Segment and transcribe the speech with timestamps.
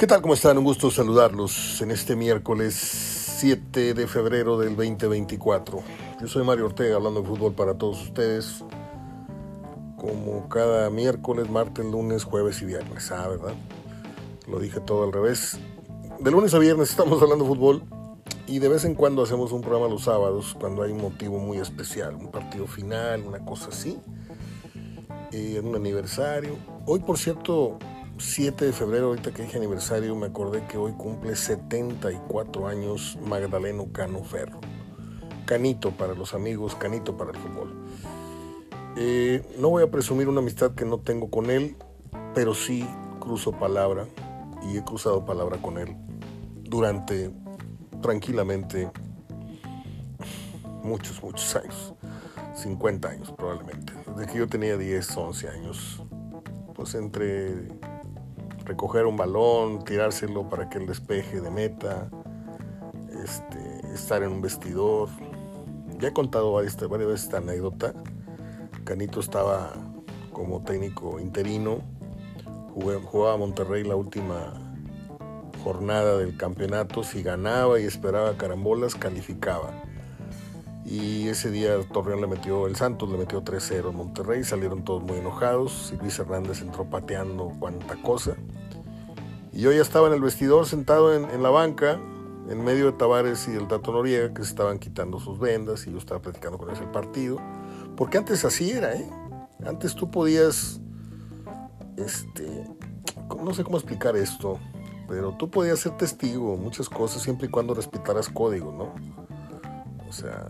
[0.00, 0.22] ¿Qué tal?
[0.22, 0.56] ¿Cómo están?
[0.56, 5.82] Un gusto saludarlos en este miércoles 7 de febrero del 2024.
[6.18, 8.64] Yo soy Mario Ortega hablando de fútbol para todos ustedes.
[9.98, 13.12] Como cada miércoles, martes, lunes, jueves y viernes.
[13.12, 13.52] Ah, ¿verdad?
[14.48, 15.58] Lo dije todo al revés.
[16.18, 17.82] De lunes a viernes estamos hablando de fútbol
[18.46, 21.58] y de vez en cuando hacemos un programa los sábados cuando hay un motivo muy
[21.58, 23.98] especial, un partido final, una cosa así,
[25.30, 26.56] eh, un aniversario.
[26.86, 27.78] Hoy, por cierto,
[28.20, 33.90] 7 de febrero, ahorita que dije aniversario, me acordé que hoy cumple 74 años Magdaleno
[33.92, 34.60] Cano Ferro.
[35.46, 37.72] Canito para los amigos, canito para el fútbol.
[38.98, 41.76] Eh, no voy a presumir una amistad que no tengo con él,
[42.34, 42.86] pero sí
[43.20, 44.06] cruzo palabra
[44.70, 45.96] y he cruzado palabra con él
[46.62, 47.30] durante
[48.02, 48.90] tranquilamente
[50.82, 51.94] muchos, muchos años.
[52.54, 53.94] 50 años probablemente.
[54.14, 56.02] Desde que yo tenía 10, 11 años.
[56.74, 57.68] Pues entre
[58.70, 62.08] recoger un balón, tirárselo para que el despeje de meta,
[63.20, 65.08] este, estar en un vestidor.
[65.98, 67.92] Ya he contado varias, veces esta anécdota.
[68.84, 69.72] Canito estaba
[70.32, 71.80] como técnico interino,
[73.10, 74.54] jugaba a Monterrey la última
[75.64, 79.72] jornada del campeonato, si ganaba y esperaba carambolas, calificaba.
[80.84, 85.02] Y ese día Torreón le metió, el Santos le metió 3-0 en Monterrey, salieron todos
[85.02, 85.92] muy enojados.
[85.94, 88.36] Y Luis Hernández entró pateando cuanta cosa.
[89.52, 92.00] Y yo ya estaba en el vestidor sentado en, la banca,
[92.48, 95.92] en medio de Tavares y el Tato Noriega, que se estaban quitando sus vendas y
[95.92, 97.38] yo estaba platicando con ese partido.
[97.96, 99.10] Porque antes así era, ¿eh?
[99.66, 100.80] Antes tú podías,
[101.96, 102.66] este,
[103.42, 104.58] no sé cómo explicar esto,
[105.08, 108.94] pero tú podías ser testigo muchas cosas siempre y cuando respetaras código, ¿no?
[110.08, 110.46] O sea,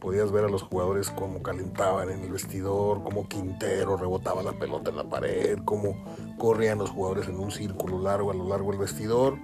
[0.00, 4.90] podías ver a los jugadores cómo calentaban en el vestidor, cómo Quintero rebotaba la pelota
[4.90, 6.04] en la pared, cómo
[6.38, 9.36] corrían los jugadores en un círculo largo a lo largo del vestidor,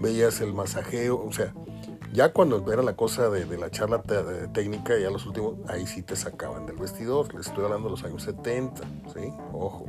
[0.00, 1.54] veías el masajeo, o sea,
[2.12, 4.02] ya cuando era la cosa de, la charla
[4.52, 8.04] técnica, ya los últimos, ahí sí te sacaban del vestidor, les estoy hablando de los
[8.04, 9.32] años 70, ¿sí?
[9.52, 9.86] Ojo.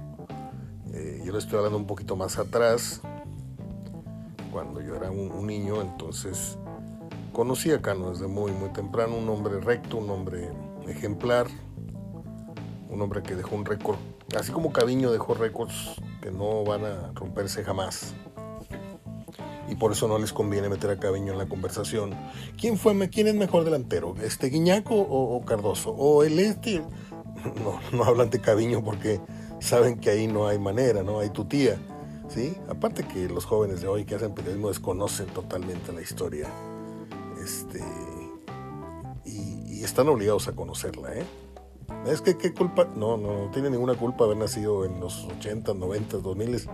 [0.94, 3.02] Eh, yo le estoy hablando un poquito más atrás,
[4.52, 6.58] cuando yo era un niño, entonces
[7.36, 10.54] Conocí a Cano desde muy, muy temprano, un hombre recto, un hombre
[10.88, 11.48] ejemplar,
[12.90, 13.98] un hombre que dejó un récord,
[14.40, 18.14] así como Caviño dejó récords que no van a romperse jamás.
[19.68, 22.16] Y por eso no les conviene meter a Caviño en la conversación.
[22.58, 24.16] ¿Quién, fue, quién es mejor delantero?
[24.24, 25.90] ¿Este Guiñaco o, Cardoso?
[25.92, 26.82] ¿O el este?
[27.62, 29.20] No, no hablan de Caviño porque
[29.60, 31.78] saben que ahí no hay manera, no hay tu tía.
[32.30, 32.56] ¿sí?
[32.70, 36.50] Aparte que los jóvenes de hoy que hacen periodismo desconocen totalmente la historia
[37.46, 37.80] este,
[39.24, 41.26] y, están obligados a conocerla, ¿eh?
[42.08, 45.76] Es que qué culpa, no, no, no tiene ninguna culpa haber nacido en los 80,
[45.76, 46.68] 90, 2000,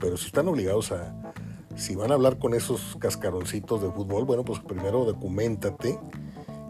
[0.00, 1.32] pero si están obligados a,
[1.76, 6.00] si van a hablar con esos cascaroncitos de fútbol, bueno, pues primero documentate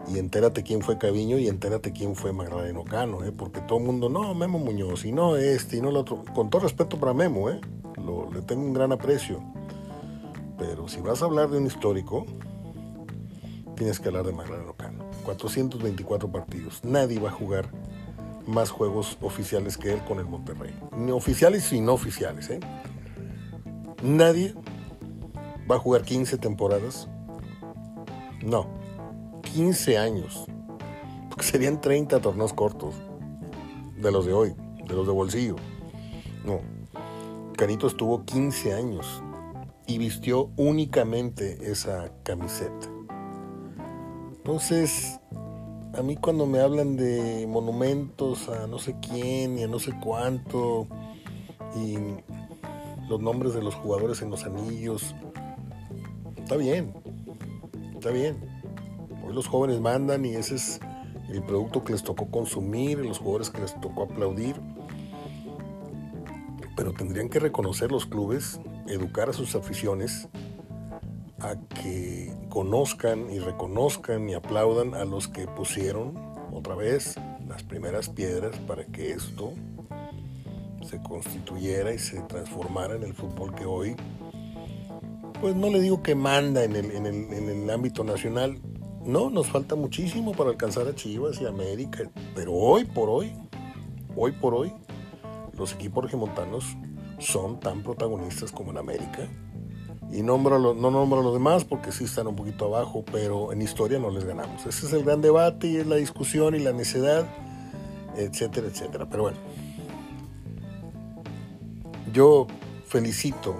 [0.07, 3.31] y entérate quién fue Caviño y entérate quién fue Magdaleno Cano, ¿eh?
[3.31, 6.51] porque todo el mundo, no, Memo Muñoz, y no este, y no el otro, con
[6.51, 7.59] todo respeto para Memo, ¿eh?
[8.33, 9.41] Le tengo un gran aprecio,
[10.59, 12.25] pero si vas a hablar de un histórico,
[13.81, 15.05] tienes que hablar de Magdaleno Cano.
[15.25, 16.83] 424 partidos.
[16.83, 17.71] Nadie va a jugar
[18.45, 20.71] más juegos oficiales que él con el Monterrey.
[20.95, 22.51] Ni oficiales y no oficiales.
[22.51, 22.59] ¿eh?
[24.03, 24.53] Nadie
[25.69, 27.07] va a jugar 15 temporadas.
[28.43, 28.67] No,
[29.51, 30.45] 15 años.
[31.29, 32.93] Porque serían 30 torneos cortos.
[33.97, 34.53] De los de hoy,
[34.85, 35.55] de los de bolsillo.
[36.45, 36.59] No.
[37.57, 39.23] Canito estuvo 15 años
[39.87, 43.00] y vistió únicamente esa camiseta.
[44.43, 45.19] Entonces,
[45.93, 49.93] a mí cuando me hablan de monumentos a no sé quién y a no sé
[50.03, 50.87] cuánto,
[51.75, 51.95] y
[53.07, 55.13] los nombres de los jugadores en los anillos,
[56.37, 56.91] está bien,
[57.93, 58.35] está bien.
[59.23, 60.79] Hoy los jóvenes mandan y ese es
[61.29, 64.55] el producto que les tocó consumir, los jugadores que les tocó aplaudir.
[66.75, 70.29] Pero tendrían que reconocer los clubes, educar a sus aficiones
[71.41, 76.13] a que conozcan y reconozcan y aplaudan a los que pusieron
[76.51, 77.15] otra vez
[77.47, 79.53] las primeras piedras para que esto
[80.83, 83.95] se constituyera y se transformara en el fútbol que hoy,
[85.39, 88.59] pues no le digo que manda en el, en el, en el ámbito nacional,
[89.05, 93.33] no, nos falta muchísimo para alcanzar a Chivas y América, pero hoy por hoy,
[94.15, 94.71] hoy por hoy,
[95.57, 96.77] los equipos regimontanos
[97.19, 99.27] son tan protagonistas como en América
[100.11, 103.61] y nombro no nombro a los demás porque sí están un poquito abajo, pero en
[103.61, 104.65] historia no les ganamos.
[104.65, 107.25] Ese es el gran debate y es la discusión y la necedad,
[108.17, 109.07] etcétera, etcétera.
[109.09, 109.37] Pero bueno,
[112.11, 112.47] yo
[112.85, 113.55] felicito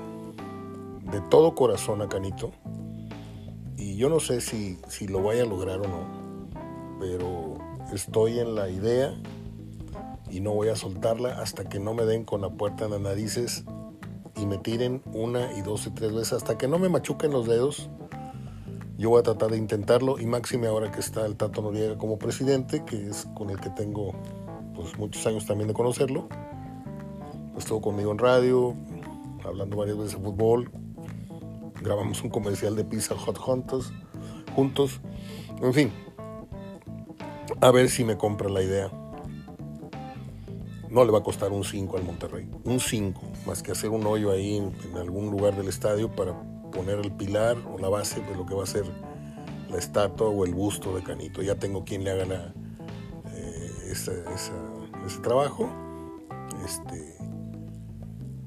[1.11, 2.51] de todo corazón a Canito.
[3.77, 6.49] Y yo no sé si, si lo vaya a lograr o no,
[6.99, 7.55] pero
[7.93, 9.13] estoy en la idea
[10.29, 13.01] y no voy a soltarla hasta que no me den con la puerta en las
[13.01, 13.63] narices
[14.41, 17.47] y me tiren una y dos y tres veces hasta que no me machuquen los
[17.47, 17.89] dedos.
[18.97, 22.17] Yo voy a tratar de intentarlo y máxime ahora que está el Tato Noriega como
[22.17, 24.13] presidente, que es con el que tengo
[24.75, 26.27] pues, muchos años también de conocerlo.
[27.57, 28.75] Estuvo conmigo en radio,
[29.45, 30.71] hablando varias veces de fútbol.
[31.81, 33.93] Grabamos un comercial de Pizza Hot juntos,
[34.55, 35.01] juntos.
[35.61, 35.91] En fin,
[37.59, 39.00] a ver si me compra la idea
[40.91, 44.05] no le va a costar un 5 al Monterrey, un 5, más que hacer un
[44.05, 46.33] hoyo ahí en, algún lugar del estadio para
[46.69, 48.83] poner el pilar o la base de lo que va a ser
[49.69, 51.41] la estatua o el busto de Canito.
[51.41, 52.53] Ya tengo quien le haga
[53.33, 54.21] eh, ese,
[55.23, 55.69] trabajo.
[56.65, 57.15] Este,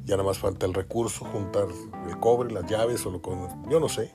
[0.05, 1.67] ya nada más falta el recurso, juntar
[2.07, 3.31] el cobre, las llaves o lo que...
[3.71, 4.13] Yo no sé.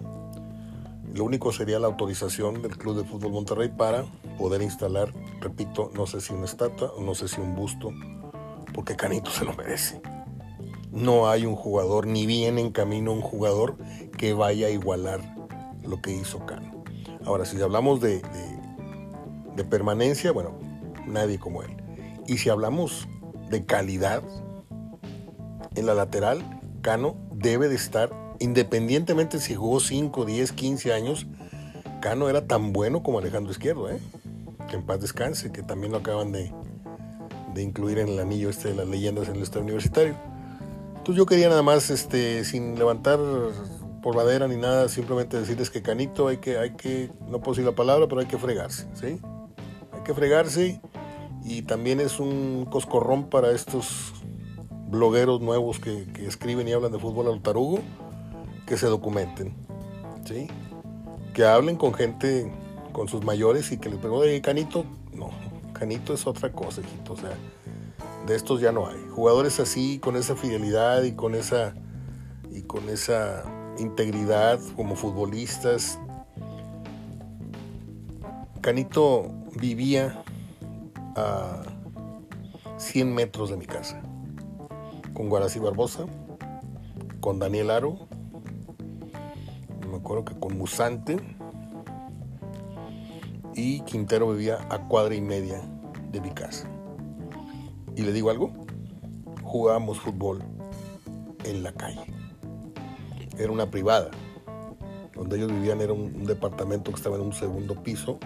[1.16, 4.06] Lo único sería la autorización del Club de Fútbol Monterrey para
[4.38, 5.12] poder instalar,
[5.42, 7.92] repito, no sé si una estatua no sé si un busto
[8.80, 10.02] porque Canito se lo merece.
[10.90, 13.76] No hay un jugador, ni viene en camino un jugador
[14.18, 15.20] que vaya a igualar
[15.84, 16.86] lo que hizo Cano.
[17.26, 18.22] Ahora, si hablamos de,
[19.58, 20.58] de, permanencia, bueno,
[21.06, 21.76] nadie como él.
[22.26, 23.06] Y si hablamos
[23.50, 24.24] de calidad,
[25.76, 26.42] en la lateral,
[26.82, 31.28] Cano debe de estar, independientemente si jugó 5, 10, 15 años,
[32.00, 34.00] Cano era tan bueno como Alejandro Izquierdo, ¿eh?
[34.70, 36.54] que en paz descanse, que también lo acaban de,
[37.62, 40.16] incluir en el anillo este de las leyendas en el estado universitario.
[40.98, 43.20] Entonces yo quería nada más, este, sin levantar
[44.02, 47.66] por madera ni nada, simplemente decirles que Canito hay que, hay que, no puedo decir
[47.66, 49.20] la palabra, pero hay que fregarse, ¿sí?
[49.92, 50.82] Hay que fregarse
[51.44, 54.14] y también es un coscorrón para estos
[54.90, 57.80] blogueros nuevos que, escriben y hablan de fútbol al tarugo,
[58.66, 59.54] que se documenten,
[60.26, 60.48] ¿sí?
[61.34, 62.52] Que hablen con gente,
[62.92, 64.86] con sus mayores y que les pregunten, Canito,
[65.80, 67.14] Canito es otra cosa, hijito.
[67.14, 67.32] O sea,
[68.28, 69.00] de estos ya no hay.
[69.12, 71.74] Jugadores así, con esa fidelidad y con esa,
[72.52, 73.44] y con esa
[73.78, 75.98] integridad como futbolistas.
[78.60, 80.22] Canito vivía
[81.16, 81.64] a
[82.78, 84.02] 100 metros de mi casa.
[85.14, 86.06] Con Guarací Barbosa,
[87.22, 88.10] con Daniel Aro,
[89.90, 91.39] me acuerdo que con Musante
[93.60, 95.62] y Quintero vivía a cuadra y media
[96.12, 96.70] de mi casa.
[97.96, 98.54] Y le digo algo,
[99.44, 100.42] jugábamos fútbol
[101.44, 102.06] en la calle.
[103.38, 104.12] Era una privada.
[105.14, 108.18] Donde ellos vivían era un, departamento que estaba en un segundo piso.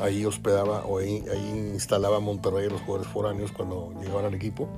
[0.00, 1.24] Ahí hospedaba o ahí,
[1.72, 4.68] instalaba Monterrey los jugadores foráneos cuando llegaban al equipo.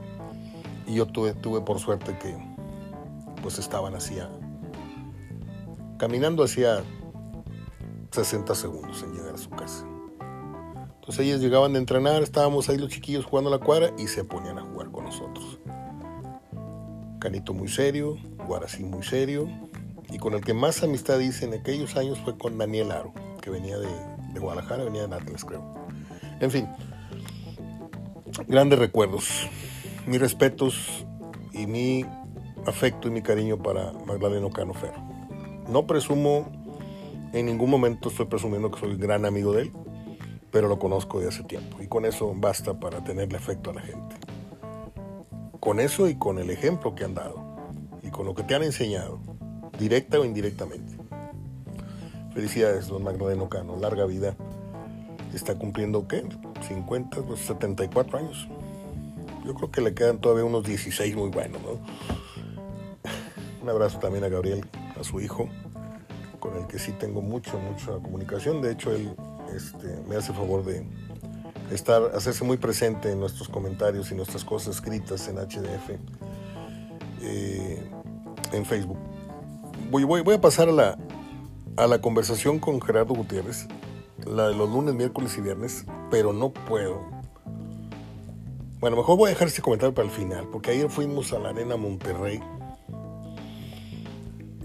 [0.87, 2.35] Y yo tuve, tuve por suerte que
[3.43, 4.31] pues estaban hacia
[5.99, 6.83] caminando hacia
[8.11, 9.87] 60 segundos en llegar a su casa.
[10.97, 14.25] Entonces ellos llegaban de entrenar, estábamos ahí los chiquillos jugando a la cuadra y se
[14.25, 15.59] ponían a jugar con nosotros.
[17.19, 18.17] Canito muy serio,
[18.47, 19.49] Guarací muy serio,
[20.11, 23.51] y con el que más amistad hice en aquellos años fue con Daniel Aro, que
[23.51, 23.89] venía de,
[24.39, 25.75] Guadalajara, venía de Atlas, creo.
[26.41, 26.69] En fin,
[28.49, 29.49] grandes recuerdos.
[30.07, 31.07] Mis respetos
[31.53, 32.05] y mi
[32.67, 34.73] afecto y mi cariño para Magdaleno Cano.
[35.69, 36.51] No presumo
[37.33, 39.73] en ningún momento estoy presumiendo que soy gran amigo de él,
[40.51, 43.83] pero lo conozco de hace tiempo y con eso basta para tenerle afecto a la
[43.83, 44.17] gente.
[45.61, 47.45] Con eso y con el ejemplo que han dado
[48.03, 49.21] y con lo que te han enseñado,
[49.79, 50.97] directa o indirectamente.
[52.35, 54.35] Felicidades, don Magdaleno Cano, larga vida.
[55.35, 56.25] Está cumpliendo, ¿qué?
[56.67, 58.49] 50, 74 años.
[59.45, 61.79] Yo creo que le quedan todavía unos 16 muy buenos, ¿no?
[63.63, 64.65] Un abrazo también a Gabriel,
[64.99, 65.49] a su hijo
[66.41, 68.61] con el que sí tengo mucho, mucha comunicación.
[68.61, 69.15] De hecho, él
[69.55, 70.85] este, me hace favor de
[71.71, 75.91] estar, hacerse muy presente en nuestros comentarios y nuestras cosas escritas en HDF,
[77.23, 77.91] eh,
[78.53, 78.99] en Facebook.
[79.91, 80.99] Voy, voy, a pasar a la,
[81.77, 83.69] a la conversación con Gerardo Gutiérrez,
[84.27, 87.01] la de los lunes, miércoles y viernes, pero no puedo.
[88.81, 91.51] Bueno, mejor voy a dejar este comentario para el final, porque ayer fuimos a la
[91.51, 92.41] Arena Monterrey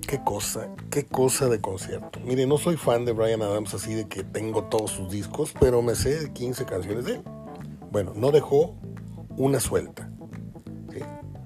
[0.05, 2.19] qué cosa, qué cosa de concierto.
[2.23, 5.81] Mire, no soy fan de Brian Adams así de que tengo todos sus discos, pero
[5.81, 7.21] me sé 15 canciones de él.
[7.91, 8.75] Bueno, no dejó
[9.37, 10.09] una suelta.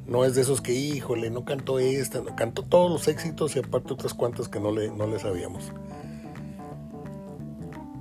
[0.05, 3.59] No es de esos que, híjole, no cantó esta, no, cantó todos los éxitos y
[3.59, 5.71] aparte otras cuantas que no le, no le sabíamos.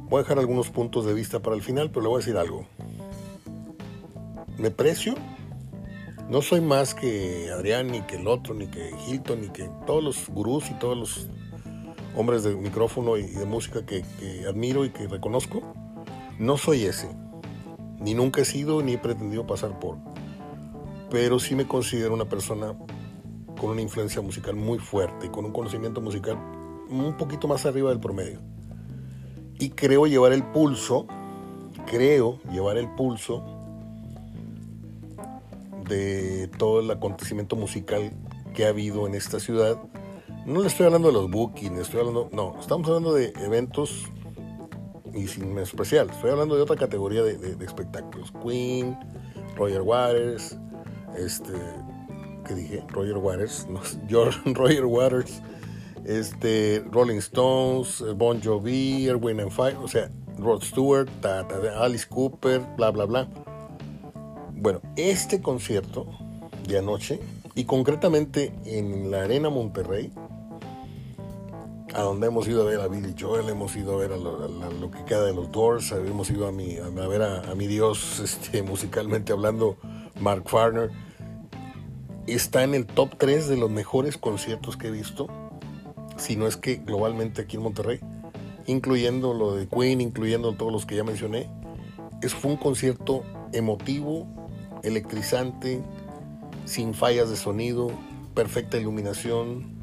[0.09, 2.39] Voy a dejar algunos puntos de vista para el final, pero le voy a decir
[2.39, 2.65] algo.
[4.57, 5.15] Me precio
[6.29, 10.05] No soy más que Adrián, ni que el otro, ni que Hilton, ni que todos
[10.05, 11.29] los gurús y todos los
[12.15, 15.63] hombres de micrófono y de música que, que admiro y que reconozco.
[16.39, 17.09] No soy ese.
[17.99, 19.97] Ni nunca he sido, ni he pretendido pasar por.
[21.11, 22.77] Pero sí me considero una persona
[23.59, 26.37] con una influencia musical muy fuerte y con un conocimiento musical
[26.91, 28.41] un poquito más arriba del promedio.
[29.59, 31.07] Y creo llevar el pulso,
[31.87, 33.58] creo llevar el pulso
[35.89, 38.13] de todo el acontecimiento musical
[38.55, 39.79] que ha habido en esta ciudad.
[40.47, 44.05] No le estoy hablando de los bookings, estoy hablando, no, estamos hablando de eventos
[45.13, 48.33] y sin especial, estoy hablando de otra categoría de, de espectáculos.
[48.43, 48.97] Queen,
[49.57, 50.57] Roger Waters,
[51.17, 51.53] este,
[52.47, 52.85] ¿qué dije?
[52.89, 55.43] Roger Waters, no, George, Roger Waters,
[56.05, 61.09] este, Rolling Stones, Bon Jovi, Erwin and Fire, o sea, Rod Stewart,
[61.79, 63.29] Alice Cooper, bla, bla, bla.
[64.61, 66.09] Bueno, este concierto
[66.67, 67.21] de anoche,
[67.55, 70.13] y concretamente en la Arena Monterrey,
[71.95, 74.91] a donde hemos ido a ver a Billy Joel, hemos ido a ver a lo,
[74.91, 78.65] que queda de los Doors, hemos ido a, mi, a, ver a, mi Dios este,
[78.65, 79.77] musicalmente hablando,
[80.21, 80.91] Mark Farner.
[82.27, 85.29] Está en el top 3 de los mejores conciertos que he visto,
[86.17, 88.01] si no es que globalmente aquí en Monterrey,
[88.67, 91.49] incluyendo lo de Queen, incluyendo todos los que ya mencioné.
[92.23, 93.23] Es, fue un concierto
[93.53, 94.27] emotivo,
[94.83, 95.83] electrizante,
[96.65, 97.91] sin fallas de sonido,
[98.35, 99.79] perfecta iluminación,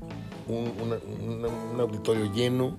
[0.48, 2.78] un, auditorio lleno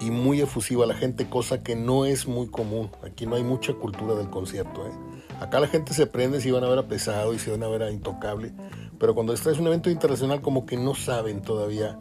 [0.00, 2.90] y muy efusiva la gente, cosa que no es muy común.
[3.02, 4.86] Aquí no hay mucha cultura del concierto.
[4.86, 4.92] ¿eh?
[5.40, 7.68] Acá la gente se prende si van a ver a pesado y si van a
[7.68, 8.52] ver a intocable,
[8.98, 11.98] pero cuando está es un evento internacional como que no saben todavía.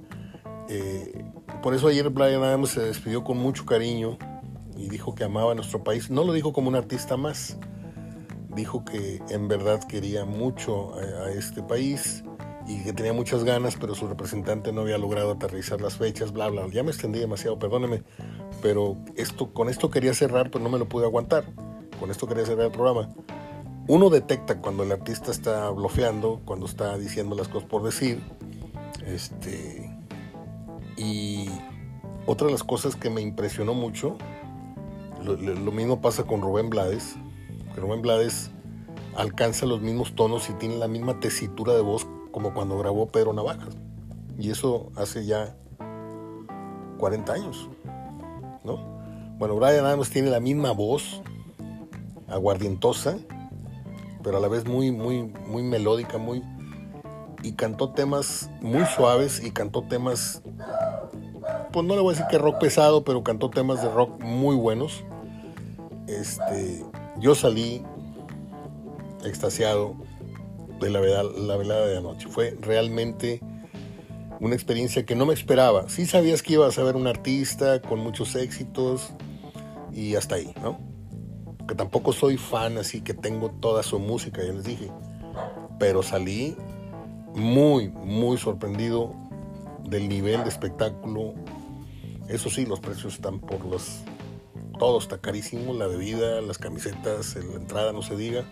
[0.70, 1.24] Eh,
[1.64, 4.18] por eso ayer Brian Adams se despidió con mucho cariño
[4.78, 6.10] y dijo que amaba a nuestro país.
[6.10, 7.58] No lo dijo como un artista más,
[8.58, 12.24] dijo que en verdad quería mucho a este país
[12.68, 16.50] y que tenía muchas ganas, pero su representante no había logrado aterrizar las fechas, bla,
[16.50, 16.68] bla.
[16.68, 18.04] Ya me extendí demasiado, perdóneme,
[18.62, 21.46] pero esto, con esto quería cerrar, pero no me lo pude aguantar.
[22.00, 23.10] Con esto quería cerrar el programa.
[23.88, 28.22] Uno detecta cuando el artista está bloqueando, cuando está diciendo las cosas por decir.
[29.06, 29.90] Este,
[30.98, 31.48] y
[32.26, 34.18] otra de las cosas que me impresionó mucho,
[35.24, 37.16] lo, lo mismo pasa con Rubén Blades.
[37.78, 38.52] Rubén Blades
[39.16, 43.34] alcanza los mismos tonos y tiene la misma tesitura de voz como cuando grabó Pedro
[43.34, 43.78] Navajas.
[44.38, 45.56] Y eso hace ya
[46.98, 47.70] 40 años,
[48.64, 48.78] ¿no?
[49.38, 51.22] Bueno, Brian Adams tiene la misma voz,
[52.28, 53.18] aguardientosa,
[54.24, 56.44] pero a la vez muy, muy, muy melódica, muy...
[57.44, 60.42] Y cantó temas muy suaves y cantó temas,
[61.72, 64.56] pues no le voy a decir que rock pesado, pero cantó temas de rock muy
[64.56, 65.04] buenos.
[66.08, 66.84] Este,
[67.20, 67.84] yo salí
[69.24, 69.96] extasiado
[70.80, 72.28] de la velada, la velada de anoche.
[72.28, 73.42] Fue realmente
[74.40, 75.90] una experiencia que no me esperaba.
[75.90, 79.12] Sí sabías que ibas a ver un artista con muchos éxitos
[79.92, 80.80] y hasta ahí, ¿no?
[81.68, 84.92] Que tampoco soy fan, así que tengo toda su música, ya les dije.
[85.80, 86.56] Pero salí
[87.36, 89.14] muy, muy sorprendido
[89.84, 91.34] del nivel de espectáculo.
[92.28, 94.02] Eso sí, los precios están por los...
[94.80, 98.46] Todo está carísimo, la bebida, las camisetas, la entrada, no se diga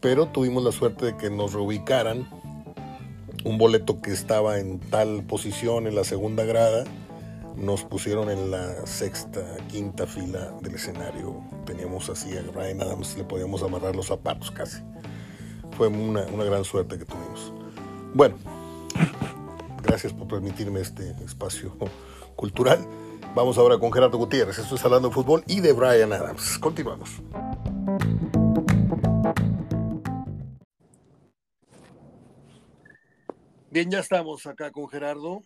[0.00, 2.28] pero tuvimos la suerte de que nos reubicaran
[3.44, 6.84] un boleto que estaba en tal posición en la segunda grada,
[7.56, 11.42] nos pusieron en la sexta, quinta fila del escenario.
[11.64, 14.82] Teníamos así a Ryan Adams, le podíamos amarrar los zapatos casi.
[15.76, 17.52] Fue una, una gran suerte que tuvimos.
[18.14, 18.36] Bueno,
[19.82, 21.76] gracias por permitirme este espacio
[22.34, 22.86] cultural.
[23.36, 24.56] Vamos ahora con Gerardo Gutiérrez.
[24.56, 26.58] Esto es hablando de fútbol y de Brian Adams.
[26.58, 27.20] Continuamos.
[33.70, 35.42] Bien, ya estamos acá con Gerardo,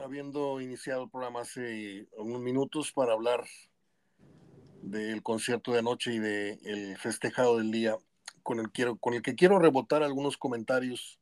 [0.00, 3.42] habiendo iniciado el programa hace unos minutos para hablar
[4.82, 7.96] del concierto de anoche y del festejado del día,
[8.44, 11.18] con el, quiero, con el que quiero rebotar algunos comentarios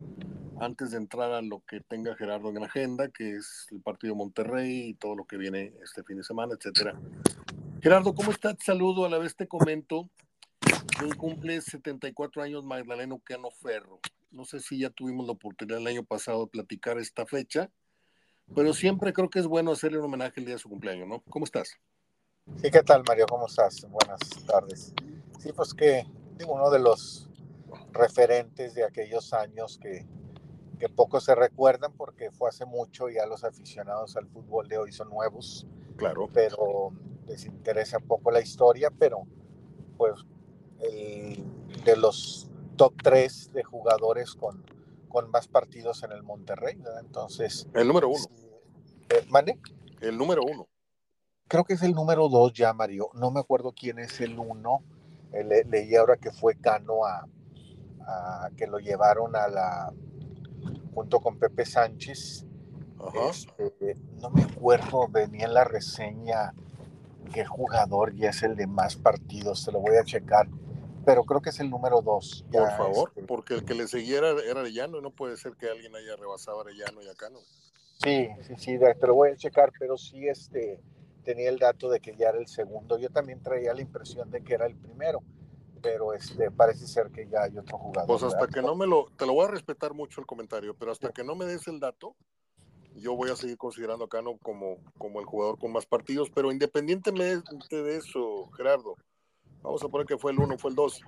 [0.60, 4.14] antes de entrar a lo que tenga Gerardo en la agenda, que es el partido
[4.14, 7.00] Monterrey y todo lo que viene este fin de semana, etcétera.
[7.80, 8.56] Gerardo, ¿cómo estás?
[8.62, 10.10] Saludo, a la vez te comento.
[11.02, 14.00] Hoy cumple 74 años Magdaleno Cano Ferro.
[14.30, 17.70] No sé si ya tuvimos la oportunidad el año pasado de platicar esta fecha,
[18.54, 21.22] pero siempre creo que es bueno hacerle un homenaje el día de su cumpleaños, ¿no?
[21.28, 21.78] ¿Cómo estás?
[22.56, 23.26] Sí, ¿qué tal, Mario?
[23.28, 23.86] ¿Cómo estás?
[23.88, 24.92] Buenas tardes.
[25.38, 26.04] Sí, pues que
[26.42, 27.28] digo, uno de los
[27.92, 30.06] referentes de aquellos años que,
[30.78, 34.78] que poco se recuerdan porque fue hace mucho y ya los aficionados al fútbol de
[34.78, 35.66] hoy son nuevos.
[35.96, 36.28] Claro.
[36.32, 36.90] Pero
[37.26, 39.26] les interesa poco la historia, pero
[39.96, 40.24] pues
[40.80, 41.44] el,
[41.84, 44.64] de los top 3 de jugadores con,
[45.08, 47.00] con más partidos en el Monterrey, ¿verdad?
[47.00, 47.68] Entonces...
[47.74, 48.24] El número uno.
[49.10, 49.58] Eh, ¿Mande?
[50.00, 50.66] El número uno.
[51.46, 53.10] Creo que es el número dos ya, Mario.
[53.14, 54.82] No me acuerdo quién es el uno.
[55.32, 57.26] Leí ahora que fue Cano a,
[58.06, 59.92] a, que lo llevaron a la
[60.94, 62.46] junto con Pepe Sánchez.
[63.58, 66.54] Este, no me acuerdo, venía en la reseña
[67.32, 70.48] qué jugador ya es el de más partidos, te lo voy a checar,
[71.04, 72.44] pero creo que es el número dos.
[72.52, 75.94] Por favor, este, porque el que le seguía era, Arellano, no puede ser que alguien
[75.96, 77.38] haya rebasado a Arellano y acá no.
[78.02, 80.80] Sí, sí, sí, te lo voy a checar, pero sí este,
[81.22, 82.98] tenía el dato de que ya era el segundo.
[82.98, 85.20] Yo también traía la impresión de que era el primero,
[85.80, 88.06] pero este, parece ser que ya hay otro jugador.
[88.06, 90.92] Pues hasta que no me lo, te lo voy a respetar mucho el comentario, pero
[90.92, 92.14] hasta que no me des el dato,
[92.96, 96.52] yo voy a seguir considerando a Cano como, como el jugador con más partidos, pero
[96.52, 98.96] independientemente de eso, Gerardo,
[99.62, 101.00] vamos a poner que fue el 1, fue el 2.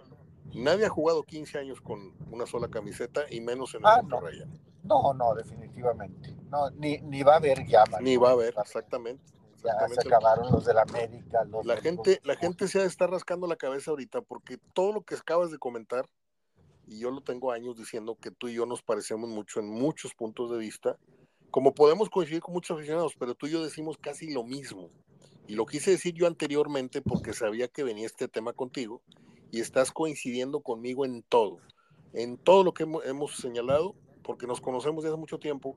[0.55, 5.13] Nadie ha jugado 15 años con una sola camiseta y menos en el ah, no.
[5.15, 5.35] no.
[5.35, 6.37] definitivamente.
[6.49, 7.85] No, ni, ni va a haber ya.
[8.01, 9.23] Ni va a haber, exactamente.
[9.65, 11.47] Ya se acabaron los de la América.
[11.65, 15.51] la gente, la gente se estar rascando la cabeza ahorita porque todo lo que acabas
[15.51, 16.09] de comentar,
[16.87, 20.15] y yo lo tengo años diciendo que tú y yo nos parecemos mucho en muchos
[20.15, 20.99] puntos de vista,
[21.51, 24.91] como podemos coincidir con muchos aficionados, pero tú y yo decimos casi lo mismo.
[25.47, 29.03] Y lo quise decir yo anteriormente porque sabía que venía este tema contigo
[29.51, 31.59] y estás coincidiendo conmigo en todo,
[32.13, 35.77] en todo lo que hemos señalado, porque nos conocemos desde hace mucho tiempo.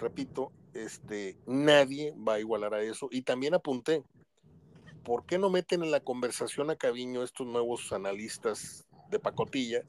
[0.00, 3.08] Repito, este, nadie va a igualar a eso.
[3.10, 4.02] Y también apunté,
[5.04, 9.82] ¿por qué no meten en la conversación a Caviño estos nuevos analistas de pacotilla?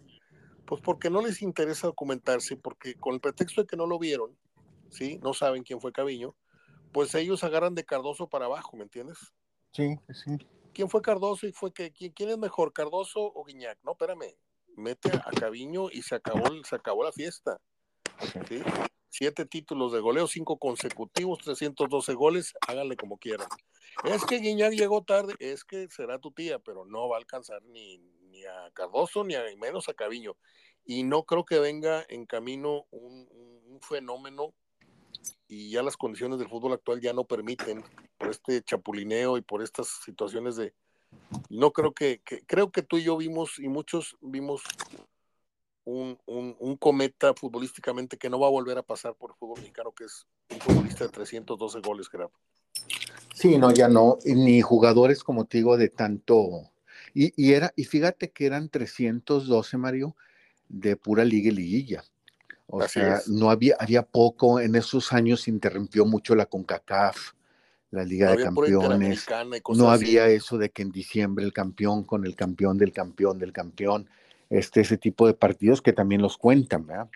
[0.66, 4.38] Pues porque no les interesa documentarse, porque con el pretexto de que no lo vieron,
[4.90, 5.18] ¿sí?
[5.24, 6.36] No saben quién fue Caviño,
[6.92, 9.18] pues ellos agarran de Cardoso para abajo, ¿me entiendes?
[9.72, 10.38] Sí, sí.
[10.74, 13.80] ¿Quién fue Cardoso y fue que quién, es mejor, Cardoso o Guiñac?
[13.84, 14.36] No, espérame,
[14.76, 17.60] mete a, Caviño y se acabó, se acabó la fiesta.
[18.48, 18.62] ¿sí?
[19.14, 23.50] Siete títulos de goleo, cinco consecutivos, 312 goles, háganle como quieran.
[24.06, 27.62] Es que Guiñac llegó tarde, es que será tu tía, pero no va a alcanzar
[27.64, 30.38] ni, ni a Cardoso ni a, menos a Caviño.
[30.86, 33.28] Y no creo que venga en camino un,
[33.82, 34.54] fenómeno
[35.48, 37.84] y ya las condiciones del fútbol actual ya no permiten
[38.18, 40.76] por este chapulineo y por estas situaciones de
[41.50, 44.62] no creo que, creo que tú y yo vimos y muchos vimos
[46.26, 49.92] un, un, cometa futbolísticamente que no va a volver a pasar por el fútbol mexicano
[49.92, 52.34] que es un futbolista de 312 goles Gerardo.
[53.34, 56.72] Sí no ya no ni jugadores como te digo de tanto
[57.14, 60.16] y, y era y fíjate que eran 312 Mario
[60.70, 62.04] de pura liga y liguilla.
[62.68, 67.34] O sea, no había, había poco, en esos años se interrumpió mucho la CONCACAF,
[67.92, 69.28] la Liga de Campeones.
[69.76, 73.52] No había eso de que en diciembre el campeón con el campeón del campeón del
[73.52, 74.10] campeón,
[74.52, 77.10] este, ese tipo de partidos que también los cuentan, ¿verdad?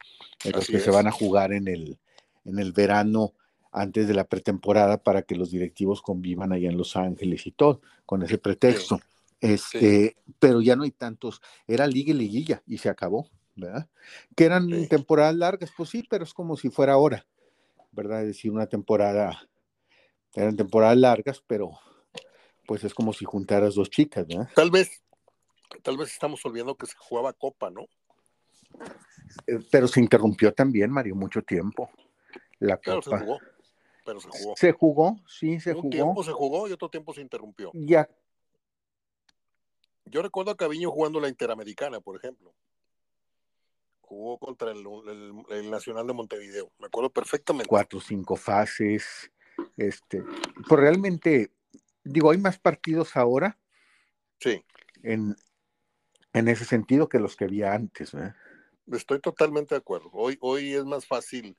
[0.51, 1.99] Los que se van a jugar en el,
[2.45, 3.33] en el verano
[3.71, 7.81] antes de la pretemporada para que los directivos convivan allá en Los Ángeles y todo,
[8.05, 8.99] con ese pretexto.
[9.41, 13.29] Este, pero ya no hay tantos, era liga y liguilla y se acabó.
[13.55, 13.87] ¿verdad?
[14.35, 17.25] Que eran temporadas largas, pues sí, pero es como si fuera ahora,
[17.91, 18.21] ¿verdad?
[18.21, 19.47] Es decir, una temporada,
[20.33, 21.71] eran temporadas largas, pero
[22.67, 24.49] pues es como si juntaras dos chicas, ¿verdad?
[24.55, 25.01] Tal vez,
[25.81, 27.85] tal vez estamos olvidando que se jugaba Copa, ¿no?
[29.47, 31.89] Eh, pero se interrumpió también, Mario, mucho tiempo.
[32.59, 33.01] La Copa.
[33.01, 33.39] se jugó,
[34.05, 34.55] pero se jugó.
[34.55, 35.89] Se jugó, sí, se Un jugó.
[35.89, 37.71] tiempo se jugó y otro tiempo se interrumpió.
[37.73, 38.09] Ya.
[40.05, 42.53] Yo recuerdo a Caviño jugando la Interamericana, por ejemplo
[44.05, 47.67] jugó contra el, Nacional de Montevideo, me acuerdo perfectamente.
[47.67, 49.31] Cuatro, cinco fases,
[49.77, 50.23] este,
[50.67, 51.51] pues realmente,
[52.03, 53.57] digo, hay más partidos ahora.
[54.39, 54.63] Sí.
[55.03, 55.35] En,
[56.35, 58.13] en ese sentido que los que había antes.
[58.13, 58.33] ¿eh?
[58.91, 60.09] Estoy totalmente de acuerdo.
[60.11, 61.55] Hoy, hoy es más fácil.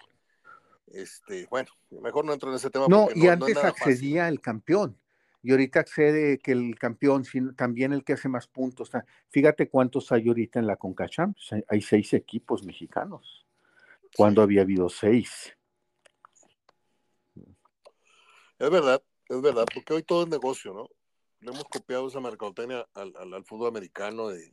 [0.88, 2.86] Este, bueno, mejor no entro en ese tema.
[2.88, 4.96] No, y antes accedía el campeón
[5.42, 7.24] y ahorita accede que el campeón,
[7.56, 8.90] también el que hace más puntos.
[9.30, 11.54] Fíjate cuántos hay ahorita en la CONCACHAMPS.
[11.68, 13.46] Hay seis equipos mexicanos.
[14.14, 15.56] Cuando había habido seis.
[18.58, 20.88] Es verdad, es verdad, porque hoy todo es negocio, ¿no?
[21.40, 24.52] Le hemos copiado esa mercadotecnia al, al, fútbol americano de,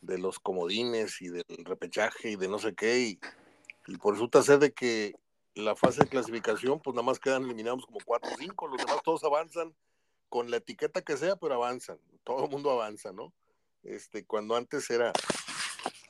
[0.00, 2.98] los comodines y del repechaje y de no sé qué.
[3.00, 3.20] Y,
[3.86, 5.14] y por resulta ser de que
[5.54, 9.02] la fase de clasificación, pues nada más quedan eliminados como cuatro o cinco, los demás
[9.02, 9.74] todos avanzan
[10.28, 13.32] con la etiqueta que sea, pero avanzan, todo el mundo avanza, ¿no?
[13.82, 15.12] Este, cuando antes era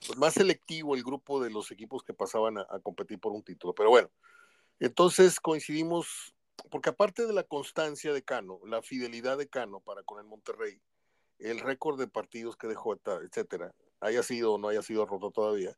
[0.06, 3.74] pues, más selectivo el grupo de los equipos que pasaban a, competir por un título.
[3.74, 4.10] Pero bueno,
[4.80, 6.34] entonces coincidimos,
[6.70, 10.80] porque aparte de la constancia de Cano, la fidelidad de Cano para con el Monterrey,
[11.38, 15.76] el récord de partidos que dejó, etcétera, haya sido o no haya sido roto todavía,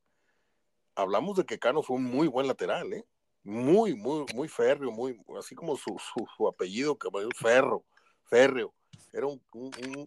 [0.95, 3.05] hablamos de que Cano fue un muy buen lateral, ¿eh?
[3.45, 5.97] Muy, muy, muy férreo, muy, así como su,
[6.37, 7.85] su, apellido, que ferro,
[8.25, 8.75] férreo.
[9.13, 9.41] Era un,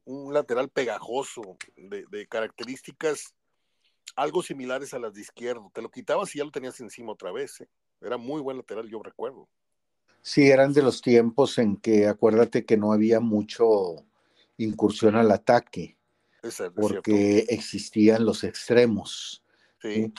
[0.06, 3.34] un, lateral pegajoso, de, de, características
[4.16, 5.72] algo similares a las de izquierdo.
[5.74, 7.62] Te lo quitabas y ya lo tenías encima otra vez.
[7.62, 7.70] ¿eh?
[8.02, 9.48] Era muy buen lateral, yo recuerdo.
[10.22, 14.06] Sí, eran de los tiempos en que acuérdate que no había mucho
[14.63, 15.97] incursión al ataque,
[16.76, 19.43] porque existían los extremos.
[19.82, 20.12] Sí.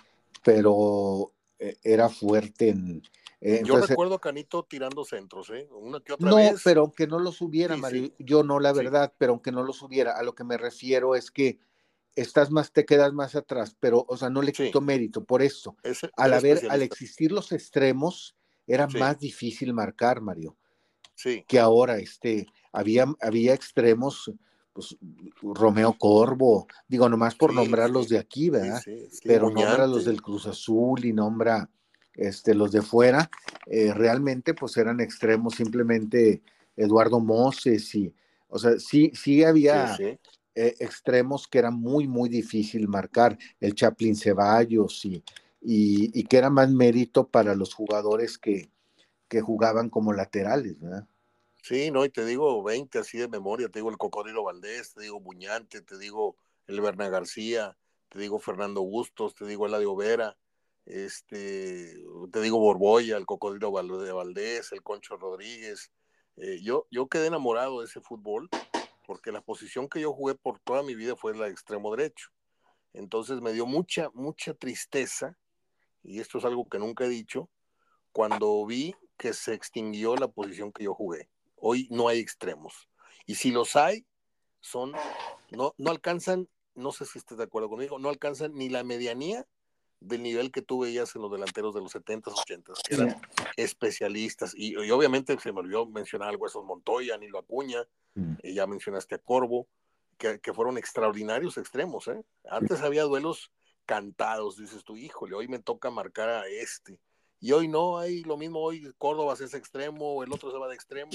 [0.44, 3.02] Pero eh, era fuerte en...
[3.40, 5.68] Eh, yo recuerdo a Canito tirando centros, ¿eh?
[5.72, 9.33] Una que otra no, pero aunque no los hubiera, Mario, yo no, la verdad, pero
[9.33, 11.59] aunque no los hubiera, a lo que me refiero es que
[12.14, 15.76] estás más, te quedas más atrás, pero, o sea, no le quito mérito por eso.
[16.16, 20.57] al haber, al existir los extremos, era más difícil marcar, Mario.
[21.23, 21.45] Sí.
[21.47, 24.33] Que ahora, este, había, había extremos,
[24.73, 24.97] pues,
[25.41, 28.83] Romeo Corvo, digo, nomás por nombrar los de aquí, ¿verdad?
[29.25, 31.71] pero nombra los del Cruz Azul y nombra,
[32.15, 33.31] este, los de fuera,
[33.67, 36.43] eh, realmente, pues, eran extremos, simplemente
[36.77, 38.13] Eduardo Moses y,
[38.49, 40.19] o sea, sí, sí había eh,
[40.81, 45.23] extremos que era muy, muy difícil marcar, el Chaplin Ceballos y,
[45.61, 48.71] y, que era más mérito para los jugadores que,
[49.29, 51.07] que jugaban como laterales, ¿verdad?
[51.62, 55.03] Sí, no, y te digo 20 así de memoria, te digo el Cocodrilo Valdés, te
[55.03, 60.37] digo Buñante, te digo el Berna García, te digo Fernando Bustos, te digo Eladio Vera,
[60.87, 61.94] este,
[62.33, 65.92] te digo Borboya, el Cocodrilo Valdés, el Concho Rodríguez.
[66.37, 68.48] Eh, yo, yo quedé enamorado de ese fútbol
[69.07, 72.31] porque la posición que yo jugué por toda mi vida fue la de extremo derecho.
[72.92, 75.38] Entonces me dio mucha, mucha tristeza,
[76.03, 77.48] y esto es algo que nunca he dicho,
[78.11, 81.31] cuando vi que se extinguió la posición que yo jugué.
[81.64, 82.88] Hoy no hay extremos.
[83.25, 84.05] Y si los hay,
[84.61, 84.92] son,
[85.53, 89.46] no, no alcanzan, no sé si estés de acuerdo conmigo, no alcanzan ni la medianía
[90.01, 93.20] del nivel que tú veías en los delanteros de los 70s, 80s, que eran
[93.57, 94.55] especialistas.
[94.57, 98.35] Y, obviamente se me olvidó mencionar algo, esos Montoya, Nilo Acuña, mm.
[98.42, 99.68] eh, ya mencionaste a Corvo,
[100.18, 102.09] que, fueron extraordinarios extremos.
[102.09, 102.25] ¿eh?
[102.51, 103.53] Antes había duelos
[103.87, 106.98] cantados, dices tú, híjole, hoy me toca marcar a este.
[107.38, 110.77] Y hoy no, hay lo mismo, hoy Córdoba es extremo, el otro se va de
[110.77, 111.11] extremo,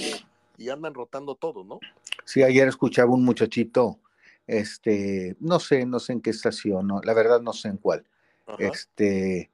[0.58, 1.80] y andan rotando todo, ¿no?
[2.26, 4.00] Sí, ayer escuchaba un muchachito,
[4.46, 8.06] este, no sé, no sé en qué estación, no, la verdad no sé en cuál,
[8.58, 9.52] este,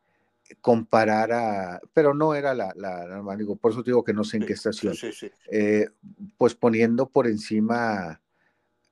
[0.62, 4.46] comparar a, pero no era la, la, digo, por eso digo que no sé en
[4.46, 4.96] qué estación,
[5.52, 5.90] eh,
[6.38, 8.22] pues poniendo por encima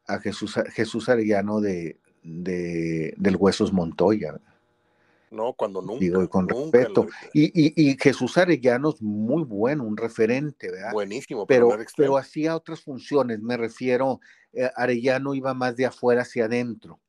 [0.07, 4.39] a Jesús, Jesús Arellano de, de, del Huesos Montoya.
[5.31, 6.01] No, cuando nunca.
[6.01, 7.07] Digo, con respeto.
[7.33, 10.91] Y, y, Jesús Arellano es muy bueno, un referente, ¿verdad?
[10.91, 14.19] Buenísimo, pero, pero hacía otras funciones, me refiero,
[14.51, 16.99] eh, Arellano iba más de afuera hacia adentro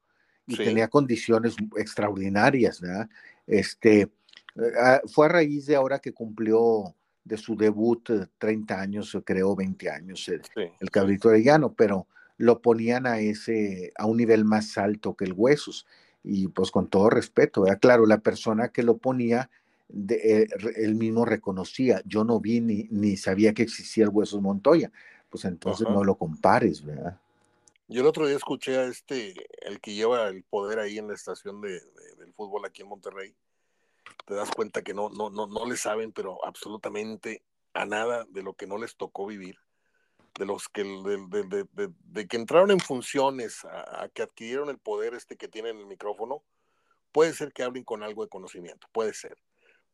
[0.47, 3.09] y tenía condiciones extraordinarias, ¿verdad?
[3.45, 4.11] Este, eh,
[4.81, 8.09] ah, fue a raíz de ahora que cumplió de su debut
[8.39, 10.43] 30 eh, años, creo 20 años, el,
[10.79, 12.07] el cabrito Arellano, pero
[12.37, 15.87] lo ponían a ese, a un nivel más alto que el Huesos.
[16.25, 17.81] Y pues con todo respeto, ¿verdad?
[17.81, 19.51] claro, la persona que lo ponía,
[19.89, 24.41] de, eh, él mismo reconocía, yo no vi ni, ni sabía que existía el Huesos
[24.41, 24.91] Montoya,
[25.29, 27.19] pues entonces no lo compares, ¿verdad?
[27.89, 31.15] Yo el otro día escuché a este, el que lleva el poder ahí en la
[31.15, 31.81] estación de,
[32.19, 33.35] del fútbol aquí en Monterrey.
[34.25, 37.43] Te das cuenta que no, no, no, no le saben, pero absolutamente
[37.75, 39.59] a nada de lo que no les tocó vivir,
[40.39, 41.67] de los que de,
[42.05, 46.43] de, que entraron en funciones a, que adquirieron el poder este que tienen el micrófono,
[47.13, 49.37] puede ser que hablen con algo de conocimiento, puede ser.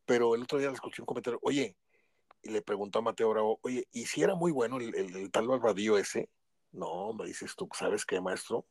[0.05, 1.75] Pero el otro día le escuché un comentario, oye,
[2.41, 5.31] y le preguntó a Mateo Bravo, oye, ¿y si era muy bueno el, el, el
[5.31, 6.29] tal Barbadillo ese?
[6.71, 8.65] No, me dices tú, ¿sabes qué, maestro?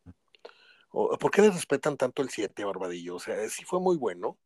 [0.90, 3.16] ¿Por qué le respetan tanto el 7 Barbadillo?
[3.16, 4.38] O sea, sí fue muy bueno.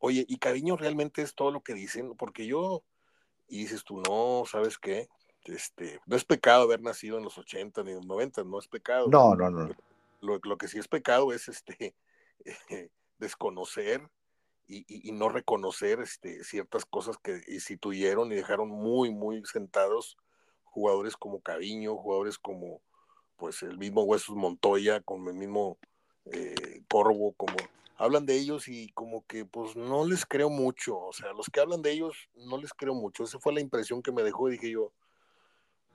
[0.00, 2.14] Oye, ¿y cariño realmente es todo lo que dicen?
[2.16, 2.82] Porque yo,
[3.46, 5.08] y dices tú, no, ¿sabes qué?
[5.44, 8.68] Este, no es pecado haber nacido en los 80 ni en los 90, no es
[8.68, 9.08] pecado.
[9.08, 9.70] No, no, no.
[10.20, 11.94] Lo, lo que sí es pecado es este
[13.18, 14.08] desconocer
[14.66, 20.18] y, y, no reconocer este, ciertas cosas que instituyeron y dejaron muy, muy sentados
[20.64, 22.82] jugadores como Cariño, jugadores como
[23.36, 25.78] pues el mismo Huesos Montoya, como el mismo
[26.26, 27.56] eh, Corvo, como
[27.96, 31.60] hablan de ellos y como que pues no les creo mucho, o sea, los que
[31.60, 34.52] hablan de ellos no les creo mucho, esa fue la impresión que me dejó y
[34.52, 34.92] dije yo,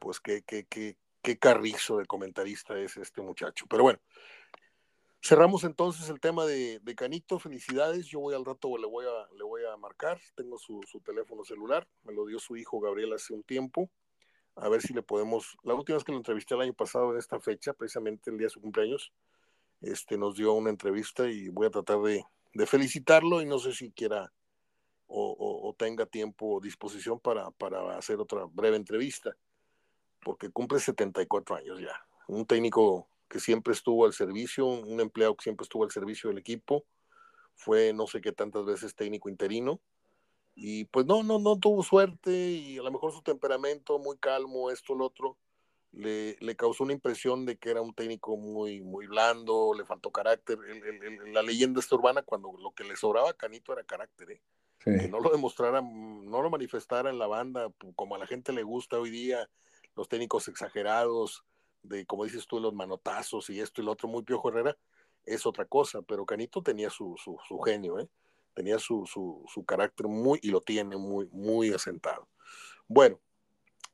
[0.04, 4.00] pues qué, qué, qué, qué carrizo de comentarista es este muchacho, pero bueno,
[5.22, 9.34] cerramos entonces el tema de, de, Canito, felicidades, yo voy al rato, le voy a,
[9.34, 13.14] le voy a marcar, tengo su, su teléfono celular, me lo dio su hijo Gabriel
[13.14, 13.90] hace un tiempo,
[14.58, 17.18] a ver si le podemos, la última vez que lo entrevisté el año pasado en
[17.18, 19.14] esta fecha, precisamente el día de su cumpleaños,
[19.80, 22.26] este, nos dio una entrevista y voy a tratar de,
[22.68, 24.32] felicitarlo y no sé si quiera
[25.08, 29.36] o, tenga tiempo o disposición para, para hacer otra breve entrevista,
[30.24, 32.06] porque cumple 74 años ya.
[32.28, 36.38] Un técnico que siempre estuvo al servicio, un empleado que siempre estuvo al servicio del
[36.38, 36.86] equipo,
[37.56, 39.82] fue no sé qué tantas veces técnico interino,
[40.56, 44.70] y pues no, no, no tuvo suerte y a lo mejor su temperamento muy calmo,
[44.70, 45.38] esto, lo otro,
[45.92, 50.12] le, le, causó una impresión de que era un técnico muy, muy blando, le faltó
[50.12, 50.58] carácter.
[51.32, 54.42] la leyenda está urbana cuando lo que le sobraba a Canito era carácter, ¿eh?
[54.80, 58.64] que no lo demostrara, no lo manifestara en la banda como a la gente le
[58.64, 59.50] gusta hoy día,
[59.96, 61.44] los técnicos exagerados,
[61.84, 64.78] de como dices tú, los manotazos y esto y lo otro, muy Piojo Herrera,
[65.26, 68.10] es otra cosa, pero Canito tenía su, su, genio, ¿eh?
[68.54, 72.28] tenía su, su, su carácter muy, y lo tiene muy, muy asentado.
[72.88, 73.20] Bueno,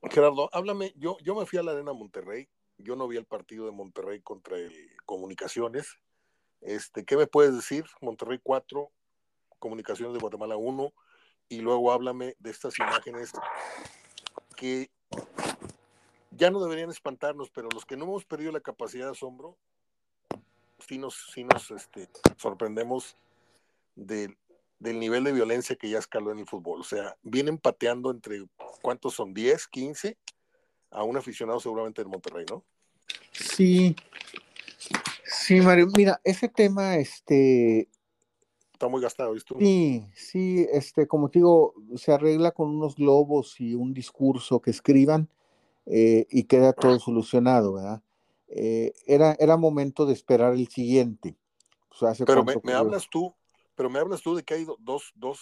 [0.10, 3.66] Gerardo, háblame, yo, yo me fui a la Arena Monterrey, yo no vi el partido
[3.66, 4.74] de Monterrey contra el
[5.06, 5.98] Comunicaciones.
[6.62, 7.86] Este, ¿Qué me puedes decir?
[8.02, 8.90] Monterrey 4,
[9.60, 10.94] Comunicaciones de Guatemala 1,
[11.50, 13.34] y luego háblame de estas imágenes
[14.56, 14.90] que
[16.40, 19.56] ya no deberían espantarnos, pero los que no hemos perdido la capacidad de asombro,
[20.80, 23.16] sí nos, sí nos este, sorprendemos
[23.96, 24.38] del
[24.80, 26.82] del nivel de violencia que ya escaló en el fútbol.
[26.82, 28.46] O sea, vienen pateando entre,
[28.82, 29.36] ¿cuántos son?
[29.36, 30.18] ¿10, 15?
[30.92, 32.64] A un aficionado seguramente del Monterrey, ¿no?
[33.34, 33.96] Sí.
[35.26, 37.90] Sí, Mario, mira, ese tema, este...
[38.74, 39.54] Está muy gastado, ¿viste?
[39.60, 44.72] Sí, sí, este, como te digo, se arregla con unos globos y un discurso que
[44.72, 45.30] escriban
[45.86, 48.02] eh, y queda todo solucionado, ¿verdad?
[48.48, 51.38] Eh, era, era momento de esperar el siguiente.
[52.26, 53.34] Pero me hablas tú,
[53.76, 55.40] pero me hablas tú de que hay dos, dos,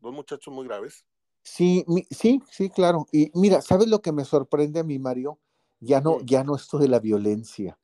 [0.00, 1.04] dos muchachos muy graves.
[1.42, 3.06] Sí, sí, sí, claro.
[3.12, 5.38] Y mira, ¿sabes lo que me sorprende a mí, Mario?
[5.80, 7.78] Ya no, ya no esto de la violencia.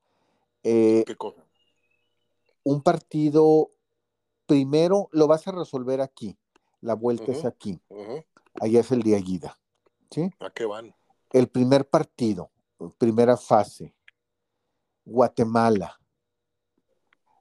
[0.62, 1.44] Eh, ¿Qué cosa?
[2.62, 3.70] Un partido,
[4.46, 6.36] primero lo vas a resolver aquí.
[6.80, 7.80] La vuelta es aquí.
[8.60, 9.58] Allá es el de Aguida.
[10.10, 10.30] ¿sí?
[10.40, 10.94] ¿A qué van?
[11.30, 12.50] El primer partido,
[12.98, 13.94] primera fase.
[15.04, 15.98] Guatemala.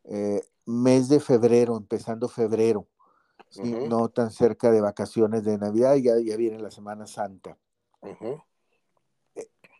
[0.05, 2.87] Eh, mes de febrero, empezando febrero,
[3.89, 7.57] no tan cerca de vacaciones de Navidad, ya, ya viene la Semana Santa.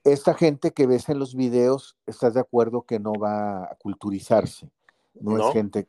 [0.03, 4.71] Esta gente que ves en los videos, ¿estás de acuerdo que no va a culturizarse?
[5.15, 5.87] No, es gente...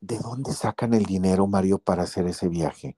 [0.00, 2.96] ¿De dónde sacan el dinero, Mario, para hacer ese viaje?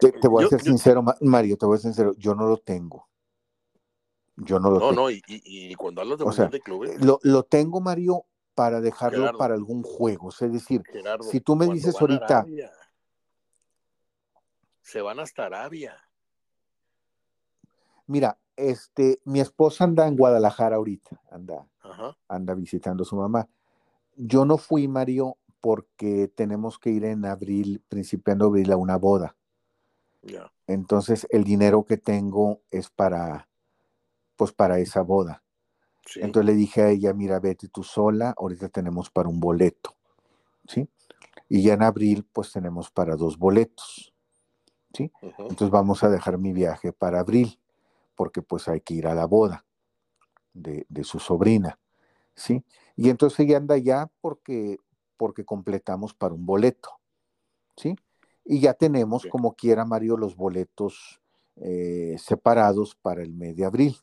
[0.00, 3.08] Te, voy a ser sincero, Mario, te voy a ser sincero, yo no lo tengo.
[4.36, 4.92] Yo no lo tengo.
[4.92, 7.00] No, no, y, cuando hablas de o de clubes.
[7.04, 8.24] Lo, lo, tengo, Mario,
[8.54, 10.30] para dejarlo para algún juego.
[10.30, 10.82] es decir,
[11.22, 12.46] si tú me dices ahorita.
[14.82, 15.96] se van hasta Arabia.
[18.06, 21.68] Mira, este, mi esposa anda en Guadalajara ahorita, anda,
[22.26, 23.48] anda visitando a su mamá.
[24.16, 29.36] Yo no fui, Mario, porque tenemos que ir en abril, principiando abril, a una boda.
[30.66, 33.48] Entonces, el dinero que tengo es para,
[34.36, 35.42] pues para esa boda.
[36.16, 39.94] Entonces le dije a ella, mira, vete tú sola, ahorita tenemos para un boleto,
[40.66, 40.88] ¿sí?
[41.48, 44.14] Y ya en abril, pues tenemos para dos boletos,
[44.94, 45.12] ¿sí?
[45.22, 47.60] Entonces vamos a dejar mi viaje para abril,
[48.14, 49.64] porque pues hay que ir a la boda
[50.54, 51.78] de, su sobrina,
[52.34, 52.64] ¿sí?
[52.96, 54.78] Y entonces ella anda ya porque,
[55.16, 56.90] porque completamos para un boleto,
[57.76, 57.96] ¿sí?
[58.50, 61.20] Y ya tenemos, como quiera Mario, los boletos
[61.56, 63.98] eh, separados para el mes de abril.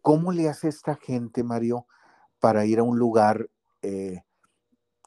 [0.00, 1.86] ¿Cómo le hace esta gente, Mario,
[2.38, 3.50] para ir a un lugar
[3.82, 4.22] eh,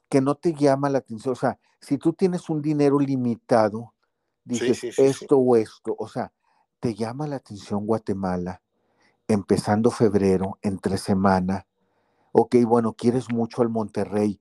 [0.08, 1.32] que no te llama la atención?
[1.32, 3.92] O sea, si tú tienes un dinero limitado,
[4.44, 6.32] dices esto o esto, o sea,
[6.78, 8.62] te llama la atención Guatemala,
[9.26, 11.66] empezando febrero, entre semana.
[12.30, 14.38] Ok, bueno, quieres mucho al Monterrey,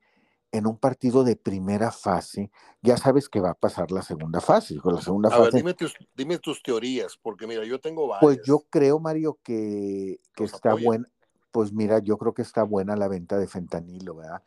[0.54, 2.52] en un partido de primera fase,
[2.84, 4.78] ya sabes que va a pasar la segunda fase.
[4.84, 8.22] La segunda a ver, dime tus, teorías, porque mira, yo tengo varias.
[8.22, 11.10] Pues yo creo, Mario, que, está buena.
[11.52, 14.44] Pues mira, yo creo que está buena la venta de fentanilo, ¿verdad?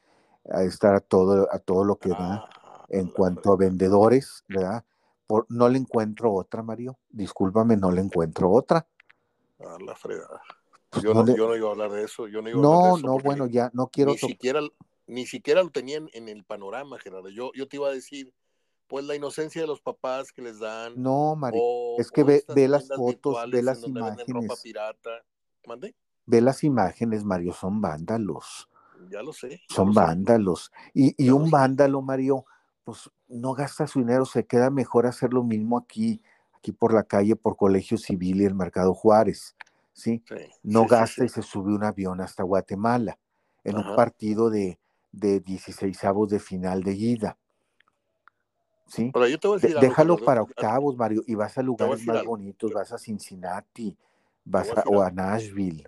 [0.48, 4.84] A estar a todo, a todo lo que da ah, en cuanto a vendedores, ¿verdad?
[5.26, 6.98] Por, no le encuentro otra, Mario.
[7.10, 8.86] Discúlpame, no le encuentro otra.
[9.58, 10.40] Ah, la fregada.
[10.88, 12.28] Pues yo, no, yo no iba a hablar de eso.
[12.28, 14.12] Yo no, iba a hablar de eso no, bueno, ya no quiero.
[14.12, 14.60] Ni siquiera
[15.06, 17.28] ni siquiera lo tenían en el panorama, Gerardo.
[17.28, 18.32] Yo, yo te iba a decir,
[18.88, 20.94] pues la inocencia de los papás que les dan.
[20.96, 21.60] No, Mario,
[21.98, 24.62] es que ve, las fotos, ve las imágenes.
[26.26, 28.68] Ve las imágenes, Mario, son vándalos.
[29.10, 29.60] Ya lo sé.
[29.68, 30.72] Son vándalos.
[30.94, 32.44] Y, y un vándalo, Mario,
[32.84, 36.20] pues no gasta su dinero, se queda mejor hacer lo mismo aquí,
[36.54, 39.56] aquí por la calle, por Colegio Civil y el Mercado Juárez.
[39.96, 40.22] ¿sí?
[40.62, 43.18] no gasta y se sube un avión hasta Guatemala
[43.64, 44.78] en un partido de,
[45.16, 47.38] de 16 avos de final de ida.
[48.86, 49.10] ¿Sí?
[49.80, 53.96] Déjalo para octavos, Mario, y vas a lugares más bonitos, vas a Cincinnati,
[54.44, 55.82] vas a, o a Nashville,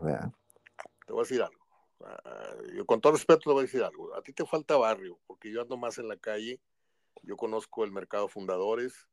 [1.06, 1.58] Te voy a decir algo.
[2.04, 4.14] Ah, yo con todo respeto te voy a decir algo.
[4.16, 6.60] A ti te falta barrio, porque yo ando más en la calle.
[7.22, 9.08] Yo conozco el mercado fundadores,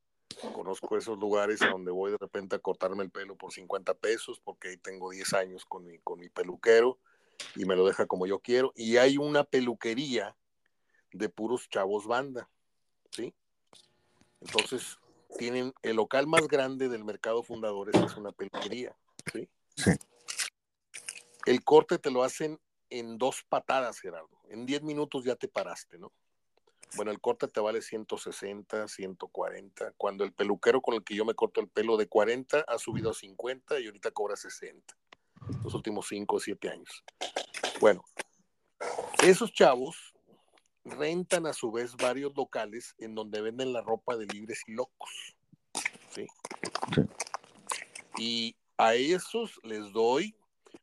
[0.54, 4.40] conozco esos lugares a donde voy de repente a cortarme el pelo por 50 pesos,
[4.40, 7.00] porque ahí tengo 10 años con mi, con mi peluquero
[7.56, 8.74] y me lo deja como yo quiero.
[8.76, 10.36] Y hay una peluquería
[11.12, 12.50] de puros chavos banda,
[13.12, 13.34] ¿sí?
[14.42, 15.00] Entonces,
[15.38, 18.96] tienen el local más grande del mercado fundadores, es una peluquería,
[19.32, 19.50] ¿sí?
[19.76, 19.92] Sí.
[21.46, 24.42] El corte te lo hacen en dos patadas, Gerardo.
[24.50, 26.12] En 10 minutos ya te paraste, ¿no?
[26.96, 29.94] Bueno, el corte te vale 160, 140.
[29.98, 33.12] Cuando el peluquero con el que yo me corto el pelo de 40 ha subido
[33.12, 34.96] a 50 y ahorita cobra 60.
[35.64, 37.04] Los últimos 5 o 7 años.
[37.80, 38.04] Bueno,
[39.24, 40.14] esos chavos
[40.84, 45.36] rentan a su vez varios locales en donde venden la ropa de libres y locos.
[46.10, 46.28] ¿sí?
[48.18, 50.36] Y a esos les doy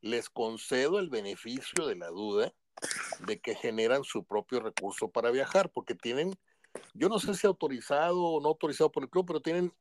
[0.03, 2.53] les concedo el beneficio de la duda
[3.27, 6.35] de que generan su propio recurso para viajar, porque tienen,
[6.95, 9.73] yo no sé si autorizado o no autorizado por el club, pero tienen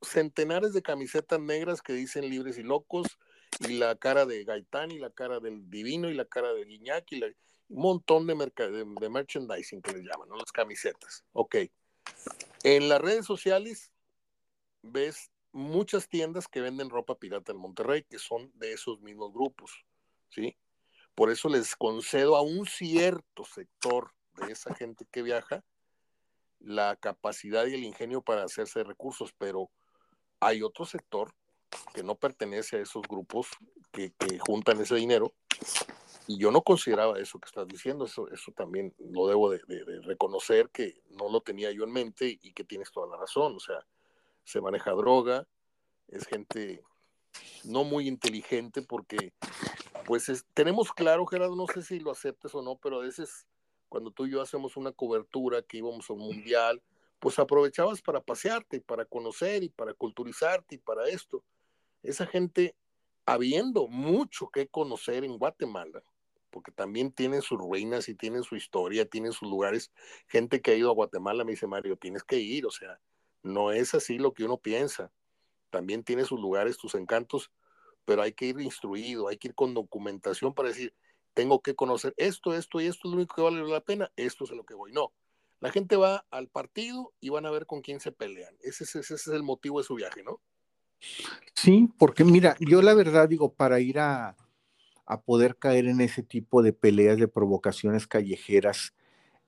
[0.00, 3.18] centenares de camisetas negras que dicen libres y locos,
[3.60, 7.10] y la cara de Gaitán, y la cara del Divino, y la cara de Guiñac,
[7.12, 7.34] y un
[7.68, 10.36] montón de, de, merchandising que les llaman, ¿no?
[10.36, 11.24] Las camisetas.
[11.32, 11.56] Ok.
[12.64, 13.92] En las redes sociales
[14.82, 19.84] ves muchas tiendas que venden ropa pirata en Monterrey, que son de esos mismos grupos,
[20.28, 20.56] ¿sí?
[21.14, 25.62] Por eso les concedo a un cierto sector de esa gente que viaja
[26.58, 29.70] la capacidad y el ingenio para hacerse recursos, pero
[30.40, 31.34] hay otro sector
[31.94, 33.48] que no pertenece a esos grupos
[33.90, 35.32] que, juntan ese dinero
[36.26, 40.00] y yo no consideraba eso que estás diciendo, eso, eso también lo debo de, de,
[40.02, 43.60] reconocer que no lo tenía yo en mente y que tienes toda la razón, o
[43.60, 43.84] sea,
[44.44, 45.46] se maneja droga,
[46.08, 46.82] es gente
[47.64, 49.32] no muy inteligente porque
[50.04, 53.46] pues tenemos claro, Gerardo, no sé si lo aceptes o no, pero a veces
[53.88, 56.82] cuando tú y yo hacemos una cobertura que íbamos a un mundial,
[57.18, 61.44] pues aprovechabas para pasearte y para conocer y para culturizarte y para esto.
[62.02, 62.74] Esa gente,
[63.26, 66.02] habiendo mucho que conocer en Guatemala,
[66.50, 69.90] porque también tienen sus ruinas y tienen su historia, tienen sus lugares,
[70.28, 73.00] gente que ha ido a Guatemala me dice, Mario, tienes que ir, o sea,
[73.42, 75.10] no es así lo que uno piensa.
[75.70, 77.50] También tiene sus lugares, tus encantos,
[78.04, 80.94] pero hay que ir instruido, hay que ir con documentación para decir,
[81.34, 84.44] tengo que conocer esto, esto y esto es lo único que vale la pena, esto
[84.44, 84.92] es a lo que voy.
[84.92, 85.12] No,
[85.60, 88.56] la gente va al partido y van a ver con quién se pelean.
[88.62, 90.40] Ese, ese, ese es el motivo de su viaje, ¿no?
[91.54, 94.36] Sí, porque mira, yo la verdad digo, para ir a,
[95.06, 98.94] a poder caer en ese tipo de peleas, de provocaciones callejeras,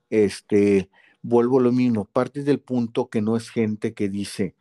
[0.09, 0.89] este,
[1.21, 4.55] vuelvo lo mismo, partes del punto que no es gente que dice,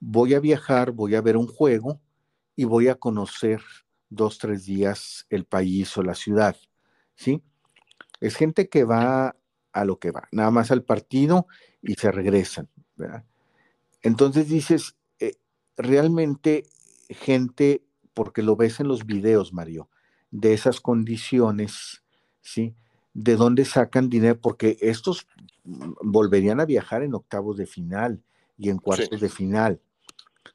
[0.00, 2.00] voy a viajar, voy a ver un juego
[2.54, 3.60] y voy a conocer
[4.08, 6.56] dos, tres días el país o la ciudad,
[7.14, 7.42] ¿sí?
[8.20, 9.36] Es gente que va
[9.72, 11.46] a lo que va, nada más al partido
[11.82, 12.70] y se regresan.
[14.02, 14.96] Entonces dices,
[15.76, 16.64] realmente
[17.08, 17.82] gente,
[18.14, 19.88] porque lo ves en los videos, Mario,
[20.30, 22.02] de esas condiciones,
[22.40, 22.74] ¿sí?
[23.14, 25.26] de dónde sacan dinero, porque estos
[25.64, 28.22] volverían a viajar en octavos de final
[28.58, 29.80] y en cuartos de final.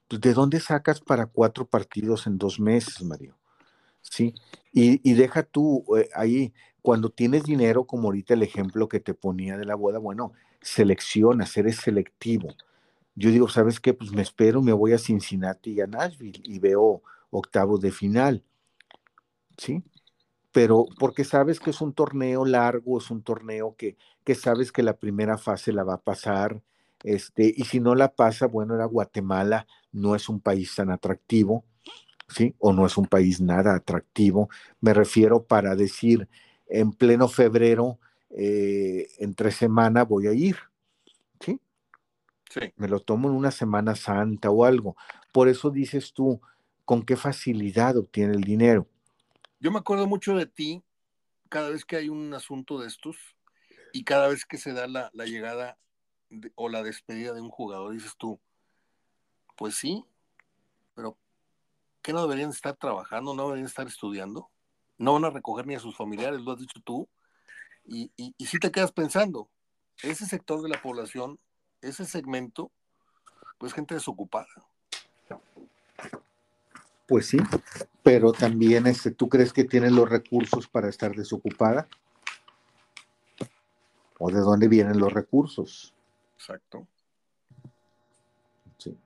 [0.07, 3.35] Pues, ¿De dónde sacas para cuatro partidos en dos meses, Mario?
[4.01, 4.35] Sí,
[4.71, 9.57] y, deja tú eh, ahí, cuando tienes dinero, como ahorita el ejemplo que te ponía
[9.57, 12.49] de la boda, bueno, seleccionas, eres selectivo.
[13.15, 13.93] Yo digo, ¿sabes qué?
[13.93, 18.43] Pues me espero, me voy a Cincinnati y a Nashville y veo octavos de final.
[19.57, 19.83] ¿Sí?
[20.51, 24.83] pero porque sabes que es un torneo largo, es un torneo que, que sabes que
[24.83, 26.61] la primera fase la va a pasar,
[27.03, 31.65] este, y si no la pasa, bueno, era Guatemala, no es un país tan atractivo,
[32.29, 32.55] ¿sí?
[32.59, 34.49] O no es un país nada atractivo.
[34.81, 36.27] Me refiero para decir,
[36.67, 37.99] en pleno febrero,
[38.31, 40.57] eh, entre semana voy a ir.
[42.51, 42.73] Sí.
[42.75, 44.97] Me lo tomo en una Semana Santa o algo.
[45.31, 46.41] Por eso dices tú,
[46.83, 48.87] ¿con qué facilidad obtiene el dinero?
[49.61, 50.83] Yo me acuerdo mucho de ti
[51.47, 53.15] cada vez que hay un asunto de estos
[53.93, 55.77] y cada vez que se da la, llegada
[56.55, 58.37] o la despedida de un jugador, dices tú,
[59.55, 60.03] pues sí,
[60.93, 61.17] pero
[62.01, 63.33] ¿qué no deberían estar trabajando?
[63.33, 64.49] ¿No deberían estar estudiando?
[64.97, 67.07] No van a recoger ni a sus familiares, lo has dicho tú.
[67.85, 69.49] Y, y, y si te quedas pensando,
[70.03, 71.39] ese sector de la población,
[71.81, 72.71] ese segmento,
[73.57, 74.47] pues gente desocupada
[77.07, 77.37] Pues sí,
[78.03, 81.87] pero también este, ¿tú crees que tiene los recursos para estar desocupada?
[84.17, 85.93] ¿O de dónde vienen los recursos?
[86.35, 86.87] Exacto.
[88.77, 88.97] Sí.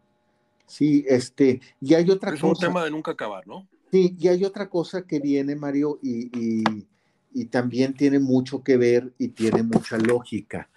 [0.68, 2.48] Sí, este, y hay otra cosa.
[2.48, 3.68] Es un tema de nunca acabar, ¿no?
[3.92, 6.64] Sí, y hay otra cosa que viene, Mario, y,
[7.34, 10.70] y también tiene mucho que ver y tiene mucha lógica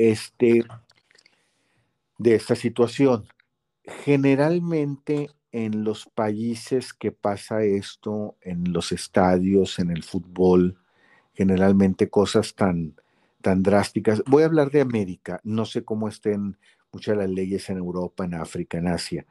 [0.00, 0.64] este,
[2.20, 3.26] de esta situación.
[4.04, 10.76] Generalmente en los países que pasa esto, en los estadios, en el fútbol,
[11.32, 12.94] generalmente cosas tan,
[13.40, 14.22] tan drásticas.
[14.26, 16.58] Voy a hablar de América, no sé cómo estén
[16.92, 19.26] muchas de las leyes en Europa, en África, en Asia,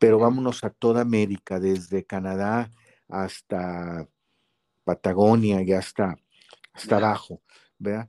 [0.00, 2.72] pero vámonos a toda América, desde Canadá
[3.08, 4.08] hasta
[4.82, 6.16] Patagonia y hasta,
[6.72, 7.40] hasta abajo,
[7.78, 8.06] ¿verdad?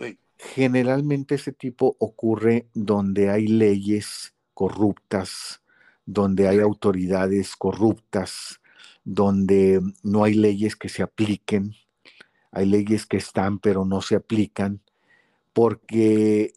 [0.51, 5.61] Generalmente ese tipo ocurre donde hay leyes corruptas,
[6.05, 8.59] donde hay autoridades corruptas,
[9.03, 11.73] donde no hay leyes que se apliquen,
[12.51, 14.81] hay leyes que están pero no se aplican,
[15.53, 16.53] porque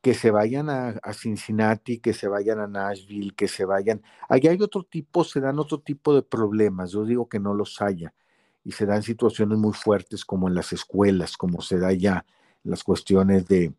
[0.00, 4.02] que se vayan a, Cincinnati, que se vayan a Nashville, que se vayan.
[4.28, 6.92] Allá hay otro tipo, se dan otro tipo de problemas.
[6.92, 8.14] Yo digo que no los haya.
[8.62, 12.24] Y se dan situaciones muy fuertes como en las escuelas, como se da ya
[12.66, 13.72] las cuestiones de,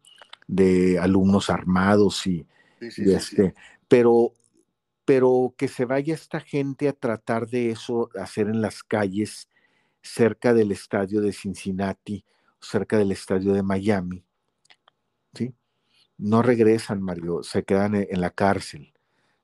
[1.00, 2.46] alumnos armados y,
[2.80, 3.54] este.
[3.88, 4.34] Pero,
[5.06, 9.48] pero que se vaya esta gente a tratar de eso, hacer en las calles
[10.02, 12.24] cerca del estadio de Cincinnati,
[12.60, 14.24] cerca del estadio de Miami,
[15.34, 15.54] ¿sí?
[16.18, 18.94] No regresan, Mario, se quedan e, en la cárcel,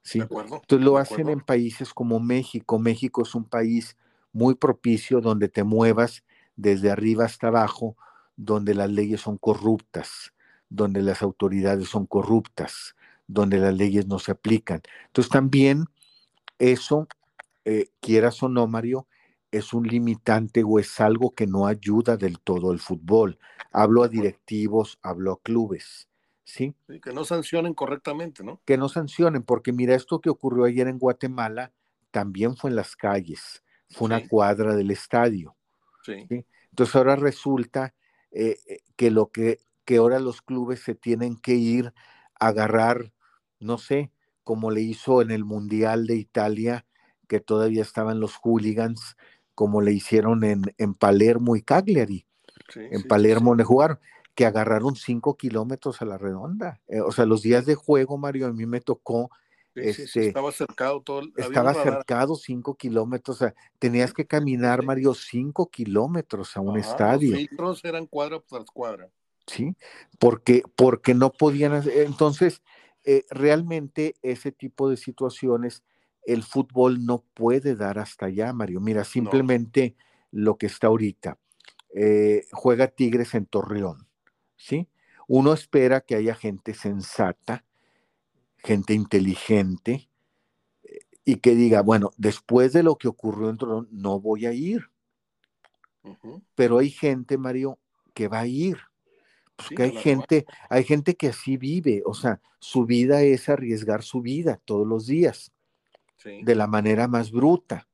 [0.02, 0.20] ¿sí?
[0.20, 2.80] Entonces lo hacen en países como México.
[2.80, 3.96] México es un país
[4.32, 6.24] muy propicio donde te muevas
[6.56, 7.96] desde arriba hasta abajo,
[8.36, 10.34] donde las leyes son corruptas,
[10.70, 12.96] donde las autoridades son corruptas,
[13.28, 14.82] donde las leyes no se aplican.
[15.08, 15.86] Entonces también
[16.60, 17.08] eso,
[17.66, 19.08] eh, quieras o no, Mario,
[19.52, 23.38] es un limitante o es algo que no ayuda del todo el fútbol.
[23.72, 26.10] Hablo a directivos, hablo a clubes,
[26.44, 26.76] ¿sí?
[27.02, 28.60] que no sancionen correctamente, ¿no?
[28.66, 31.72] Que no sancionen, porque mira, esto que ocurrió ayer en Guatemala
[32.10, 35.56] también fue en las calles, fue una cuadra del estadio.
[36.04, 36.28] Sí.
[36.72, 37.94] Entonces ahora resulta
[38.34, 41.94] eh, eh, que lo que, que ahora los clubes se tienen que ir
[42.40, 43.14] a agarrar,
[43.60, 44.12] no sé,
[44.44, 46.86] como le hizo en el Mundial de Italia,
[47.28, 49.16] que todavía estaban los hooligans,
[49.56, 52.26] como le hicieron en, en Palermo y Cagliari.
[52.76, 54.00] en Palermo le jugaron,
[54.36, 56.82] que agarraron cinco kilómetros a la redonda.
[56.88, 59.30] Eh, o sea, los días de juego, Mario, a mí me tocó.
[59.76, 61.24] Este, estaba cercado todo.
[61.36, 63.38] Estaba cercado cinco kilómetros.
[63.38, 67.32] O sea, tenías que caminar, Mario, cinco kilómetros a un estadio.
[67.32, 69.09] Los filtros eran cuadra tras cuadra.
[69.47, 69.76] Sí,
[70.19, 71.84] porque, porque no podían.
[71.95, 72.61] Entonces,
[73.03, 75.84] eh, realmente ese tipo de situaciones
[76.26, 78.80] el fútbol no puede dar hasta allá, Mario.
[78.80, 79.95] Mira, simplemente
[80.32, 81.38] lo que está ahorita.
[81.95, 84.07] Eh, juega Tigres en Torreón,
[84.55, 84.88] ¿sí?
[85.28, 87.65] Uno espera que haya gente sensata,
[88.64, 90.09] gente inteligente,
[90.84, 94.53] eh, y que diga, bueno, después de lo que ocurrió en Torreón, no voy a
[94.53, 94.89] ir.
[96.55, 97.80] Pero hay gente, Mario,
[98.14, 98.78] que va a ir.
[99.55, 104.22] Porque hay gente, hay gente que así vive, o sea, su vida es arriesgar su
[104.22, 105.51] vida todos los días
[106.24, 107.88] de la manera más bruta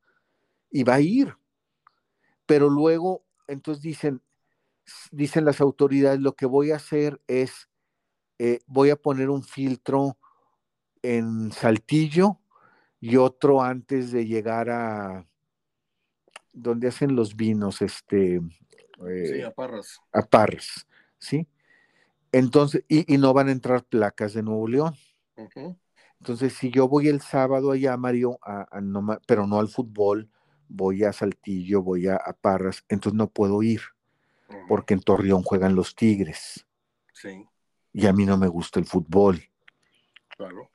[0.70, 1.36] y va a ir.
[2.46, 4.22] Pero luego, entonces dicen,
[5.10, 7.68] dicen las autoridades, lo que voy a hacer es,
[8.38, 10.16] eh, voy a poner un filtro
[11.02, 12.40] en Saltillo
[13.00, 15.26] y otro antes de llegar a
[16.52, 18.40] donde hacen los vinos, este,
[19.08, 20.00] eh, a Parras.
[20.12, 20.86] A Parras,
[21.18, 21.46] ¿sí?
[22.32, 24.94] Entonces, y, no van a entrar placas de Nuevo León.
[26.20, 28.66] Entonces, si yo voy el sábado allá, Mario, a,
[29.26, 30.30] pero no al fútbol,
[30.68, 33.80] voy a Saltillo, voy a, Parras, entonces no puedo ir,
[34.68, 36.66] porque en Torreón juegan los Tigres.
[37.12, 37.46] Sí.
[37.92, 39.42] Y a mí no me gusta el fútbol.
[40.36, 40.70] Claro.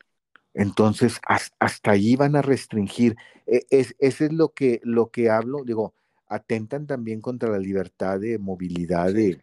[0.56, 1.20] Entonces,
[1.60, 3.16] hasta allí van a restringir.
[3.46, 5.94] E, es, ese es lo que, lo que hablo, digo,
[6.28, 9.42] atentan también contra la libertad de movilidad de,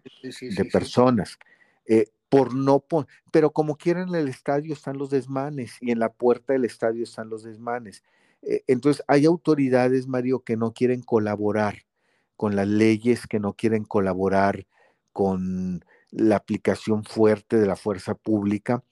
[0.73, 1.39] personas.
[1.87, 2.83] Eh, por no
[3.31, 7.05] pero como quieren en el estadio están los desmanes y en la puerta del estadio
[7.05, 8.03] están los desmanes.
[8.41, 11.85] Eh, entonces hay autoridades, Mario, que no quieren colaborar
[12.37, 14.67] con las leyes, que no quieren colaborar
[15.13, 18.83] con la aplicación fuerte de la fuerza pública,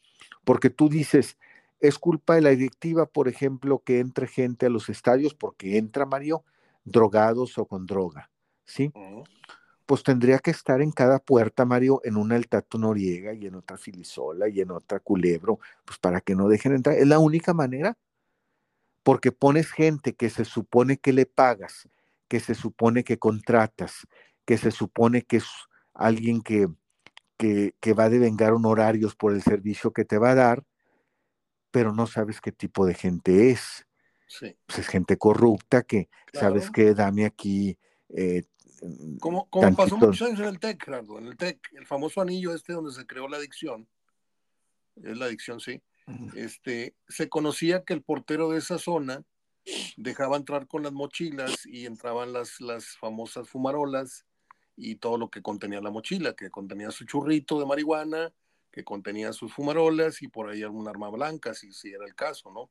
[0.45, 1.39] porque tú dices,
[1.81, 6.07] es culpa de la directiva, por ejemplo, que entre gente a los estadios porque entra,
[6.07, 6.45] Mario,
[6.85, 8.31] drogados o con droga,
[8.65, 8.93] ¿sí?
[9.87, 13.57] pues tendría que estar en cada puerta, Mario, en una el Tato Noriega y en
[13.57, 16.97] otra Filisola y en otra Culebro, pues para que no dejen entrar.
[16.97, 17.97] Es la única manera.
[19.03, 21.89] porque pones gente que se supone que le pagas,
[22.29, 24.07] que se supone que contratas,
[24.45, 25.47] que se supone que es
[25.95, 26.69] alguien que,
[27.37, 30.65] que, que va a devengar honorarios por el servicio que te va a dar,
[31.71, 33.87] pero no sabes qué tipo de gente es.
[34.27, 34.57] Sí.
[34.67, 36.49] Pues es gente corrupta que, Claro.
[36.49, 36.95] ¿sabes qué?
[36.95, 37.77] Dame aquí.
[38.11, 38.45] eh,
[39.21, 42.55] Como, como pasó muchos años en el TEC, Gerardo, en el TEC, el famoso anillo
[42.55, 43.89] este donde se creó la adicción,
[45.03, 45.83] es la adicción, sí,
[46.35, 49.23] este, se conocía que el portero de esa zona
[49.97, 54.25] dejaba entrar con las mochilas y entraban las, las famosas fumarolas
[54.77, 58.33] y todo lo que contenía la mochila, que contenía su churrito de marihuana,
[58.71, 62.51] que contenía sus fumarolas y por ahí algún arma blanca, si, si era el caso,
[62.53, 62.71] ¿no?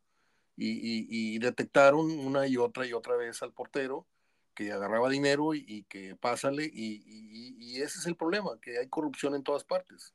[0.56, 4.06] Y, y- y detectaron una y otra y otra vez al portero
[4.54, 9.36] que agarraba dinero y, y que pásale, y, ese es el problema, que hay corrupción
[9.36, 10.14] en todas partes.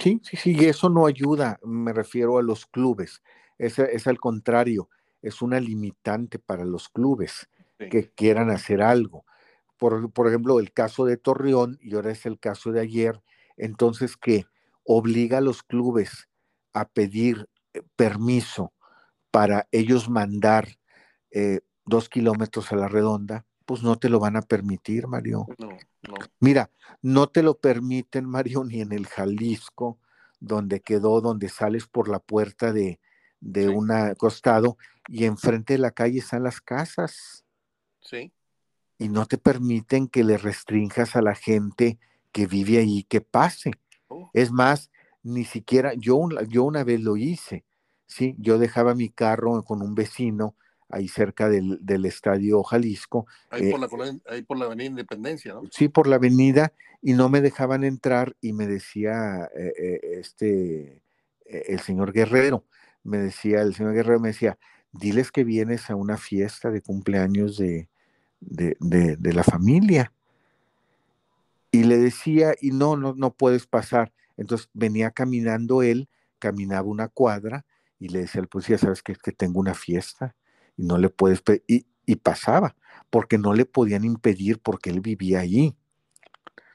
[0.00, 3.22] Sí, sí, sí, y eso no ayuda, me refiero a los clubes,
[3.58, 4.88] es, es al contrario,
[5.20, 7.48] es una limitante para los clubes
[7.78, 7.88] Sí.
[7.88, 9.24] que quieran hacer algo.
[9.78, 13.22] Por, por ejemplo, el caso de Torreón, y ahora es el caso de ayer,
[13.56, 14.46] entonces que
[14.84, 16.28] obliga a los clubes
[16.72, 18.72] a pedir eh, permiso
[19.30, 20.78] para ellos mandar
[21.30, 25.46] eh, dos kilómetros a la redonda, pues no te lo van a permitir, Mario.
[25.58, 25.68] No,
[26.02, 26.14] no.
[26.40, 26.70] Mira,
[27.00, 29.98] no te lo permiten, Mario, ni en el Jalisco,
[30.40, 33.00] donde quedó, donde sales por la puerta de,
[33.40, 33.68] de Sí.
[33.68, 34.76] un costado
[35.08, 37.44] y enfrente de la calle están las casas
[38.00, 38.32] Sí,
[38.98, 41.98] y no te permiten que le restrinjas a la gente
[42.32, 43.72] que vive ahí que pase.
[44.12, 44.30] Oh.
[44.34, 44.90] Es más,
[45.22, 47.64] ni siquiera, yo, yo una vez lo hice,
[48.06, 48.34] ¿sí?
[48.38, 50.54] Yo dejaba mi carro con un vecino
[50.88, 54.88] ahí cerca del, del estadio Jalisco ahí, por Eh, la, colonia- ahí por la Avenida
[54.88, 55.62] Independencia, ¿no?
[55.70, 61.02] sí, por la avenida y no me dejaban entrar y me decía eh, eh, este,
[61.46, 62.64] eh, el señor Guerrero,
[63.04, 64.58] me decía, el señor Guerrero me decía,
[64.92, 67.88] diles que vienes a una fiesta de cumpleaños de,
[68.40, 70.12] de, de- de la familia.
[71.72, 74.12] Y le decía, y no, no, no puedes pasar.
[74.36, 76.08] Entonces venía caminando él,
[76.38, 77.64] caminaba una cuadra
[77.98, 79.12] y le decía al policía, ¿sabes qué?
[79.12, 80.36] Es que tengo una fiesta
[80.76, 81.64] y no le puedes, pe-".
[81.66, 82.76] y, y pasaba,
[83.10, 85.74] porque no le podían impedir porque él vivía allí.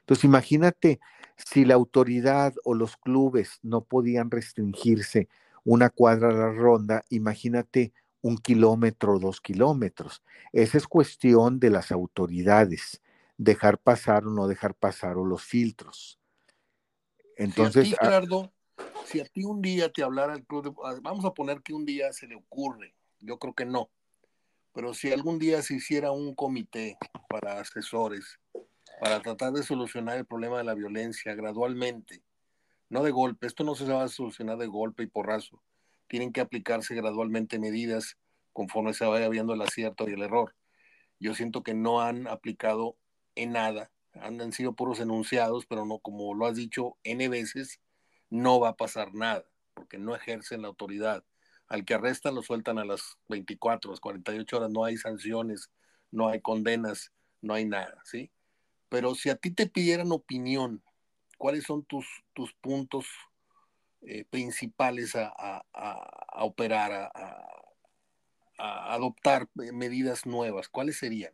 [0.00, 1.00] Entonces imagínate
[1.36, 5.28] si la autoridad o los clubes no podían restringirse
[5.64, 7.92] una cuadra a la ronda, imagínate
[8.22, 10.22] un kilómetro dos kilómetros.
[10.52, 13.00] Esa es cuestión de las autoridades,
[13.38, 16.20] dejar pasar o no dejar pasar o los filtros.
[17.36, 18.52] Entonces, si a ti, ah, Gerardo,
[19.06, 21.72] si a ti un día te hablara el club, de- ah, vamos a poner que
[21.72, 23.90] un día se le ocurre, yo creo que no,
[24.74, 28.38] pero si algún día se hiciera un comité para asesores,
[29.00, 32.22] para tratar de solucionar el problema de la violencia gradualmente,
[32.88, 35.62] no de golpe, esto no se va a solucionar de golpe y porrazo,
[36.08, 38.16] tienen que aplicarse gradualmente medidas
[38.52, 40.56] conforme se vaya viendo el acierto y el error.
[41.20, 42.96] Yo siento que no han aplicado
[43.42, 47.80] en nada, han, sido puros enunciados, pero no, como lo has dicho N veces,
[48.30, 51.24] no va a pasar nada, porque no ejercen la autoridad.
[51.68, 55.70] Al que arrestan lo sueltan a las 24, a las 48 horas, no hay sanciones,
[56.10, 57.12] no hay condenas,
[57.42, 58.30] no hay nada, ¿sí?
[58.88, 60.82] Pero si a ti te pidieran opinión,
[61.38, 63.06] ¿cuáles son tus, tus puntos
[64.02, 67.48] eh, principales a, a- a- operar, a, a-
[68.58, 70.68] a adoptar medidas nuevas?
[70.68, 71.32] ¿Cuáles serían?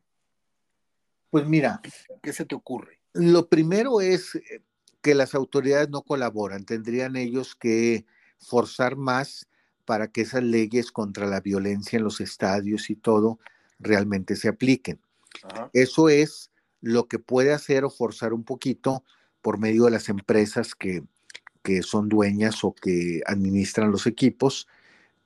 [1.35, 1.81] Pues mira,
[2.23, 3.01] ¿Qué se te ocurre?
[3.13, 4.63] Lo primero es eh,
[5.03, 6.65] que las autoridades no colaboran.
[6.65, 8.07] Tendrían ellos que
[8.39, 9.49] forzar más
[9.85, 13.41] para que esas leyes contra la violencia en los estadios y todo
[13.81, 15.01] realmente se apliquen.
[15.43, 15.71] Ajá.
[15.73, 19.03] Eso es lo que puede hacer o forzar un poquito
[19.43, 21.03] por medio de las empresas que,
[21.65, 24.69] que son dueñas o que administran los equipos,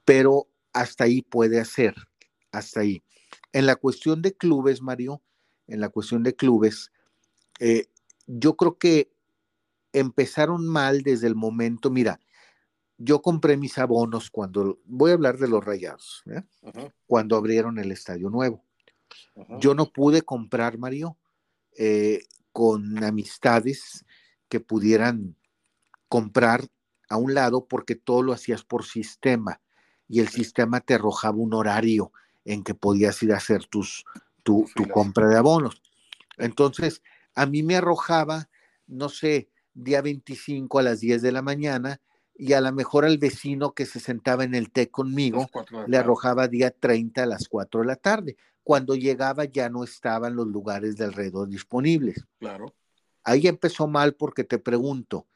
[0.06, 1.94] pero hasta ahí puede hacer,
[2.50, 3.02] hasta ahí.
[3.52, 5.20] En la cuestión de clubes, Mario,
[5.68, 6.90] en la cuestión de clubes,
[7.60, 7.86] eh,
[8.26, 9.10] yo creo que
[9.92, 12.20] empezaron mal desde el momento, mira,
[12.98, 16.42] yo compré mis abonos cuando, voy a hablar de los rayados, ¿eh?
[17.06, 18.64] Cuando abrieron el estadio nuevo.
[19.60, 21.16] Yo no pude comprar, Mario,
[21.76, 24.04] eh, con amistades
[24.48, 25.36] que pudieran
[26.08, 26.66] comprar
[27.08, 29.60] a un lado porque todo lo hacías por sistema
[30.08, 32.12] y el sistema te arrojaba un horario
[32.44, 34.04] en que podías ir a hacer tus,
[34.74, 35.82] tu, compra de abonos.
[36.38, 37.02] Entonces,
[37.34, 38.48] a mí me arrojaba,
[38.86, 42.00] no sé, día 25 a las 10 de la mañana
[42.34, 45.50] y a lo mejor al vecino que se sentaba en el té conmigo
[45.86, 48.36] le arrojaba día 30 a las 4 de la tarde.
[48.62, 52.24] Cuando llegaba ya no estaban los lugares de alrededor disponibles.
[52.38, 52.74] Claro.
[53.24, 55.26] Ahí empezó mal porque te pregunto,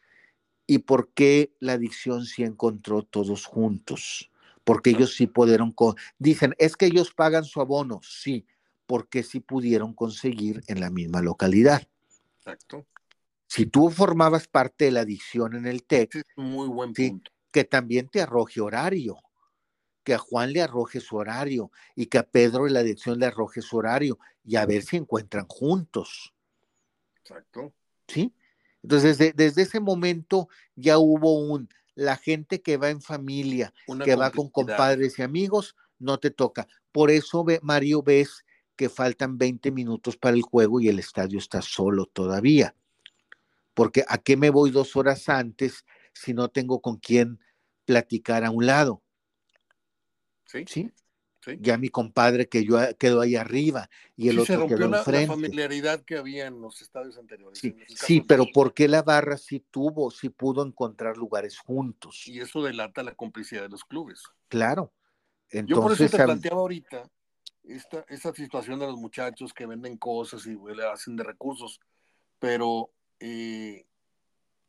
[0.66, 4.30] ¿y por qué la adicción sí encontró todos juntos?
[4.64, 5.74] porque ellos sí pudieron,
[6.18, 8.46] dicen, es que ellos pagan su abono, sí,
[8.92, 11.88] porque sí pudieron conseguir en la misma localidad.
[12.36, 12.86] Exacto.
[13.46, 17.30] Si tú formabas parte de la adicción en el TEC, es muy buen punto.
[17.50, 19.16] que también te arroje horario,
[20.04, 23.24] que a Juan le arroje su horario y que a Pedro en la adicción le
[23.24, 26.34] arroje su horario y a ver si encuentran juntos.
[27.16, 27.72] Exacto.
[28.08, 28.34] ¿Sí?
[28.82, 33.72] Entonces, desde, ese momento ya hubo un, la gente que va en familia,
[34.04, 36.68] que va con compadres y amigos, no te toca.
[36.92, 38.44] Por eso, Mario, ves
[38.76, 42.74] que faltan 20 minutos para el juego y el estadio está solo todavía.
[43.74, 47.40] Porque ¿a qué me voy dos horas antes si no tengo con quién
[47.84, 49.02] platicar a un lado?
[50.46, 50.64] Sí.
[50.68, 50.90] ¿Sí?
[51.58, 55.26] Ya mi compadre que yo quedó ahí arriba y el otro quedó la, enfrente.
[55.26, 57.58] la familiaridad que había en los estadios anteriores.
[57.58, 62.28] Sí, pero ¿por qué la barra sí tuvo, sí pudo encontrar lugares juntos?
[62.28, 64.22] Y eso delata la complicidad de los clubes.
[64.46, 64.92] Claro.
[65.50, 67.10] Entonces, yo por eso te planteaba ahorita
[67.64, 71.80] esta, esta situación de los muchachos que venden cosas y le hacen de recursos,
[72.38, 72.90] pero
[73.20, 73.86] eh,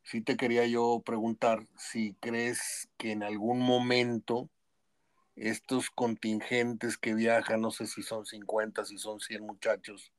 [0.02, 4.48] sí te quería yo preguntar si crees que en algún momento
[5.36, 10.12] estos contingentes que viajan, no sé si son 50, si son 100 muchachos,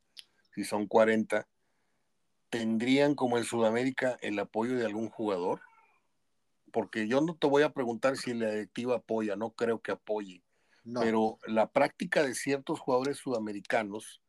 [0.54, 1.48] si son 40,
[2.50, 5.62] ¿tendrían como en Sudamérica el apoyo de algún jugador?
[6.72, 10.44] Porque yo no te voy a preguntar si la directiva apoya, no creo que apoye,
[10.94, 14.22] pero la práctica de ciertos jugadores sudamericanos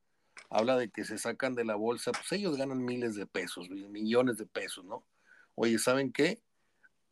[0.49, 4.37] habla de que se sacan de la bolsa, pues ellos ganan miles de pesos, millones
[4.39, 5.07] de pesos, ¿no?
[5.55, 6.41] Oye, ¿saben qué?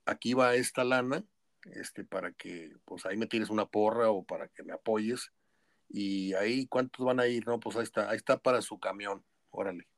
[0.06, 1.24] Aquí va esta lana,
[1.64, 5.32] este, para que, pues ahí me tires una porra o para que me apoyes.
[5.88, 7.46] Y ahí, ¿cuántos van a ir?
[7.46, 9.88] No, pues ahí está, ahí está para su camión, órale.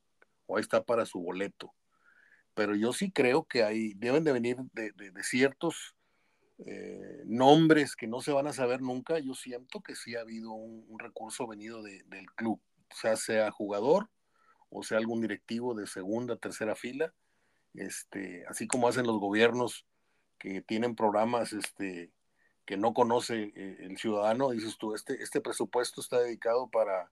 [0.46, 1.74] O ahí está para su boleto.
[2.54, 5.95] Pero yo sí creo que ahí deben de venir de ciertos
[6.64, 10.52] eh, nombres que no se van a saber nunca, yo siento que sí ha habido
[10.52, 14.08] un, recurso venido del club, o sea, sea jugador
[14.70, 17.12] o sea algún directivo de segunda, tercera fila,
[17.74, 19.86] este, así como hacen los gobiernos
[20.38, 22.12] que tienen programas este,
[22.64, 27.10] que no conoce eh, el ciudadano, dices tú, este, este presupuesto está dedicado para,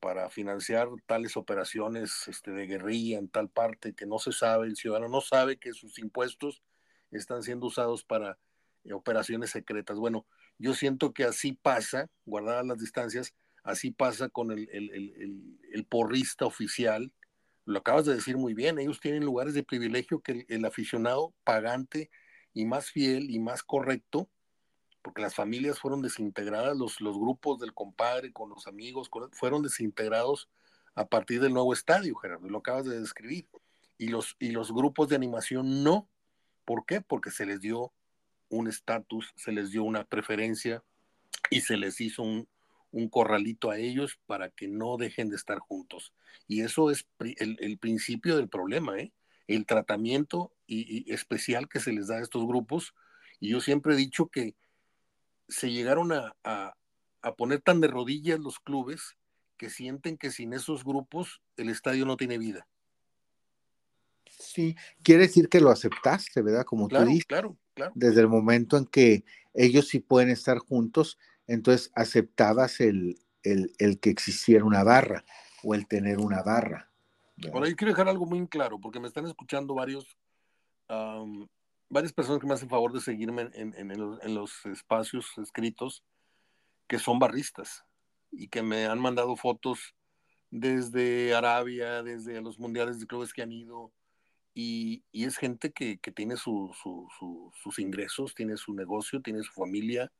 [0.00, 4.76] para financiar tales operaciones este, de guerrilla en tal parte que no se sabe, el
[4.76, 6.62] ciudadano no sabe que sus impuestos
[7.10, 8.38] están siendo usados para
[8.90, 9.98] operaciones secretas.
[9.98, 10.26] Bueno,
[10.58, 17.12] yo siento que así pasa, guardadas las distancias, así pasa con el, el, porrista oficial.
[17.64, 22.10] Lo acabas de decir muy bien, ellos tienen lugares de privilegio que el, aficionado pagante
[22.54, 24.28] y más fiel y más correcto,
[25.02, 30.48] porque las familias fueron desintegradas, los, los grupos del compadre con los amigos fueron desintegrados
[30.94, 33.48] a partir del nuevo estadio, Gerardo, lo acabas de describir.
[33.98, 36.08] Y los, y los grupos de animación no.
[36.64, 37.00] ¿Por qué?
[37.00, 37.92] Porque se les dio
[38.52, 40.84] un estatus, se les dio una preferencia
[41.50, 42.48] y se les hizo un,
[43.10, 46.12] corralito a ellos para que no dejen de estar juntos.
[46.46, 49.12] Y eso es el, principio del problema, ¿eh?
[49.48, 52.94] el tratamiento y, especial que se les da a estos grupos.
[53.40, 54.54] Y yo siempre he dicho que
[55.48, 59.16] se llegaron a, a poner tan de rodillas los clubes
[59.56, 62.66] que sienten que sin esos grupos el estadio no tiene vida.
[64.38, 66.64] Sí, quiere decir que lo aceptaste, ¿verdad?
[66.64, 67.26] Como claro, tú dices.
[67.26, 67.92] Claro, claro.
[67.94, 74.10] Desde el momento en que ellos sí pueden estar juntos, entonces aceptabas el, el, que
[74.10, 75.24] existiera una barra
[75.62, 76.90] o el tener una barra.
[77.52, 80.16] Ahora, yo quiero dejar algo muy claro, porque me están escuchando varios,
[81.88, 86.04] varias personas que me hacen favor de seguirme en, en los espacios escritos,
[86.86, 87.84] que son barristas
[88.30, 89.94] y que me han mandado fotos
[90.50, 93.92] desde Arabia, desde los mundiales de clubes que han ido,
[94.54, 100.12] y, es gente que, tiene sus ingresos, tiene su negocio, tiene su familia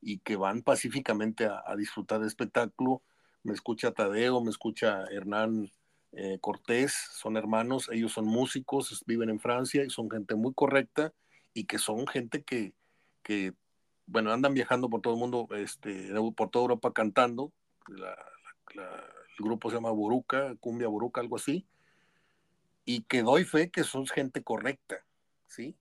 [0.00, 3.02] y que van pacíficamente a, disfrutar de espectáculo.
[3.42, 5.70] Me escucha Tadeo, me escucha Hernán
[6.12, 11.12] eh, Cortés, son hermanos, ellos son músicos, viven en Francia y son gente muy correcta
[11.54, 12.74] y que son gente que,
[14.06, 17.52] bueno, andan viajando por todo el mundo, este, por toda Europa cantando.
[17.88, 18.84] el
[19.38, 21.66] grupo se llama Buruca, Cumbia Buruca, algo así
[22.84, 25.04] y que doy fe que son gente correcta,
[25.46, 25.76] ¿sí?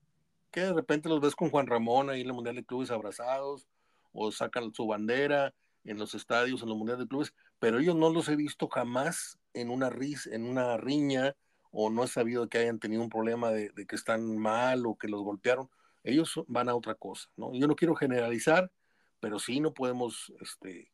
[0.51, 3.67] Que de repente los ves con Juan Ramón ahí en el Mundial de Clubes abrazados,
[4.13, 8.09] o sacan su bandera en los estadios, en los Mundiales de Clubes, pero ellos no
[8.09, 11.35] los he visto jamás en una, ris, en una riña,
[11.71, 15.07] o no he sabido que hayan tenido un problema de, que están mal o que
[15.07, 15.69] los golpearon.
[16.03, 17.53] Ellos van a otra cosa, ¿no?
[17.53, 18.71] Yo no quiero generalizar,
[19.19, 20.91] pero sí no podemos este,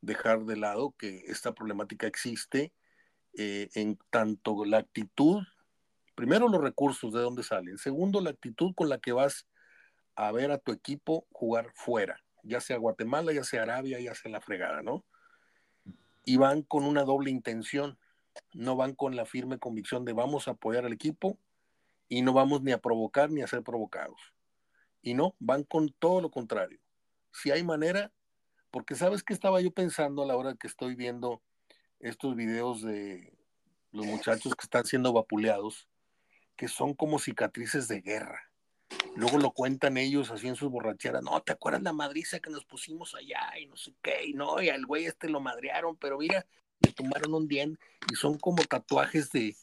[0.00, 2.72] dejar de lado que esta problemática existe
[3.34, 5.42] eh, en tanto la actitud,
[6.14, 9.46] primero los recursos de dónde salen, segundo la actitud con la que vas
[10.16, 14.30] a ver a tu equipo jugar fuera, ya sea Guatemala, ya sea Arabia, ya sea
[14.30, 15.04] la fregada, ¿no?
[16.24, 17.98] Y van con una doble intención,
[18.52, 21.38] no van con la firme convicción de vamos a apoyar al equipo
[22.08, 24.20] y no vamos ni a provocar ni a ser provocados.
[25.02, 26.78] Y no, van con todo lo contrario.
[27.32, 28.12] Si hay manera,
[28.70, 31.40] porque sabes que estaba yo pensando a la hora que estoy viendo
[32.00, 33.32] estos videos de
[33.92, 35.88] los muchachos que están siendo vapuleados,
[36.56, 38.50] que son como cicatrices de guerra.
[39.16, 41.22] Luego lo cuentan ellos así en sus borracheras.
[41.22, 44.26] No, ¿te acuerdas la madriza que nos pusimos allá y no sé qué?
[44.26, 46.46] Y no, y al güey este lo madrearon, pero mira,
[46.80, 47.80] le tomaron un diente
[48.10, 49.54] y son como tatuajes de,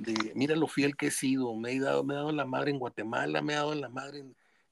[0.00, 1.54] de, mira lo fiel que he sido.
[1.56, 4.20] Me he dado, me dado la madre en Guatemala, me he dado la madre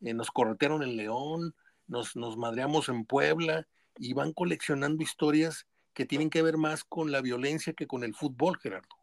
[0.00, 1.54] en, nos corretearon en León,
[1.86, 7.10] nos, nos madreamos en Puebla y van coleccionando historias que tienen que ver más con
[7.10, 8.94] la violencia que con el fútbol, Gerardo.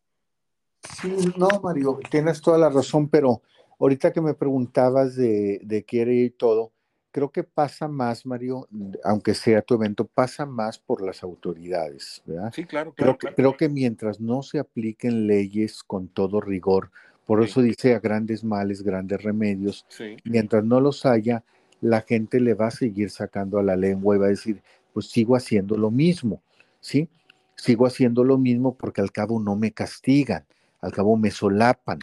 [1.02, 3.42] Sí, no, Mario, tienes toda la razón, pero
[3.80, 6.72] ahorita que me preguntabas de, de quiere y todo,
[7.12, 8.68] creo que pasa más, Mario,
[9.04, 12.54] aunque sea tu evento, pasa más por las autoridades, ¿verdad?
[12.54, 13.36] Sí, claro, creo, claro.
[13.36, 16.92] creo que mientras no se apliquen leyes con todo rigor,
[17.26, 19.88] por eso dice a grandes males, grandes remedios,
[20.26, 21.44] mientras no los haya,
[21.82, 24.62] la gente le va a seguir sacando a la lengua y va a decir,
[24.94, 26.44] pues sigo haciendo lo mismo.
[26.84, 27.10] ¿Sí?
[27.56, 30.46] Sigo haciendo lo mismo porque al cabo no me castigan,
[30.82, 32.00] al cabo me solapan.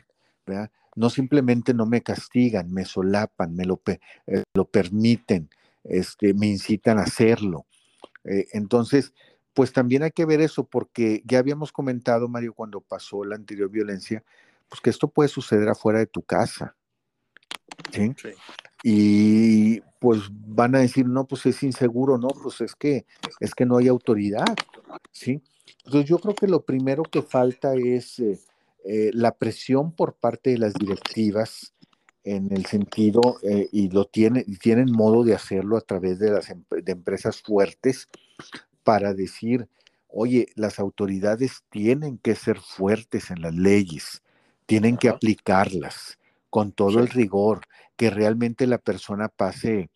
[0.97, 5.49] No simplemente no me castigan, me solapan, me lo, eh, lo permiten,
[5.85, 7.67] este, me incitan a hacerlo.
[8.25, 9.13] Eh, entonces,
[9.55, 13.71] pues también hay que ver eso porque ya habíamos comentado, Mario, cuando pasó la anterior
[13.71, 14.25] violencia,
[14.69, 16.75] pues que esto puede suceder afuera de tu casa.
[17.93, 18.15] sí
[18.83, 23.05] y pues van a decir, no, pues es inseguro, no, pues es que,
[23.39, 24.57] es que no hay autoridad,
[25.13, 25.43] ¿sí?
[25.85, 28.39] Entonces yo creo que lo primero que falta es eh,
[28.85, 31.75] eh, la presión por parte de las directivas
[32.25, 36.31] en el sentido, eh, y lo tienen, y tienen modo de hacerlo a través de
[36.31, 38.09] las de empresas fuertes
[38.85, 39.69] para decir,
[40.09, 44.23] oye, las autoridades tienen que ser fuertes en las leyes,
[44.67, 46.20] tienen que aplicarlas
[46.51, 47.63] con todo el rigor,
[47.97, 49.91] que realmente la persona pase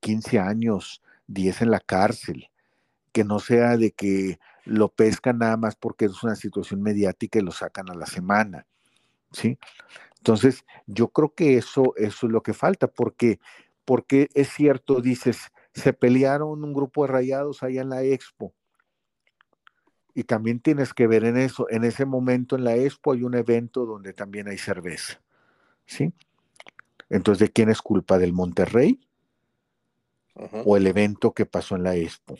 [0.00, 2.50] 15 eh, años, 10 en la cárcel,
[3.12, 7.42] que no sea de que lo pescan nada más porque es una situación mediática y
[7.42, 8.66] lo sacan a la semana,
[9.32, 9.58] ¿sí?
[10.18, 13.38] Entonces, yo creo que eso, eso es lo que falta, porque,
[13.84, 18.52] porque es cierto, dices, se pelearon un grupo de rayados allá en la expo,
[20.14, 23.34] y también tienes que ver en eso, en ese momento en la expo hay un
[23.34, 25.20] evento donde también hay cerveza,
[25.86, 26.12] ¿sí?
[27.08, 28.18] Entonces, ¿de quién es culpa?
[28.18, 29.00] ¿Del Monterrey?
[30.34, 32.36] ¿O el evento que pasó en la Expo?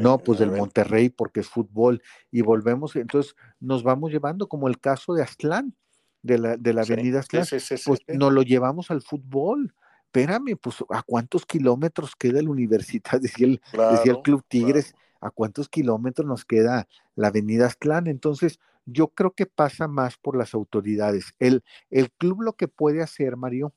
[0.00, 2.02] no, pues del Monterrey porque es fútbol.
[2.30, 5.74] Y volvemos, entonces nos vamos llevando como el caso de Aztlán,
[6.22, 7.46] de la, de la avenida Aztlán.
[7.84, 9.74] pues nos lo llevamos al fútbol.
[10.06, 13.20] Espérame, pues ¿a cuántos kilómetros queda el Universidad?
[13.20, 14.94] Decía el, decía el Club Tigres,
[15.26, 18.06] ¿a cuántos kilómetros nos queda la avenida Aztlán?
[18.06, 21.34] Entonces, yo creo que pasa más por las autoridades.
[21.38, 23.74] El, el club lo que puede hacer, Mario,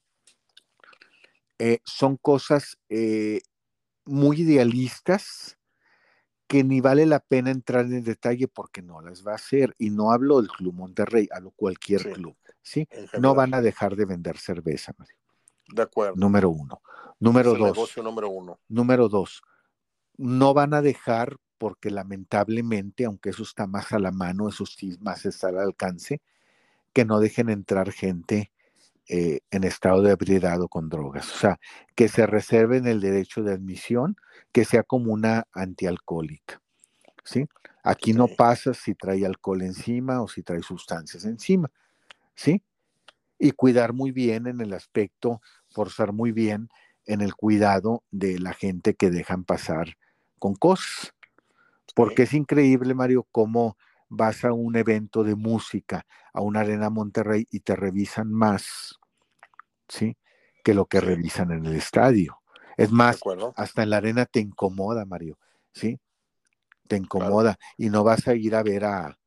[1.58, 3.42] eh, son cosas eh,
[4.06, 5.58] muy idealistas
[6.48, 9.76] que ni vale la pena entrar en detalle porque no las va a hacer.
[9.78, 12.36] Y no hablo del Club Monterrey, hablo cualquier club.
[12.64, 12.88] ¿sí?
[13.20, 15.16] No van a dejar de vender cerveza, Mario.
[15.72, 16.16] De acuerdo.
[16.16, 16.82] Número uno.
[17.20, 17.76] Número dos.
[17.76, 18.60] Negocio número uno.
[18.68, 19.44] Número dos.
[20.20, 24.98] No van a dejar porque lamentablemente, aunque eso está más a la mano, eso sí
[25.00, 26.22] más está al alcance,
[26.92, 28.52] que no dejen entrar gente
[29.08, 31.34] eh, en estado de ebriedad o con drogas.
[31.34, 31.60] O sea,
[31.96, 34.18] que se reserven el derecho de admisión,
[34.52, 36.62] que sea como una antialcohólica.
[37.24, 37.48] ¿sí?
[37.84, 41.72] Aquí no pasa si trae alcohol encima o si trae sustancias encima.
[42.36, 42.62] ¿sí?
[43.38, 46.70] Y cuidar muy bien en el aspecto, forzar muy bien
[47.06, 49.98] en el cuidado de la gente que dejan pasar
[50.40, 51.14] con cosas.
[51.96, 53.78] Porque es increíble, Mario, cómo
[54.10, 59.00] vas a un evento de música, a una arena Monterrey y te revisan más,
[59.88, 60.18] ¿sí?
[60.64, 62.42] Que lo que revisan en el estadio.
[62.78, 63.20] Es más,
[63.56, 65.38] hasta en la arena te incomoda, Mario,
[65.74, 66.00] ¿sí?
[66.88, 69.18] Te incomoda y no vas a ir a ver a,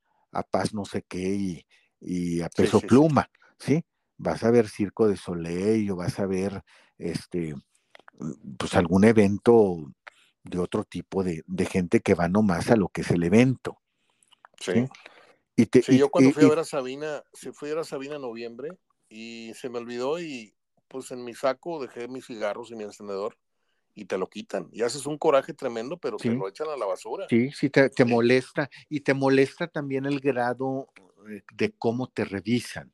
[0.51, 1.65] Paz no sé qué
[2.01, 3.85] y, a Peso Pluma, sí,
[4.17, 6.63] Vas a ver Circo de Soleil o vas a ver
[6.97, 7.55] este,
[8.57, 9.93] pues algún evento
[10.45, 13.79] de otro tipo de, gente que va nomás a lo que es el evento.
[14.61, 14.87] Sí.
[15.57, 18.17] Y te, yo cuando fui a ver a Sabina, se fui a ver a Sabina
[18.17, 18.71] en noviembre
[19.09, 20.55] y se me olvidó y
[20.89, 23.37] pues en mi saco dejé mis cigarros y mi encendedor
[23.95, 24.69] y te lo quitan.
[24.73, 27.27] Y haces un coraje tremendo, pero te lo echan a la basura.
[27.29, 28.71] Sí, sí, te, te molesta.
[28.89, 30.89] Y te molesta también el grado
[31.29, 32.93] eh, de cómo te revisan.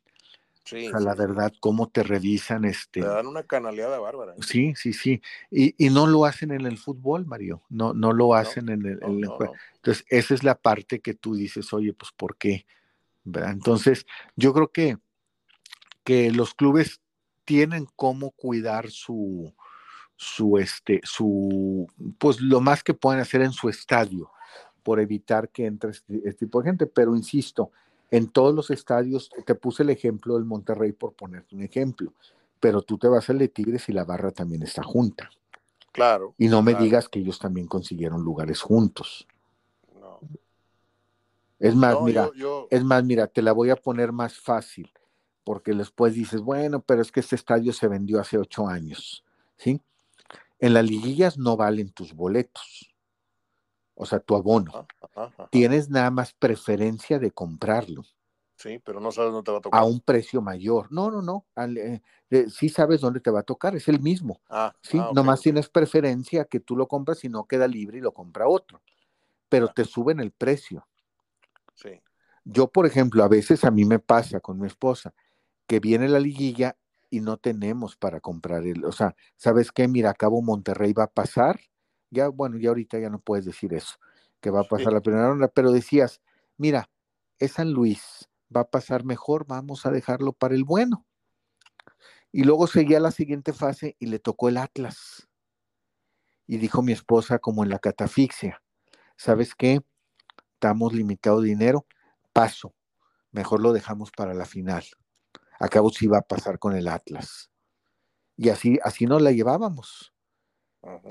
[0.72, 2.64] O sea, la verdad, cómo te revisan.
[2.64, 3.00] Este...
[3.00, 4.32] Te dan una canaleada bárbara.
[4.32, 4.36] ¿eh?
[4.40, 5.22] Sí, sí, sí.
[5.50, 7.62] Y, y, no lo hacen en el fútbol, Mario.
[7.68, 9.30] No, no lo hacen en el, en el.
[9.76, 12.66] Entonces, esa es la parte que tú dices, oye, pues, ¿por qué?
[13.24, 13.52] ¿Verdad?
[13.52, 14.06] Entonces,
[14.36, 14.98] yo creo que,
[16.04, 17.00] que los clubes
[17.44, 19.54] tienen cómo cuidar su,
[20.16, 21.86] su, este, su,
[22.18, 24.30] pues lo más que pueden hacer en su estadio
[24.82, 26.86] por evitar que entre este, este, tipo de gente.
[26.86, 27.70] Pero insisto,
[28.10, 32.12] en todos los estadios, te puse el ejemplo del Monterrey por ponerte un ejemplo,
[32.60, 35.30] pero tú te vas al de Tigres y la barra también está junta.
[35.92, 36.34] Claro.
[36.38, 39.26] Y no me digas que ellos también consiguieron lugares juntos.
[40.00, 40.20] No.
[41.58, 42.30] Es más, mira,
[42.70, 44.90] es más, mira, te la voy a poner más fácil,
[45.44, 49.24] porque después dices, bueno, pero es que este estadio se vendió hace ocho años,
[49.56, 49.80] ¿sí?
[50.60, 52.88] En las liguillas no valen tus boletos
[53.98, 54.86] o sea, tu abono.
[55.50, 58.02] Tienes nada más preferencia de comprarlo.
[58.56, 59.80] Sí, pero no sabes dónde te va a tocar.
[59.80, 60.90] A un precio mayor.
[60.90, 61.46] No, no, no.
[61.56, 62.00] Eh,
[62.30, 64.40] eh, sí sabes dónde te va a tocar, es el mismo.
[64.48, 68.00] Ah, sí, ah, nomás tienes preferencia que tú lo compras y no queda libre y
[68.00, 68.82] lo compra otro.
[69.48, 70.86] Pero te suben el precio.
[71.74, 72.00] Sí.
[72.44, 75.14] Yo, por ejemplo, a veces a mí me pasa con mi esposa
[75.66, 76.76] que viene la liguilla
[77.10, 79.86] y no tenemos para comprar el, o sea, ¿sabes qué?
[79.86, 81.60] Mira, acabo Monterrey va a pasar
[82.10, 83.96] ya, bueno, ya ahorita ya no puedes decir eso,
[84.40, 86.20] que va a pasar la primera ronda, pero decías,
[86.56, 86.90] mira,
[87.38, 91.06] es San Luis, va a pasar mejor, vamos a dejarlo para el bueno.
[92.30, 95.28] Y luego seguía la siguiente fase y le tocó el Atlas.
[96.46, 98.62] Y dijo mi esposa como en la catafixia,
[99.16, 99.80] ¿sabes qué?
[100.54, 101.86] Estamos limitados de dinero,
[102.32, 102.74] paso,
[103.30, 104.84] mejor lo dejamos para la final.
[105.60, 107.50] Acabo si va a pasar con el Atlas.
[108.36, 110.12] Y así, así nos la llevábamos.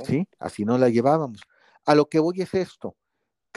[0.03, 0.27] ¿sí?
[0.39, 1.41] Así no la llevábamos.
[1.85, 2.95] A lo que voy es esto.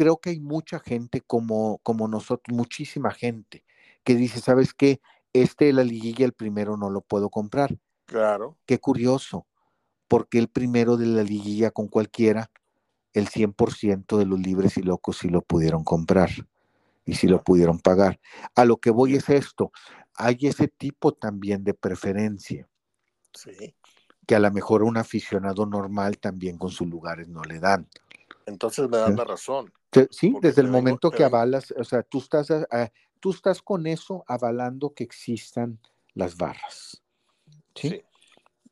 [0.00, 3.66] Creo que hay mucha gente como, como nosotros, muchísima gente,
[4.02, 5.02] que dice, ¿sabes qué?
[5.34, 7.76] Este de la liguilla, el primero no lo puedo comprar.
[8.06, 8.56] Claro.
[8.64, 9.46] Qué curioso,
[10.08, 12.50] porque el primero de la liguilla con cualquiera,
[13.12, 16.30] el 100% de los libres y locos sí lo pudieron comprar
[17.04, 18.18] y sí lo pudieron pagar.
[18.54, 19.70] A lo que voy es esto,
[20.14, 22.66] hay ese tipo también de preferencia.
[23.34, 23.74] Sí
[24.26, 27.88] que a lo mejor un aficionado normal también con sus lugares no le dan.
[28.46, 29.72] Entonces me dan la razón.
[30.10, 32.48] Sí, desde el momento que avalas, o sea, tú estás,
[33.18, 35.80] tú estás con eso avalando que existan
[36.14, 37.02] las barras.
[37.74, 38.02] Sí.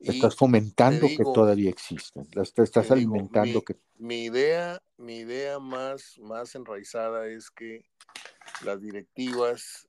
[0.00, 2.28] Estás fomentando que todavía existen.
[2.34, 3.76] estás alimentando que.
[3.96, 7.84] Mi idea, mi idea más, más enraizada es que
[8.64, 9.88] las directivas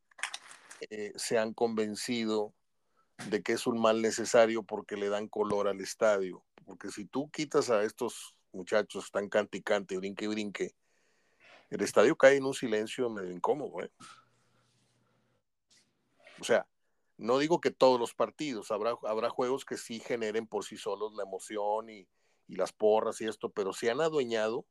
[0.89, 2.53] eh, se han convencido
[3.29, 6.43] de que es un mal necesario porque le dan color al estadio.
[6.65, 10.75] Porque si tú quitas a estos muchachos tan cante y cante, brinque y brinque,
[11.69, 13.83] el estadio cae en un silencio medio incómodo.
[13.83, 13.91] ¿eh?
[16.39, 16.67] O sea,
[17.17, 21.13] no digo que todos los partidos, habrá, habrá juegos que sí generen por sí solos
[21.15, 22.07] la emoción y,
[22.47, 24.65] las porras y esto, pero se han adueñado.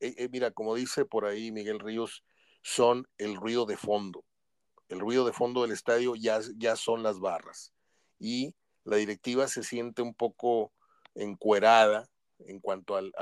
[0.00, 2.24] Eh, eh, mira, como dice por ahí Miguel Ríos,
[2.62, 4.24] son el ruido de fondo
[4.88, 7.72] el ruido de fondo del estadio ya, ya son las barras.
[8.18, 8.54] Y
[8.84, 10.72] la directiva se siente un poco
[11.14, 12.08] encuerada
[12.40, 13.12] en cuanto al,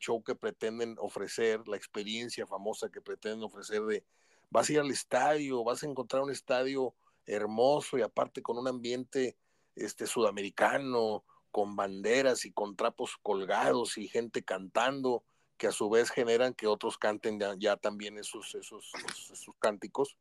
[0.00, 4.04] show que pretenden ofrecer, la experiencia famosa que pretenden ofrecer de
[4.50, 6.94] vas a ir al estadio, vas a encontrar un estadio
[7.26, 9.36] hermoso y aparte con un ambiente
[9.74, 15.24] este, sudamericano, con banderas y con trapos colgados y gente cantando,
[15.56, 18.92] que a su vez generan que otros canten ya, también esos, esos,
[19.32, 20.16] esos cánticos.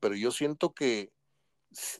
[0.00, 1.10] Pero yo siento que,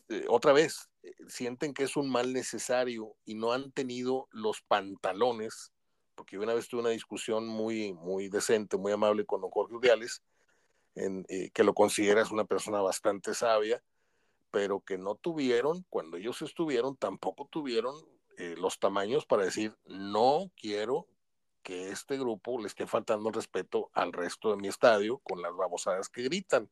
[0.09, 4.61] eh, otra vez, eh, sienten que es un mal necesario y no han tenido los
[4.61, 5.73] pantalones,
[6.17, 10.21] porque una vez tuve una discusión muy, muy decente, muy amable con don Jorge Udiales,
[10.95, 13.81] en, eh, que lo consideras una persona bastante sabia,
[14.51, 17.95] pero que no tuvieron, cuando ellos estuvieron, tampoco tuvieron
[18.57, 21.07] los tamaños para decir, no quiero
[21.63, 26.07] que este grupo le esté faltando respeto al resto de mi estadio con las babosadas
[26.07, 26.69] que gritan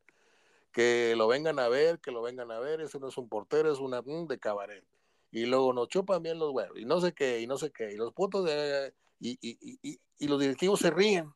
[0.75, 3.71] que lo vengan a ver, que lo vengan a ver, eso no es un portero,
[3.71, 4.83] es una mm, de cabaret.
[5.31, 7.93] Y luego nos chupan bien los huevos, y no sé qué, y no sé qué,
[7.93, 8.93] y los putos de...
[9.25, 11.33] Y, los directivos se ríen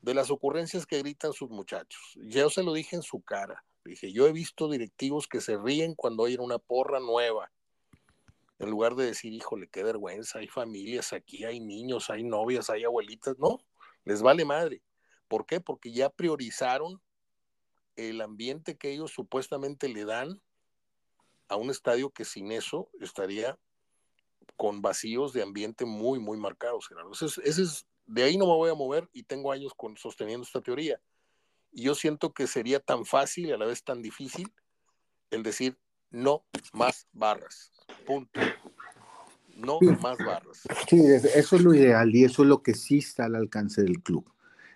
[0.00, 2.00] de las ocurrencias que gritan sus muchachos.
[2.16, 3.64] Yo se lo dije en su cara.
[3.84, 7.50] Dije, yo he visto directivos que se ríen cuando oyen una porra nueva.
[8.58, 12.84] En lugar de decir, híjole, qué vergüenza, hay familias aquí, hay niños, hay novias, hay
[12.84, 13.38] abuelitas.
[13.38, 13.58] No,
[14.04, 14.82] les vale madre.
[15.28, 15.60] ¿Por qué?
[15.60, 17.00] Porque ya priorizaron
[17.96, 20.40] el ambiente que ellos supuestamente le dan
[21.48, 23.58] a un estadio que sin eso estaría
[24.56, 27.12] con vacíos de ambiente muy, muy marcados, Gerardo.
[27.12, 30.60] Ese es, de ahí no me voy a mover y tengo años con, sosteniendo esta
[30.60, 31.00] teoría.
[31.72, 34.52] Y yo siento que sería tan fácil y a la vez tan difícil
[35.30, 35.78] el decir,
[36.10, 37.72] no más barras.
[38.06, 38.40] Punto.
[39.56, 40.62] No más barras.
[40.88, 41.00] Sí,
[41.34, 44.32] eso es lo ideal y eso es lo que sí está al alcance del club.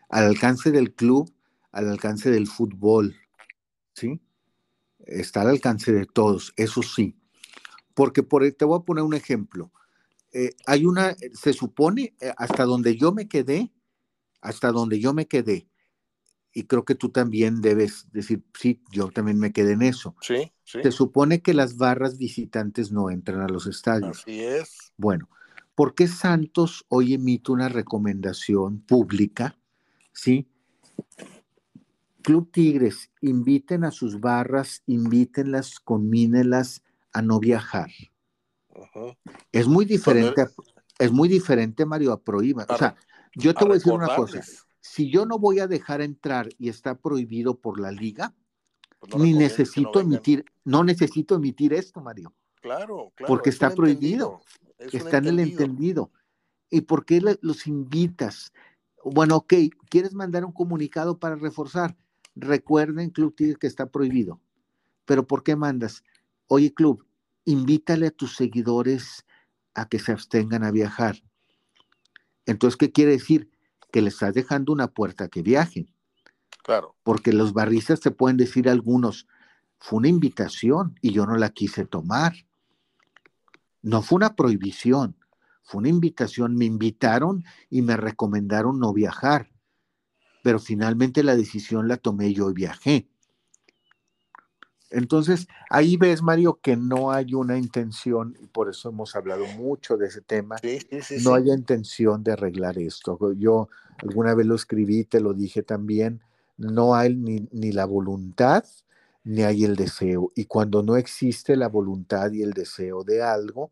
[0.08, 1.32] Al alcance del club,
[1.72, 3.16] al alcance del fútbol,
[3.94, 4.20] ¿sí?
[5.00, 7.16] Está al alcance de todos, eso sí.
[7.98, 9.72] Porque por, te voy a poner un ejemplo.
[10.32, 13.72] Eh, hay una, se supone, eh, hasta donde yo me quedé,
[14.40, 15.68] hasta donde yo me quedé,
[16.54, 20.14] y creo que tú también debes decir, sí, yo también me quedé en eso.
[20.20, 20.78] Sí, sí.
[20.80, 24.20] Se supone que las barras visitantes no entran a los estadios.
[24.20, 24.92] Así es.
[24.96, 25.28] Bueno,
[25.74, 29.58] ¿por qué Santos hoy emite una recomendación pública?
[30.12, 30.46] ¿Sí?
[32.22, 36.84] Club Tigres, inviten a sus barras, invítenlas, conmínelas
[37.18, 37.90] a no viajar.
[39.52, 40.46] Es muy diferente,
[40.98, 42.64] es muy diferente, Mario, a prohíba.
[42.68, 42.96] o sea,
[43.34, 44.42] yo te voy a decir una cosa.
[44.80, 48.34] Si yo no voy a dejar entrar y está prohibido por la liga,
[49.00, 52.34] pues ni necesito emitir, no necesito emitir esto, Mario.
[52.60, 53.28] Claro, claro.
[53.28, 54.40] Porque está prohibido.
[54.78, 56.10] está en el entendido.
[56.70, 58.52] ¿Y por qué los invitas?
[59.04, 59.54] Bueno, ok,
[59.88, 61.96] ¿quieres mandar un comunicado para reforzar?
[62.34, 64.40] Recuerden, Club Tigres, que está prohibido.
[65.04, 66.04] Pero ¿por qué mandas?
[66.46, 67.07] Oye, Club,
[67.48, 69.24] invítale a tus seguidores
[69.74, 71.16] a que se abstengan a viajar.
[72.44, 73.50] Entonces, ¿qué quiere decir?
[73.90, 75.90] Que le estás dejando una puerta que viajen.
[76.62, 76.94] Claro.
[77.02, 79.26] Porque los barristas te pueden decir algunos,
[79.78, 82.34] fue una invitación y yo no la quise tomar.
[83.80, 85.16] No fue una prohibición,
[85.62, 86.54] fue una invitación.
[86.54, 89.50] Me invitaron y me recomendaron no viajar,
[90.42, 93.08] pero finalmente la decisión la tomé yo y viajé.
[94.90, 99.96] Entonces, ahí ves, Mario, que no hay una intención, y por eso hemos hablado mucho
[99.96, 100.56] de ese tema,
[101.22, 103.18] no hay intención de arreglar esto.
[103.34, 103.68] Yo
[103.98, 106.20] alguna vez lo escribí, te lo dije también,
[106.56, 108.64] no hay ni, ni la voluntad,
[109.24, 110.32] ni hay el deseo.
[110.34, 113.70] Y cuando no existe la voluntad y el deseo de algo,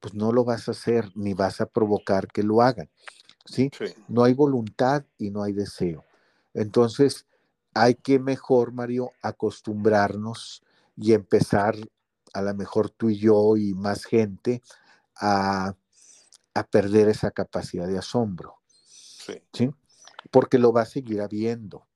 [0.00, 2.88] pues no lo vas a hacer, ni vas a provocar que lo hagan.
[3.46, 3.70] ¿sí?
[4.08, 6.04] No hay voluntad y no hay deseo.
[6.54, 7.26] Entonces,
[7.76, 10.62] hay que mejor, Mario, acostumbrarnos
[10.96, 11.76] y empezar,
[12.32, 14.62] a lo mejor tú y yo y más gente,
[15.16, 15.74] a,
[16.70, 18.56] perder esa capacidad de asombro.
[19.52, 19.70] Sí.
[20.30, 21.86] Porque lo va a seguir habiendo,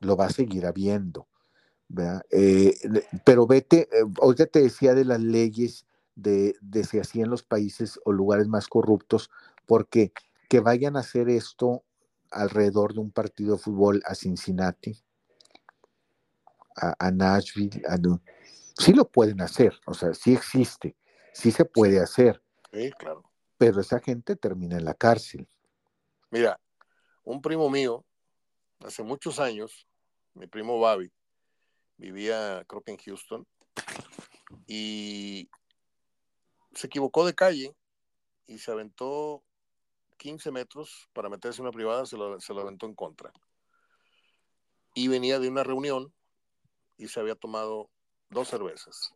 [0.00, 1.28] lo va a seguir habiendo.
[2.30, 2.74] Eh,
[3.24, 8.12] pero vete, eh, te decía de las leyes de, de si hacían los países o
[8.12, 9.30] lugares más corruptos,
[9.66, 10.12] porque
[10.48, 11.84] que vayan a hacer esto
[12.36, 14.96] alrededor de un partido de fútbol a Cincinnati,
[16.76, 17.82] a, Nashville,
[18.78, 20.94] sí lo pueden hacer, o sea, sí existe,
[21.32, 22.42] sí se puede hacer.
[22.70, 23.24] Sí, claro.
[23.56, 25.48] Pero esa gente termina en la cárcel.
[26.30, 26.60] Mira,
[27.24, 28.04] un primo mío,
[28.84, 29.86] hace muchos años,
[30.34, 31.10] mi primo Babi,
[31.96, 33.46] vivía creo que en Houston,
[34.66, 35.48] y
[36.74, 37.74] se equivocó de calle
[38.46, 39.42] y se aventó
[40.16, 43.32] 15 metros para meterse en una privada, se lo, aventó en contra.
[44.94, 46.12] Y venía de una reunión
[46.96, 47.90] y se había tomado
[48.30, 49.14] dos cervezas.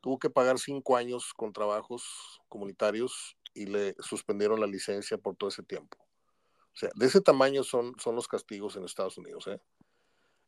[0.00, 5.48] Tuvo que pagar cinco años con trabajos comunitarios y le suspendieron la licencia por todo
[5.50, 5.98] ese tiempo.
[5.98, 9.46] O sea, de ese tamaño son, son los castigos en Estados Unidos.
[9.48, 9.60] ¿eh?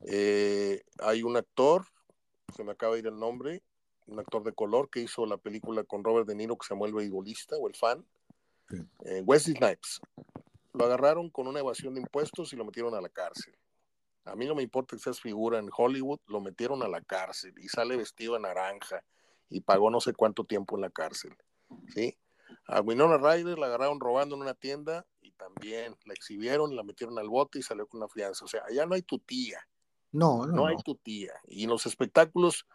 [0.07, 1.85] Eh, hay un actor,
[2.55, 3.63] se me acaba de ir el nombre,
[4.07, 6.87] un actor de color que hizo la película con Robert De Niro que se llamó
[6.87, 8.05] El o El Fan,
[9.05, 10.01] eh, Wesley Snipes.
[10.73, 13.55] Lo agarraron con una evasión de impuestos y lo metieron a la cárcel.
[14.25, 17.55] A mí no me importa que seas figura en Hollywood, lo metieron a la cárcel
[17.59, 19.03] y sale vestido de naranja
[19.49, 21.37] y pagó no sé cuánto tiempo en la cárcel.
[21.89, 22.17] ¿sí?
[22.67, 27.19] A Winona Ryder la agarraron robando en una tienda y también la exhibieron, la metieron
[27.19, 28.45] al bote y salió con una fianza.
[28.45, 29.59] O sea, allá no hay tu tía.
[30.13, 31.33] No, no, no hay tu tía.
[31.47, 32.67] Y en los espectáculos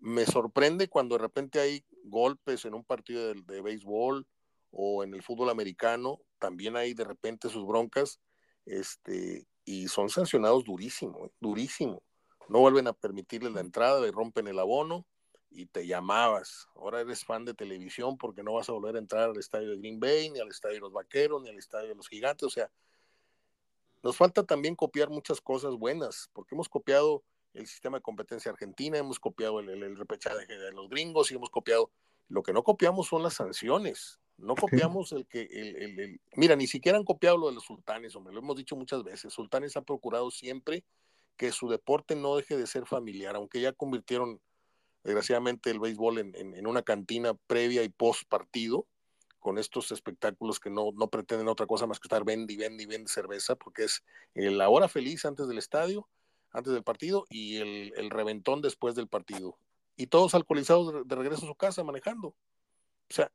[0.00, 4.26] me sorprende cuando de repente hay golpes en un partido de, de béisbol
[4.70, 8.20] o en el fútbol americano, también hay de repente sus broncas,
[8.66, 11.30] este, y son sancionados durísimo, ¿eh?
[11.40, 12.02] durísimo.
[12.48, 15.06] No vuelven a permitirles la entrada, le rompen el abono
[15.50, 16.68] y te llamabas.
[16.74, 19.78] Ahora eres fan de televisión porque no vas a volver a entrar al estadio de
[19.78, 22.46] Green Bay, ni al estadio de los Vaqueros, ni al estadio de los Gigantes.
[22.46, 22.70] O sea,
[24.02, 28.98] nos falta también copiar muchas cosas buenas, porque hemos copiado el sistema de competencia argentina,
[28.98, 31.90] hemos copiado el, el repechaje de los gringos y hemos copiado.
[32.28, 34.20] Lo que no copiamos son las sanciones.
[34.38, 38.34] No copiamos el que, el, mira, ni siquiera han copiado lo de los sultanes, hombre,
[38.34, 39.32] lo hemos dicho muchas veces.
[39.32, 40.84] Sultanes ha procurado siempre
[41.36, 44.40] que su deporte no deje de ser familiar, aunque ya convirtieron,
[45.04, 48.86] desgraciadamente, el béisbol en, una cantina previa y post partido,
[49.38, 52.82] con estos espectáculos que no, no pretenden otra cosa más que estar vende y vende
[52.82, 54.02] y vende cerveza, porque es
[54.34, 56.08] la hora feliz antes del estadio,
[56.50, 59.56] antes del partido, y el, el reventón después del partido.
[59.96, 62.28] y todos alcoholizados de regreso a su casa manejando.
[62.28, 62.34] O
[63.14, 63.30] sea,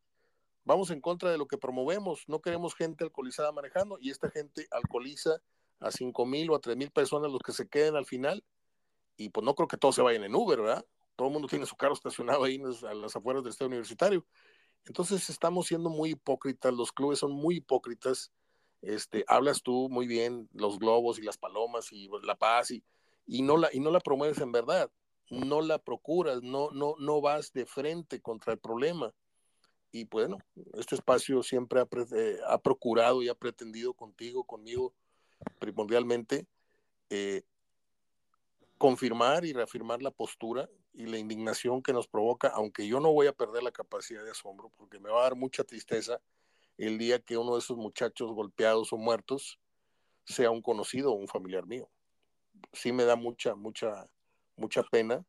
[0.64, 2.24] vamos en contra de lo que promovemos.
[2.28, 5.42] No queremos gente alcoholizada manejando y esta gente alcoholiza
[5.80, 8.44] a cinco mil o a tres mil personas los que se queden al final.
[9.18, 10.86] Y pues no creo que todos se vayan en Uber, ¿verdad?
[11.16, 14.26] Todo el mundo tiene su carro estacionado ahí a las afueras del estado universitario.
[14.86, 18.32] Entonces estamos siendo muy hipócritas, los clubes son muy hipócritas.
[18.82, 22.84] Este, hablas tú muy bien los globos y las palomas y la paz y,
[23.28, 24.90] y no la y no la promueves en verdad,
[25.30, 29.14] no la procuras, no no no vas de frente contra el problema
[29.92, 30.38] y bueno,
[30.74, 31.82] este espacio siempre
[32.16, 34.94] eh, ha, procurado y ha pretendido contigo, conmigo,
[35.60, 36.48] primordialmente,
[37.10, 37.44] eh,
[38.78, 43.28] confirmar y reafirmar la postura y la indignación que nos provoca, aunque yo no voy
[43.28, 46.22] a perder la capacidad de asombro, porque me va a dar mucha tristeza
[46.78, 49.60] el día que uno de esos muchachos golpeados o muertos
[50.24, 51.90] sea un conocido o un familiar mío.
[52.74, 54.10] Sí me da mucha, mucha,
[54.56, 55.26] mucha pena,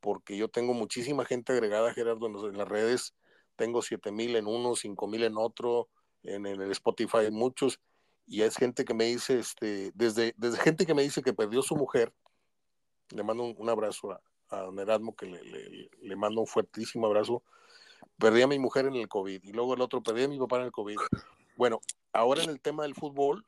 [0.00, 3.14] porque yo tengo muchísima gente agregada, Gerardo, en las redes,
[3.58, 5.88] tengo 7000 en uno, 5000 en otro,
[6.22, 7.80] en, el Spotify muchos,
[8.26, 11.60] y es gente que me dice, este, desde, desde gente que me dice que perdió
[11.60, 12.14] su mujer,
[13.10, 17.42] le mando un, abrazo a, a, don Erasmo, que le, le, mando un fuertísimo abrazo,
[18.16, 20.58] perdí a mi mujer en el COVID, y luego el otro, perdí a mi papá
[20.58, 20.96] en el COVID.
[21.56, 21.80] Bueno,
[22.12, 23.44] ahora en el tema del fútbol,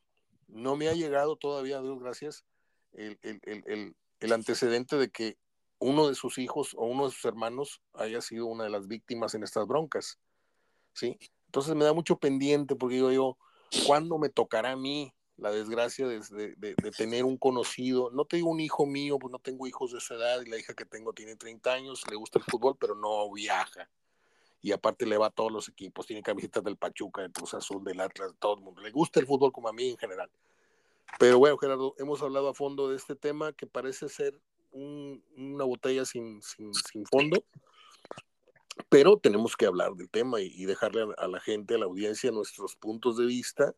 [0.49, 2.45] no me ha llegado todavía, Dios gracias,
[2.93, 5.39] el, el, el, el antecedente de que
[5.81, 9.35] uno de sus hijos o uno de sus hermanos haya sido una de las víctimas
[9.35, 10.19] en estas broncas.
[10.93, 11.19] ¿Sí?
[11.47, 13.39] Entonces me da mucho pendiente porque digo yo,
[13.87, 16.21] ¿cuándo me tocará a mí la desgracia de,
[16.57, 18.11] de, tener un conocido?
[18.11, 20.75] No tengo un hijo mío, pues no tengo hijos de esa edad y la hija
[20.75, 23.91] que tengo tiene 30 años, le gusta el fútbol, pero no viaja.
[24.63, 27.83] Y aparte le va a todos los equipos, tiene camisetas del Pachuca, del Cruz Azul,
[27.83, 28.83] del Atlas, de todo el mundo.
[28.83, 30.31] Le gusta el fútbol como a mí en general.
[31.19, 34.39] Pero bueno, Gerardo, hemos hablado a fondo de este tema que parece ser
[34.73, 37.45] una botella sin, sin, fondo,
[38.89, 42.77] pero tenemos que hablar del tema y, dejarle a, la gente, a la audiencia, nuestros
[42.77, 43.75] puntos de vista,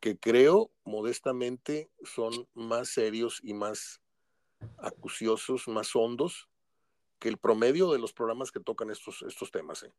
[0.00, 4.00] que creo modestamente son más serios y más
[4.78, 6.48] acuciosos, más hondos
[7.18, 9.82] que el promedio de los programas que tocan estos, estos temas.
[9.82, 9.92] ¿eh?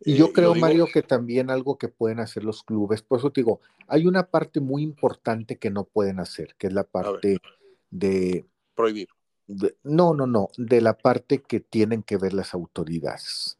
[0.00, 3.30] Y yo eh, creo, Mario, que también algo que pueden hacer los clubes, por eso
[3.30, 7.38] te digo, hay una parte muy importante que no pueden hacer, que es la parte
[7.90, 8.44] de
[8.74, 9.08] prohibir
[9.82, 13.58] no, no, no, de la parte que tienen que ver las autoridades.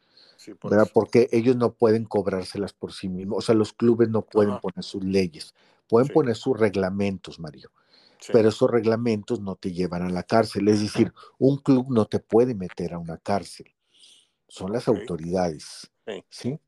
[0.63, 0.89] ¿verdad?
[0.93, 4.83] Porque ellos no pueden cobrárselas por sí mismos, o sea, los clubes no pueden poner
[4.83, 5.55] sus leyes,
[5.89, 7.71] pueden poner sus reglamentos, Mario,
[8.33, 12.21] pero esos reglamentos no te llevan a la cárcel, es decir, un club no te
[12.21, 13.67] puede meter a una cárcel,
[14.49, 15.91] son las autoridades,
[16.31, 16.59] ¿sí?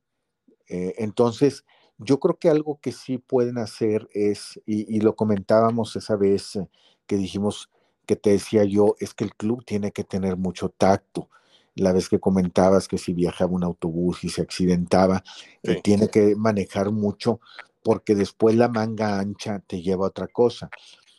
[0.69, 1.65] Eh, entonces,
[1.99, 6.57] yo creo que algo que sí pueden hacer es, y, y lo comentábamos esa vez
[6.57, 6.69] eh,
[7.07, 7.71] que dijimos,
[8.07, 11.29] que te decía yo es que el club tiene que tener mucho tacto.
[11.75, 15.23] La vez que comentabas que si viajaba un autobús y se accidentaba,
[15.63, 17.41] eh, tiene que manejar mucho
[17.83, 20.71] porque después la manga ancha te lleva a otra cosa.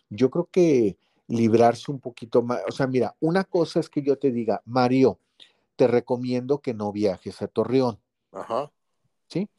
[0.09, 4.17] Yo creo que librarse un poquito más, o sea, mira, una cosa es que yo
[4.17, 5.19] te diga, Mario,
[5.75, 7.99] te recomiendo que no viajes a Torreón.
[8.31, 8.71] Ajá.
[9.27, 9.49] ¿Sí?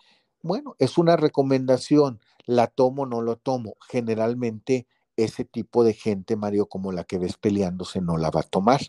[0.42, 3.76] Bueno, es una recomendación, la tomo o no lo tomo.
[3.88, 4.86] Generalmente
[5.16, 8.80] ese tipo de gente, Mario, como la que ves peleándose, no la va a tomar.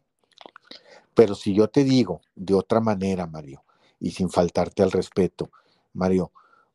[1.13, 3.63] Pero si yo te digo de otra manera, Mario,
[3.99, 5.49] y sin faltarte al respeto,
[5.93, 6.31] Mario,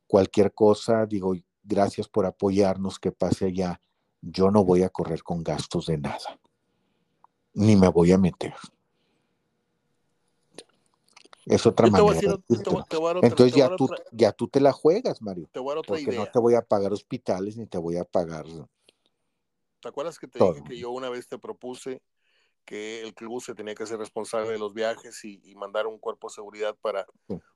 [0.06, 3.80] cualquier cosa, digo, gracias por apoyarnos, que pase allá,
[4.22, 6.38] yo no voy a correr con gastos de nada,
[7.54, 8.54] ni me voy a meter.
[11.46, 12.36] Es otra manera.
[13.22, 15.48] Entonces ya, tú, ya tú te la juegas, Mario.
[15.86, 18.46] porque no te voy a pagar hospitales ni te voy a pagar
[19.80, 22.02] ¿Te acuerdas que te dije que yo una vez te propuse
[22.64, 26.28] que el club se tenía que ser responsable de los viajes y, mandar un cuerpo
[26.28, 27.06] de seguridad para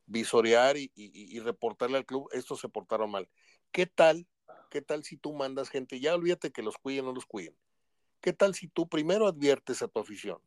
[0.06, 2.28] visorear y, reportarle al club?
[2.32, 3.28] Estos se portaron mal.
[3.70, 4.26] ¿Qué tal?
[4.70, 6.00] ¿Qué tal si tú mandas gente?
[6.00, 7.56] Ya olvídate que los cuiden o no los cuiden.
[8.20, 10.38] ¿Qué tal si tú primero adviertes a tu afición?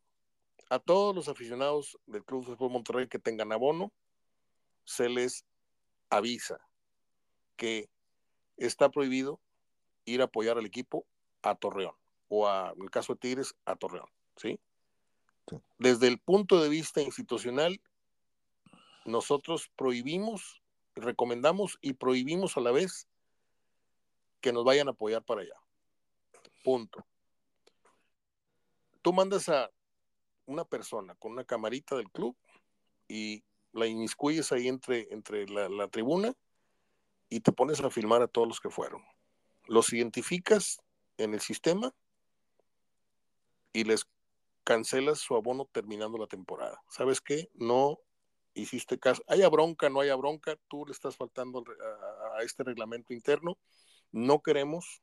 [0.70, 3.94] A todos los aficionados del Club de Fútbol Monterrey que tengan abono,
[4.84, 5.46] se les
[6.10, 6.60] avisa
[7.56, 7.90] que
[8.58, 9.40] está prohibido
[10.06, 11.06] ir a apoyar al equipo
[11.42, 11.96] a Torreón,
[12.30, 14.60] o a, en el caso de Tigres, a Torreón, ¿sí?
[15.78, 17.80] Desde el punto de vista institucional,
[19.06, 20.62] nosotros prohibimos,
[20.96, 23.08] recomendamos y prohibimos a la vez
[24.42, 25.56] que nos vayan a apoyar para allá.
[26.64, 27.06] Punto.
[29.02, 29.72] Tú mandas a
[30.46, 32.36] una persona con una camarita del club
[33.08, 36.34] y la inmiscuyes ahí entre, entre la, la tribuna
[37.30, 39.04] y te pones a filmar a todos los que fueron.
[39.66, 40.82] Los identificas
[41.18, 41.94] en el sistema
[43.74, 44.08] y les
[44.64, 46.82] cancelas su abono terminando la temporada.
[46.90, 47.50] ¿Sabes qué?
[47.54, 48.00] No
[48.54, 49.24] hiciste caso.
[49.28, 51.64] Haya bronca, no haya bronca, tú le estás faltando
[52.36, 53.58] a, este reglamento interno.
[54.12, 55.02] No queremos.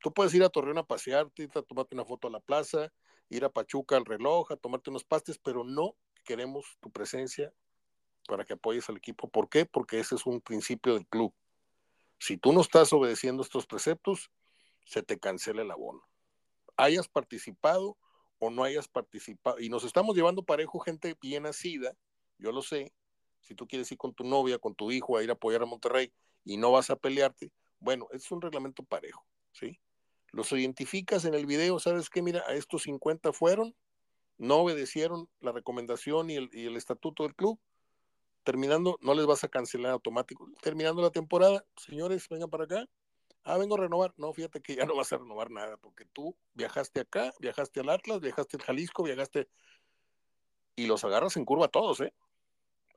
[0.00, 2.92] Tú puedes ir a Torreón a pasearte, a tomarte una foto a la plaza,
[3.28, 7.52] ir a Pachuca al reloj, a tomarte unos pastes, pero no queremos tu presencia
[8.26, 9.28] para que apoyes al equipo.
[9.28, 9.66] ¿Por qué?
[9.66, 11.34] Porque ese es un principio del club.
[12.18, 14.30] Si tú no estás obedeciendo estos preceptos,
[14.88, 16.02] se te cancela el abono.
[16.78, 17.98] Hayas participado
[18.38, 19.60] o no hayas participado.
[19.60, 21.94] Y nos estamos llevando parejo gente bien nacida,
[22.38, 22.94] yo lo sé.
[23.42, 25.66] Si tú quieres ir con tu novia, con tu hijo a ir a apoyar a
[25.66, 26.10] Monterrey
[26.42, 29.78] y no vas a pelearte, bueno, es un reglamento parejo, ¿sí?
[30.32, 32.22] Los identificas en el video, ¿sabes qué?
[32.22, 33.74] Mira, a estos 50 fueron,
[34.38, 37.60] no obedecieron la recomendación y el, y el estatuto del club,
[38.42, 40.48] terminando, no les vas a cancelar automático.
[40.62, 42.88] Terminando la temporada, señores, vengan para acá.
[43.48, 44.12] Ah, vengo a renovar.
[44.18, 47.88] No, fíjate que ya no vas a renovar nada, porque tú viajaste acá, viajaste al
[47.88, 49.48] Atlas, viajaste al Jalisco, viajaste.
[50.76, 52.12] Y los agarras en curva a todos, ¿eh?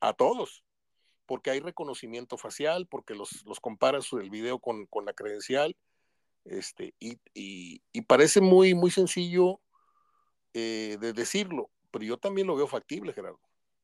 [0.01, 0.65] A todos.
[1.25, 5.77] Porque hay reconocimiento facial, porque los, los comparas el video con, con la credencial.
[6.43, 9.61] Este, y, y, y, parece muy, muy sencillo
[10.53, 13.39] eh, de decirlo, pero yo también lo veo factible, Gerardo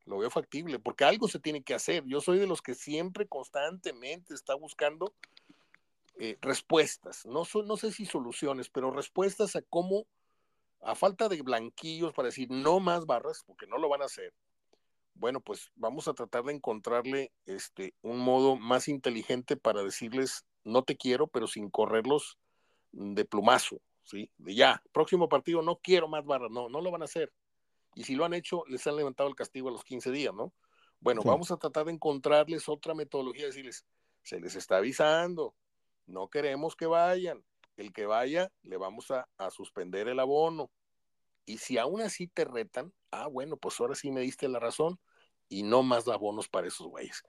[0.07, 2.03] lo veo factible, porque algo se tiene que hacer.
[2.05, 5.13] Yo soy de los que siempre, constantemente está buscando
[6.19, 10.05] eh, respuestas, no, no sé si soluciones, pero respuestas a cómo,
[10.81, 14.33] a falta de blanquillos para decir no más barras, porque no lo van a hacer.
[15.13, 20.83] Bueno, pues vamos a tratar de encontrarle este, un modo más inteligente para decirles no
[20.83, 22.37] te quiero, pero sin correrlos
[22.91, 24.29] de plumazo, ¿sí?
[24.37, 27.31] De ya, próximo partido no quiero más barras, no, no lo van a hacer
[27.97, 30.53] y si lo han hecho, les han levantado el castigo a los 15 días, ¿no?
[30.99, 33.85] Bueno, vamos a tratar de encontrarles otra metodología, decirles,
[34.21, 35.55] se les está avisando,
[36.07, 37.43] no queremos que vayan,
[37.75, 40.71] el que vaya le vamos a, suspender el abono.
[41.45, 44.99] Y si aún así te retan, ah, bueno, pues ahora sí me diste la razón
[45.47, 47.23] y no más abonos para esos güeyes.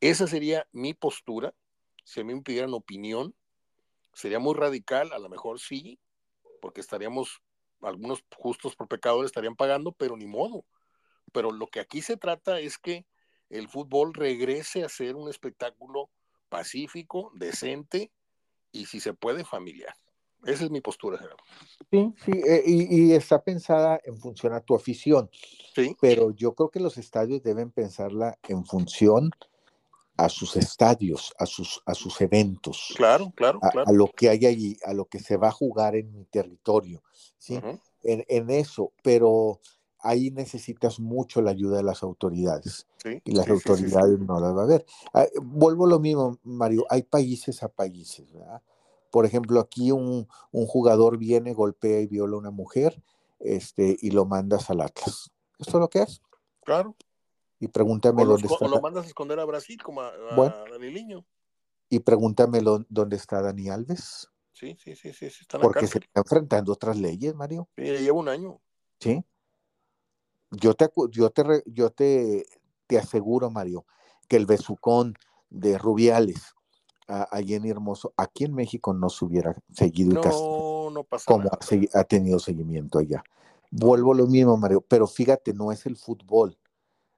[0.00, 1.54] Esa sería mi postura.
[2.04, 3.34] Si me impidieran opinión,
[4.12, 5.98] sería muy radical, a lo mejor sí,
[6.60, 7.42] porque estaríamos
[7.82, 10.64] algunos justos por pecadores estarían pagando, pero ni modo.
[11.32, 13.06] Pero lo que aquí se trata es que
[13.48, 16.10] el fútbol regrese a ser un espectáculo
[16.48, 18.12] pacífico, decente
[18.74, 19.94] y si se puede familiar.
[20.44, 21.42] Esa es mi postura, Gerardo.
[21.90, 25.30] Sí, sí, eh, y, está pensada en función a tu afición.
[25.74, 25.96] Sí.
[26.00, 29.30] Pero yo creo que los estadios deben pensarla en función
[30.16, 32.92] a sus estadios, a sus, a sus eventos.
[32.96, 33.88] Claro, claro, a, claro.
[33.88, 37.02] A lo que hay allí, a lo que se va a jugar en mi territorio,
[37.38, 37.58] ¿sí?
[38.02, 39.60] en, en, eso, pero
[40.04, 42.86] ahí necesitas mucho la ayuda de las autoridades.
[42.98, 44.86] Sí, y las autoridades no las va a ver.
[45.12, 48.62] Ah, vuelvo a lo mismo, Mario, hay países a países, ¿verdad?
[49.10, 53.02] Por ejemplo, aquí un, un, jugador viene, golpea y viola a una mujer
[53.38, 55.32] este, y lo mandas al Atlas.
[55.58, 56.22] ¿Esto es lo que es?
[56.64, 56.96] Claro.
[57.60, 58.64] Y pregúntame dónde está.
[58.64, 61.24] O lo mandas a esconder a Brasil, como a, a Dani
[61.88, 64.28] Y pregúntame dónde está Dani Alves.
[64.52, 65.28] Sí, sí, sí, sí,
[65.60, 67.68] Porque se está enfrentando otras leyes, Mario.
[67.76, 68.60] Sí, lleva un año.
[69.00, 69.24] Sí.
[70.60, 72.46] Yo te, yo te, yo te,
[72.86, 73.86] te aseguro, Mario,
[74.28, 75.14] que el besucón
[75.50, 76.54] de Rubiales
[77.06, 81.50] a, Jenny Hermoso aquí en México no se hubiera seguido no, no pasa como
[81.92, 83.22] Ha, tenido seguimiento allá.
[83.70, 86.56] Vuelvo lo mismo, Mario, pero fíjate, no es el fútbol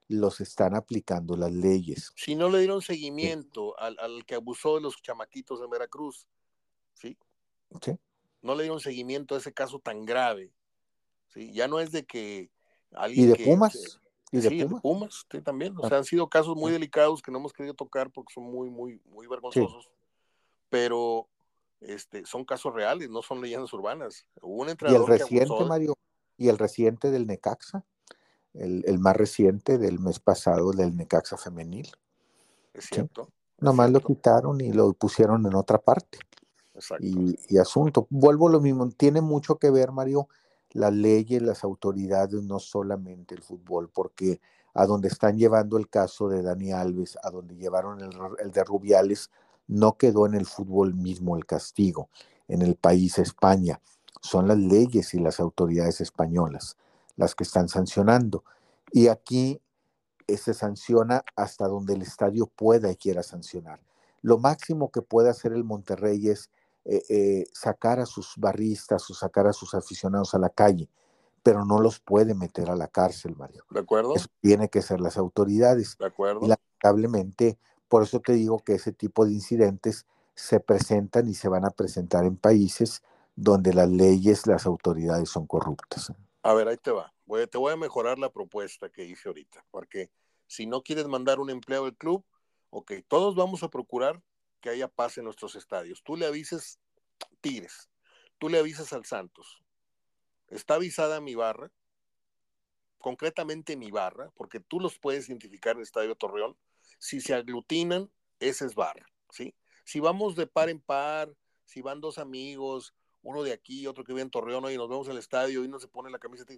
[0.09, 2.11] los están aplicando las leyes.
[2.15, 6.25] Si no le dieron seguimiento al, que abusó de los chamaquitos de Veracruz,
[6.93, 7.17] ¿sí?
[7.81, 7.97] Sí.
[8.41, 10.53] No le dieron seguimiento a ese caso tan grave,
[11.27, 11.51] ¿sí?
[11.51, 12.49] Ya no es de que
[12.93, 13.99] alguien ¿Y de que, Pumas?
[14.31, 14.75] ¿Y de sí, Pumas?
[14.75, 15.77] De Pumas sí, también.
[15.77, 15.89] O ah.
[15.89, 19.01] sea, han sido casos muy delicados que no hemos querido tocar porque son muy, muy,
[19.05, 19.89] muy vergonzosos.
[20.69, 21.27] Pero
[21.81, 24.25] este, son casos reales, no son leyendas urbanas.
[24.41, 25.97] Hubo un entrenador y el reciente, Mario,
[26.37, 27.85] y el reciente del Necaxa
[28.59, 31.89] el, más reciente del mes pasado del Necaxa femenil.
[32.73, 33.29] Es cierto.
[33.59, 36.19] Nomás lo quitaron y lo pusieron en otra parte.
[36.75, 37.05] Exacto.
[37.05, 38.07] Y, asunto.
[38.09, 40.27] Vuelvo a lo mismo, tiene mucho que ver, Mario,
[40.71, 44.41] las leyes, las autoridades, no solamente el fútbol, porque
[44.73, 48.63] a donde están llevando el caso de Dani Alves, a donde llevaron el, el de
[48.63, 49.31] Rubiales,
[49.67, 52.09] no quedó en el fútbol mismo el castigo,
[52.47, 53.81] en el país España.
[54.21, 56.77] Son las leyes y las autoridades españolas
[57.17, 58.45] las que están sancionando.
[58.93, 59.59] Y aquí
[60.27, 63.81] se sanciona hasta donde el estadio pueda y quiera sancionar.
[64.21, 66.49] Lo máximo que puede hacer el Monterrey es
[66.89, 70.89] eh, eh, sacar a sus barristas o sacar a sus aficionados a la calle,
[71.43, 73.65] pero no los puede meter a la cárcel, Mario.
[73.69, 74.15] ¿De acuerdo?
[74.15, 75.97] Eso tiene que ser las autoridades.
[75.97, 76.45] De acuerdo.
[76.45, 77.57] Y lamentablemente,
[77.89, 81.71] por eso te digo que ese tipo de incidentes se presentan y se van a
[81.71, 83.03] presentar en países
[83.35, 86.13] donde las leyes, las autoridades son corruptas.
[86.41, 87.13] A ver, ahí te va.
[87.51, 90.09] te voy a mejorar la propuesta que hice ahorita, porque
[90.47, 92.23] si no quieres mandar un empleado del club,
[92.69, 94.21] ok, todos vamos a procurar
[94.67, 96.03] que haya paz en nuestros estadios.
[96.03, 96.77] Tú le avises
[97.39, 97.89] Tigres,
[98.37, 99.63] tú le avisas al Santos.
[100.49, 101.71] Está avisada mi barra,
[102.97, 106.57] concretamente mi barra, porque tú los puedes identificar en el Estadio Torreón.
[106.99, 108.11] Si se aglutinan,
[108.41, 109.55] ese es barra, ¿sí?
[109.85, 111.33] Si vamos de par en par,
[111.63, 115.07] si van dos amigos, uno de aquí, otro que vive en Torreón, y nos vemos
[115.07, 116.53] en el estadio y uno se pone la camiseta,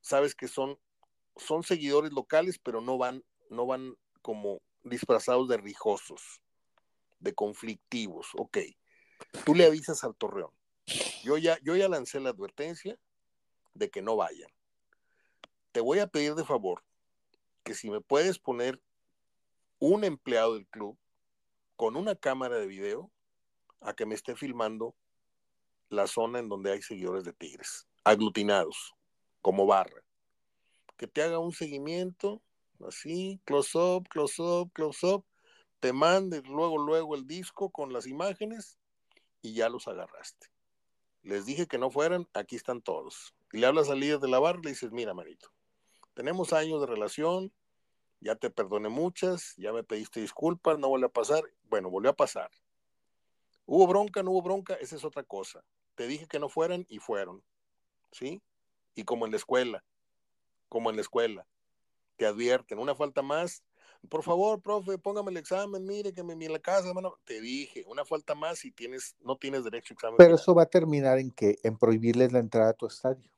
[0.00, 0.80] sabes que son,
[1.36, 6.42] son seguidores locales, pero no van, no van como disfrazados de rijosos,
[7.22, 8.58] de conflictivos, ok.
[9.44, 10.50] Tú le avisas al Torreón.
[11.22, 12.98] Yo ya, yo ya lancé la advertencia
[13.74, 14.50] de que no vayan.
[15.70, 16.84] Te voy a pedir de favor
[17.62, 18.82] que si me puedes poner
[19.78, 20.98] un empleado del club
[21.76, 23.10] con una cámara de video
[23.80, 24.94] a que me esté filmando
[25.88, 28.94] la zona en donde hay seguidores de Tigres, aglutinados,
[29.40, 30.02] como barra.
[30.96, 32.42] Que te haga un seguimiento,
[32.86, 35.24] así, close up, close up, close up,
[35.82, 38.78] te mande luego, luego el disco con las imágenes
[39.42, 40.46] y ya los agarraste.
[41.24, 43.34] Les dije que no fueran, aquí están todos.
[43.52, 45.50] Y le hablas al líder de la barra le dices, mira, manito,
[46.14, 47.52] tenemos años de relación,
[48.20, 51.42] ya te perdoné muchas, ya me pediste disculpas, no vuelve a pasar.
[51.64, 52.52] Bueno, volvió a pasar.
[53.66, 54.22] ¿Hubo bronca?
[54.22, 54.74] ¿No hubo bronca?
[54.74, 55.64] Esa es otra cosa.
[55.96, 57.42] Te dije que no fueran y fueron.
[58.12, 58.40] ¿Sí?
[58.94, 59.82] Y como en la escuela,
[60.68, 61.44] como en la escuela,
[62.18, 63.64] te advierten, una falta más,
[64.08, 67.14] por favor, profe, póngame el examen, mire que me en la casa, hermano.
[67.24, 70.16] Te dije, una falta más y tienes, no tienes derecho a examen.
[70.18, 73.30] Pero eso va a terminar en que, en prohibirles la entrada a tu estadio.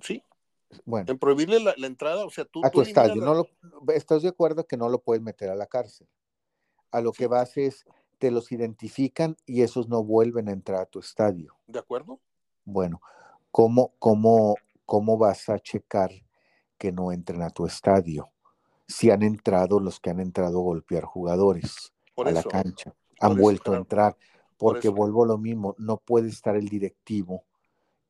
[0.00, 0.22] Sí.
[0.84, 1.10] Bueno.
[1.10, 2.64] En prohibirle la, entrada, o sea, tú.
[2.64, 3.48] A tu estadio, no lo,
[3.92, 6.06] estás de acuerdo que no lo puedes meter a la cárcel.
[6.90, 7.84] A lo que vas es,
[8.18, 11.56] te los identifican y esos no vuelven a entrar a tu estadio.
[11.66, 12.20] ¿De acuerdo?
[12.64, 13.00] Bueno,
[13.50, 16.10] ¿cómo, cómo, cómo vas a checar
[16.78, 18.30] que no entren a tu estadio?
[18.86, 23.72] Si han entrado los que han entrado a golpear jugadores a la cancha, han vuelto
[23.72, 24.16] a entrar,
[24.58, 27.44] porque vuelvo a lo mismo, no puede estar el directivo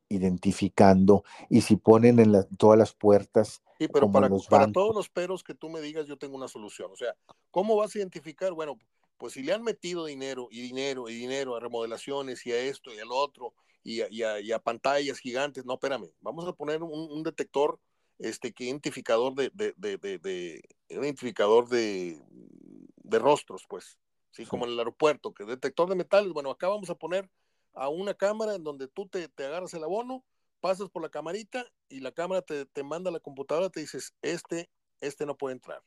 [0.08, 3.62] identificando y si ponen en todas las puertas.
[3.78, 6.90] Sí, pero para, para todos los peros que tú me digas, yo tengo una solución.
[6.92, 7.14] O sea,
[7.50, 8.52] ¿cómo vas a identificar?
[8.52, 8.78] Bueno,
[9.18, 12.92] pues si le han metido dinero y dinero y dinero a remodelaciones y a esto
[12.92, 13.54] y al otro
[13.84, 14.22] y
[14.52, 17.78] a, pantallas gigantes, no, espérame, vamos a poner un, detector
[18.18, 22.20] este que identificador de, de, de, identificador de,
[23.10, 23.98] rostros, pues,
[24.30, 24.44] ¿sí?
[24.46, 27.30] como en el aeropuerto, que detector de metales, bueno, acá vamos a poner
[27.74, 30.24] a una cámara en donde tú te, agarras el abono,
[30.60, 34.14] pasas por la camarita y la cámara te, te manda a la computadora, te dices,
[34.22, 34.68] este,
[35.00, 35.82] este no puede entrar,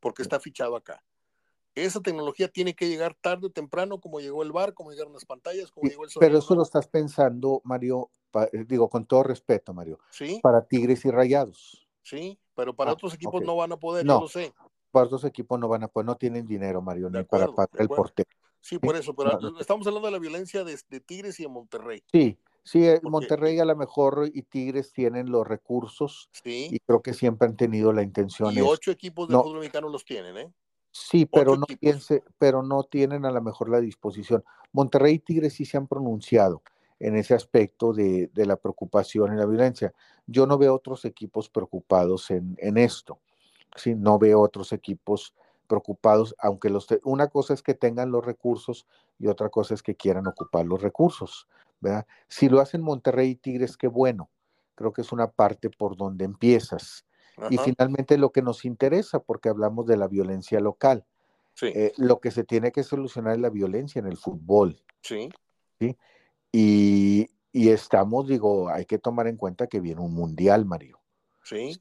[0.00, 1.02] porque está fichado acá
[1.74, 5.24] esa tecnología tiene que llegar tarde o temprano, como llegó el bar, como llegaron las
[5.24, 6.28] pantallas, como llegó el sonido.
[6.28, 8.10] Pero eso lo estás pensando, Mario,
[8.52, 10.40] eh, digo con todo respeto, Mario, ¿Sí?
[10.42, 11.86] para Tigres y Rayados.
[12.02, 14.52] Sí, pero para ah, otros equipos no van a poder, no, yo lo sé.
[14.90, 17.88] Para otros equipos no van a poder, no tienen dinero, Mario, ni para pagar el
[17.88, 18.28] portero.
[18.60, 22.02] Sí, por eso, pero estamos hablando de la violencia de, Tigres y de Monterrey.
[22.10, 26.68] Sí, sí, eh, Monterrey a lo mejor y Tigres tienen los recursos sí.
[26.70, 28.54] y creo que siempre han tenido la intención.
[28.54, 30.52] Y ocho equipos de fútbol mexicano los tienen, ¿eh?
[30.96, 34.44] Sí, pero no, piense, pero no tienen a lo mejor la disposición.
[34.72, 36.62] Monterrey y Tigres sí se han pronunciado
[37.04, 39.92] en ese aspecto de, la preocupación y la violencia.
[40.26, 43.18] Yo no veo otros equipos preocupados en, esto.
[43.76, 43.94] ¿sí?
[43.94, 45.34] No veo otros equipos
[45.66, 48.86] preocupados, aunque los una cosa es que tengan los recursos
[49.18, 51.46] y otra cosa es que quieran ocupar los recursos.
[51.80, 52.06] ¿verdad?
[52.26, 54.30] Si lo hacen Monterrey y Tigres, qué bueno.
[54.74, 57.04] Creo que es una parte por donde empiezas.
[57.50, 61.04] Y finalmente lo que nos interesa, porque hablamos de la violencia local.
[61.60, 64.80] Eh, lo que se tiene que solucionar es la violencia en el fútbol.
[65.02, 65.28] Sí.
[65.78, 65.96] ¿sí?
[66.56, 71.00] Y, estamos, digo, hay que tomar en cuenta que viene un mundial, Mario.
[71.42, 71.76] Sí.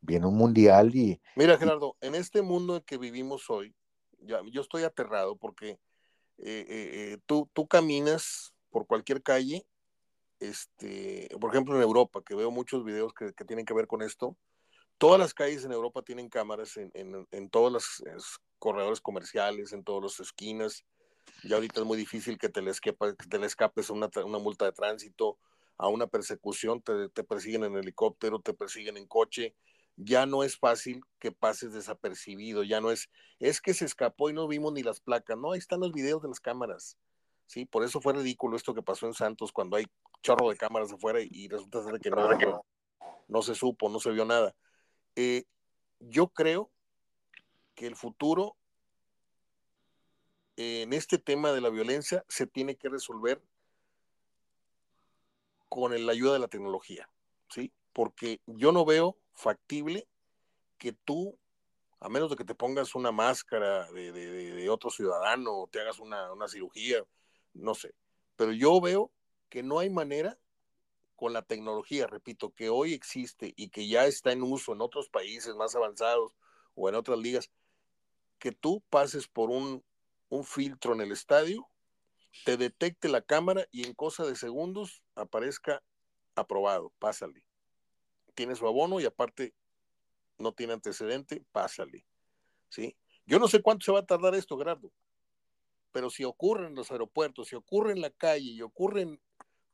[0.00, 1.20] Viene un mundial y...
[1.36, 3.74] Mira, Gerardo, en este mundo en que vivimos hoy,
[4.20, 5.78] ya, yo estoy aterrado porque
[6.38, 9.66] eh, eh, tú, tú caminas por cualquier calle,
[10.40, 14.02] este, por ejemplo en Europa, que veo muchos videos que, que tienen que ver con
[14.02, 14.36] esto,
[14.98, 16.90] Todas las calles en Europa tienen cámaras en,
[17.30, 20.84] en, todos los corredores comerciales, en todas las esquinas.
[21.44, 24.38] Ya ahorita es muy difícil que te le, escapa, que te le escapes una, una
[24.38, 25.38] multa de tránsito,
[25.76, 29.54] a una persecución, te, te, persiguen en helicóptero, te persiguen en coche.
[29.96, 34.32] Ya no es fácil que pases desapercibido, ya no es, es que se escapó y
[34.32, 35.38] no vimos ni las placas.
[35.38, 36.98] No, ahí están los videos de las cámaras.
[37.46, 39.86] Sí, por eso fue ridículo esto que pasó en Santos cuando hay
[40.22, 42.64] chorro de cámaras afuera y, resulta ser que no, no,
[43.26, 44.54] no se supo, no se vio nada.
[45.16, 45.44] Eh,
[46.00, 46.70] yo creo
[47.74, 48.57] que el futuro
[50.60, 53.40] en este tema de la violencia se tiene que resolver
[55.68, 57.08] con la ayuda de la tecnología,
[57.48, 57.72] ¿sí?
[57.92, 60.08] Porque yo no veo factible
[60.76, 61.38] que tú,
[62.00, 66.32] a menos de que te pongas una máscara de, otro ciudadano o te hagas una,
[66.32, 67.04] una cirugía,
[67.54, 67.94] no sé,
[68.34, 69.12] pero yo veo
[69.48, 70.40] que no hay manera
[71.14, 75.08] con la tecnología, repito, que hoy existe y que ya está en uso en otros
[75.08, 76.32] países más avanzados
[76.74, 77.48] o en otras ligas,
[78.40, 79.84] que tú pases por un,
[80.28, 81.68] un filtro en el estadio,
[82.44, 85.82] te detecte la cámara y en cosa de segundos aparezca
[86.34, 87.44] aprobado, pásale.
[88.34, 89.54] Tiene su abono y aparte
[90.38, 92.06] no tiene antecedente, pásale.
[92.68, 92.96] ¿Sí?
[93.26, 94.92] Yo no sé cuánto se va a tardar esto, Gerardo,
[95.92, 99.18] pero si ocurre en los aeropuertos, si ocurre en la calle y ocurre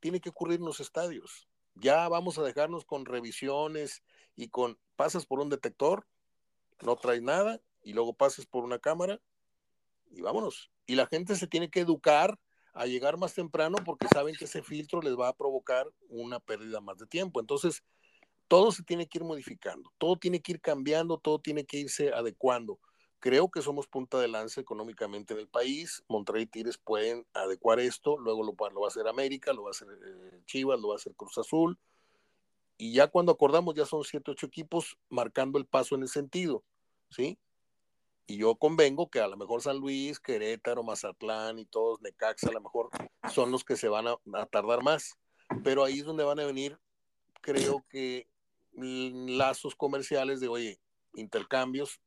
[0.01, 1.49] tiene que ocurrir en los estadios.
[1.77, 4.03] Ya vamos a dejarnos con revisiones
[4.37, 6.07] y con, pasas por un detector,
[6.83, 9.21] no traes nada y luego pasas por una cámara
[10.17, 10.71] y vámonos.
[10.87, 12.39] Y la gente se tiene que educar
[12.73, 16.81] a llegar más temprano porque saben que ese filtro les va a provocar una pérdida
[16.81, 17.41] más de tiempo.
[17.41, 17.83] Entonces,
[18.49, 22.13] todo se tiene que ir modificando, todo tiene que ir cambiando, todo tiene que irse
[22.13, 22.79] adecuando.
[23.21, 26.05] Creo que somos punta de lanza económicamente en el país.
[26.09, 29.71] Monterrey y Tigres pueden adecuar esto, luego lo, va a hacer América, lo va a
[29.71, 31.79] hacer eh, Chivas, lo va a hacer Cruz Azul.
[32.77, 36.65] Y ya cuando acordamos, ya son siete, ocho equipos marcando el paso en el sentido,
[37.09, 37.39] ¿sí?
[38.27, 42.53] Y yo convengo que a lo mejor San Luis, Querétaro, Mazatlán y todos, Necaxa, a
[42.53, 42.89] lo mejor
[43.33, 45.19] son los que se van a, a tardar más.
[45.63, 46.79] Pero ahí es donde van a venir,
[47.43, 48.29] creo que
[48.73, 50.81] lazos comerciales de, oye,
[51.15, 52.01] intercambios,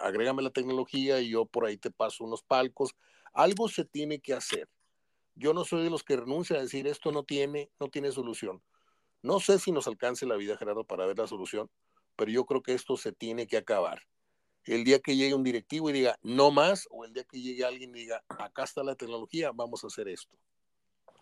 [0.00, 2.94] agrégame la tecnología y yo por ahí te paso unos palcos.
[3.32, 4.68] Algo se tiene que hacer.
[5.34, 8.62] Yo no soy de los que renuncia a decir esto no tiene, no tiene solución.
[9.22, 11.70] No sé si nos alcance la vida, Gerardo, para ver la solución,
[12.14, 14.02] pero yo creo que esto se tiene que acabar.
[14.66, 17.64] El día que llegue un directivo y diga no más, o el día que llegue
[17.64, 20.36] alguien y diga acá está la tecnología, vamos a hacer esto.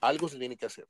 [0.01, 0.87] Algo se tiene que hacer.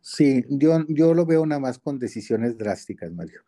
[0.00, 3.42] Sí, yo, yo lo veo nada más con decisiones drásticas, Mario.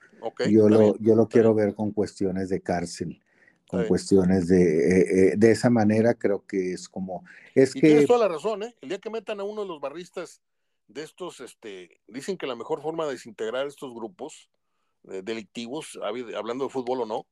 [0.51, 3.23] yo, lo, yo lo quiero ver con cuestiones de cárcel,
[3.69, 7.25] con cuestiones de, eh, eh, de esa manera creo que es como,
[7.55, 7.87] es y que...
[7.87, 8.75] Tienes toda la razón, ¿eh?
[8.81, 10.43] El día que metan a uno de los barristas
[10.89, 14.51] de estos, este, dicen que la mejor forma de desintegrar estos grupos
[15.11, 17.27] eh, delictivos, hablando de fútbol o no,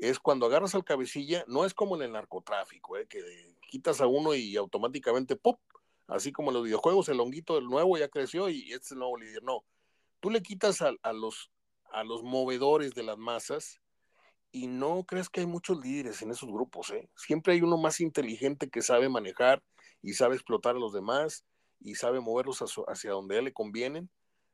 [0.00, 3.06] es cuando agarras al cabecilla, no es como en el narcotráfico, ¿eh?
[3.06, 3.20] que
[3.68, 5.60] quitas a uno y automáticamente ¡pop!
[6.06, 8.98] Así como en los videojuegos, el honguito del nuevo ya creció y este es el
[8.98, 9.42] nuevo líder.
[9.42, 9.64] No,
[10.18, 11.52] tú le quitas a, los,
[11.92, 13.80] a los movedores de las masas
[14.50, 16.90] y no crees que hay muchos líderes en esos grupos.
[16.90, 17.08] ¿eh?
[17.14, 19.62] Siempre hay uno más inteligente que sabe manejar
[20.02, 21.44] y sabe explotar a los demás
[21.78, 24.10] y sabe moverlos hacia, donde le convienen.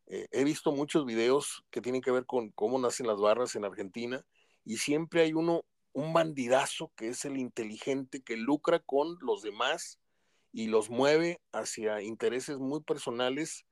[0.08, 3.64] Eh, he visto muchos videos que tienen que ver con cómo nacen las barras en
[3.64, 4.24] Argentina
[4.66, 10.00] y siempre hay uno, un bandidazo que es el inteligente que lucra con los demás
[10.52, 13.64] y los mueve hacia intereses muy personales.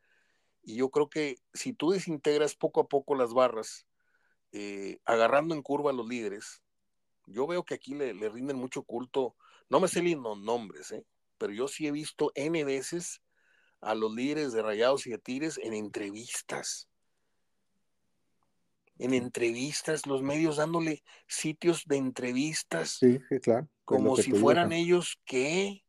[0.62, 3.88] Y yo creo que si tú desintegras poco a poco las barras,
[4.52, 6.62] eh, agarrando en curva a los líderes,
[7.26, 9.34] yo veo que aquí le, rinden mucho culto,
[9.68, 11.04] no me sé los nombres, ¿eh?
[11.38, 13.20] pero yo sí he visto N veces
[13.80, 16.88] a los líderes de Rayados y de Tigres en entrevistas.
[18.98, 22.98] En entrevistas, los medios dándole sitios de entrevistas.
[23.00, 23.68] Sí, claro.
[23.84, 25.84] Como si fueran ellos, ¿qué?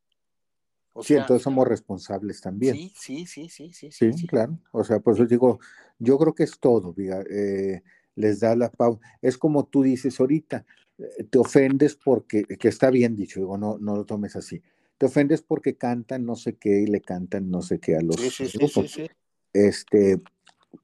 [1.02, 2.76] sí, entonces somos responsables también.
[2.76, 3.92] Sí, sí, sí, sí, sí.
[3.92, 4.58] Sí, claro.
[4.72, 5.60] O sea, por eso digo,
[6.00, 7.84] yo creo que es todo, eh,
[8.16, 9.00] les da la pausa.
[9.22, 10.66] Es como tú dices ahorita,
[10.98, 14.62] eh, te ofendes porque, que está bien dicho, digo, no, no lo tomes así.
[14.98, 18.16] Te ofendes porque cantan no sé qué y le cantan no sé qué a los
[18.16, 19.08] sí, sí, Sí, sí,
[19.52, 20.22] Este,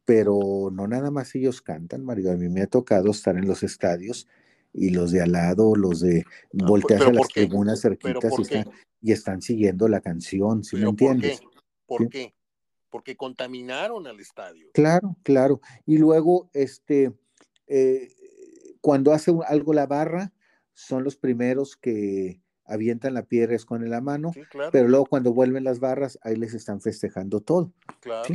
[0.05, 2.31] pero no nada más ellos cantan, Mario.
[2.31, 4.27] A mí me ha tocado estar en los estadios
[4.73, 8.65] y los de al lado, los de ah, voltear a las tribunas cerquitas y están,
[9.01, 11.41] y están, siguiendo la canción, ¿sí me entiendes?
[11.85, 12.33] ¿Por qué?
[12.89, 14.67] Porque contaminaron al estadio.
[14.73, 15.61] Claro, claro.
[15.85, 17.13] Y luego, este,
[17.67, 18.09] eh,
[18.81, 20.33] cuando hace algo la barra,
[20.73, 24.31] son los primeros que avientan la piedra con la mano,
[24.71, 27.73] pero luego cuando vuelven las barras, ahí les están festejando todo.
[27.99, 28.33] Claro.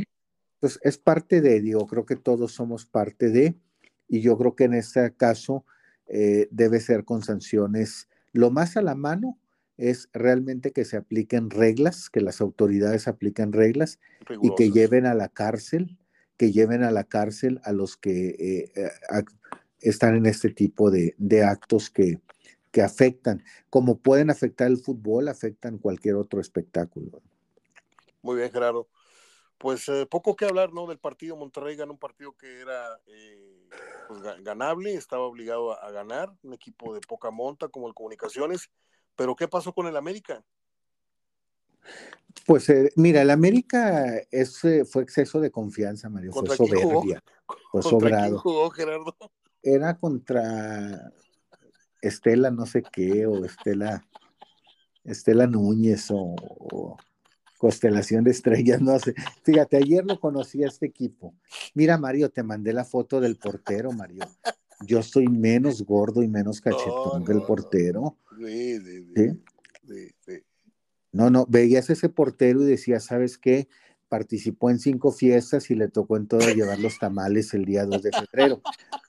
[0.57, 3.55] Entonces, es parte de, digo, creo que todos somos parte de,
[4.07, 5.65] y yo creo que en este caso,
[6.07, 8.07] eh, debe ser con sanciones.
[8.31, 9.37] Lo más a la mano
[9.77, 13.99] es realmente que se apliquen reglas, que las autoridades apliquen reglas
[14.41, 15.97] y que lleven a la cárcel,
[16.37, 19.23] que lleven a la cárcel a los que eh, eh,
[19.81, 21.13] están en este tipo de,
[21.43, 22.19] actos que,
[22.71, 27.21] que afectan, como pueden afectar el fútbol, afectan cualquier otro espectáculo.
[28.23, 28.87] Muy bien, Gerardo
[29.57, 30.87] pues eh, poco que hablar, ¿no?
[30.87, 31.35] Del partido.
[31.35, 33.69] Monterrey ganó un partido que era eh,
[34.07, 38.69] pues, ganable, estaba obligado a, ganar, un equipo de poca monta como el Comunicaciones.
[39.15, 40.43] Pero ¿qué pasó con el América?
[42.45, 46.31] Pues eh, mira, el América es, eh, fue exceso de confianza, Mario.
[46.31, 47.23] Fue soberbia.
[47.71, 48.39] Fue sobrado.
[48.39, 49.15] jugó Gerardo?
[49.63, 51.11] Era contra
[52.01, 54.05] Estela no sé qué, o Estela,
[55.03, 56.97] Estela Núñez, o,
[57.57, 59.13] Constelación de Estrellas, no sé.
[59.43, 61.33] Fíjate, ayer lo conocí a este equipo.
[61.73, 64.25] Mira, Mario, te mandé la foto del portero, Mario.
[64.85, 68.17] Yo soy menos gordo y menos cachetón que el portero.
[68.39, 69.13] Sí, sí,
[70.25, 70.43] sí.
[71.11, 73.67] No, no, veías ese portero y decías, ¿sabes qué?
[74.07, 78.03] Participó en cinco fiestas y le tocó en todas llevar los tamales el día 2
[78.03, 78.61] de febrero.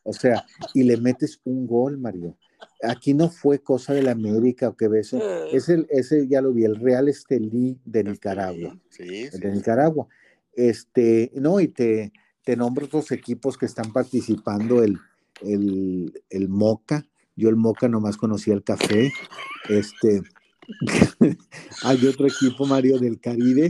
[0.05, 2.37] O sea, y le metes un gol, Mario.
[2.83, 5.13] Aquí no fue cosa de la América o que ves.
[5.13, 5.21] Eh.
[5.53, 8.79] Es el, ese ya lo vi, el Real Estelí de Nicaragua.
[8.91, 10.07] Sí, sí, de Nicaragua.
[10.55, 12.13] Este, no, y te,
[12.45, 14.99] te nombro otros equipos que están participando, el,
[15.43, 17.05] el, el Moca.
[17.37, 19.13] Yo el Moca nomás conocía el café.
[19.69, 20.23] Este,
[21.83, 23.69] hay otro equipo, Mario, del Caribe.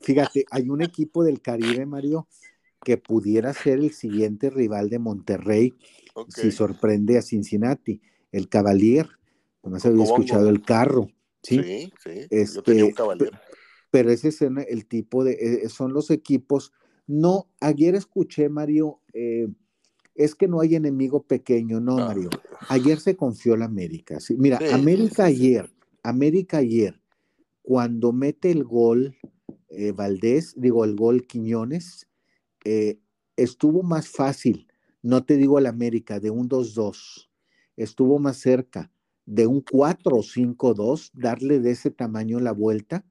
[0.00, 2.26] Fíjate, hay un equipo del Caribe, Mario,
[2.84, 5.74] que pudiera ser el siguiente rival de Monterrey
[6.28, 8.00] si sorprende a Cincinnati,
[8.36, 9.08] el Cavalier.
[9.62, 11.08] Nomás había escuchado el carro.
[11.42, 12.26] Sí, sí, sí.
[12.30, 13.30] Este, un Cavalier.
[13.90, 16.72] Pero ese es el tipo de, eh, son los equipos.
[17.06, 19.48] No, ayer escuché, Mario, eh,
[20.14, 22.30] es que no hay enemigo pequeño, no, Mario.
[22.68, 24.20] Ayer se confió la América.
[24.20, 24.34] ¿sí?
[24.36, 25.70] Mira, América ayer
[26.06, 27.00] América ayer,
[27.62, 29.16] cuando mete el gol
[29.70, 32.08] eh, Valdés, digo el gol Quiñones,
[32.64, 33.00] eh,
[33.36, 34.68] estuvo más fácil,
[35.02, 37.28] no te digo el América, de un 2-2,
[37.76, 38.90] estuvo más cerca
[39.26, 43.04] de un 4 5-2, darle de ese tamaño la vuelta,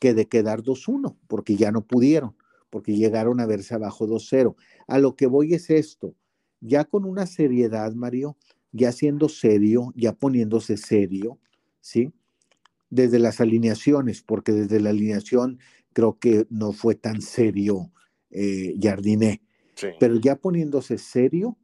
[0.00, 2.36] que de quedar 2-1, porque ya no pudieron,
[2.68, 4.56] porque llegaron a verse abajo 2-0.
[4.88, 6.14] A lo que voy es esto,
[6.60, 8.36] ya con una seriedad, Mario,
[8.72, 11.38] ya siendo serio, ya poniéndose serio,
[11.80, 12.12] ¿sí?
[12.90, 15.58] Desde las alineaciones, porque desde la alineación
[15.92, 17.92] creo que no fue tan serio
[18.30, 19.42] eh, Jardiné.
[19.98, 21.56] Pero ya poniéndose serio,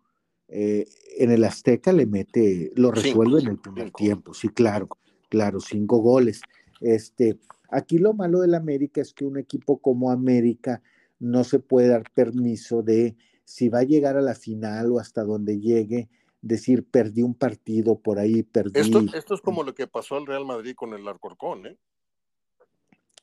[0.53, 4.89] eh, en el Azteca le mete, lo resuelve en el primer tiempo, sí, claro,
[5.29, 6.43] claro, cinco goles.
[6.81, 7.39] Este,
[7.71, 10.83] aquí lo malo del América es que un equipo como América
[11.21, 15.23] no se puede dar permiso de si va a llegar a la final o hasta
[15.23, 16.09] donde llegue,
[16.43, 18.81] decir, perdí un partido por ahí, perdí.
[18.81, 21.77] Esto, es como lo que pasó al Real Madrid con el Arcorcón, ¿eh?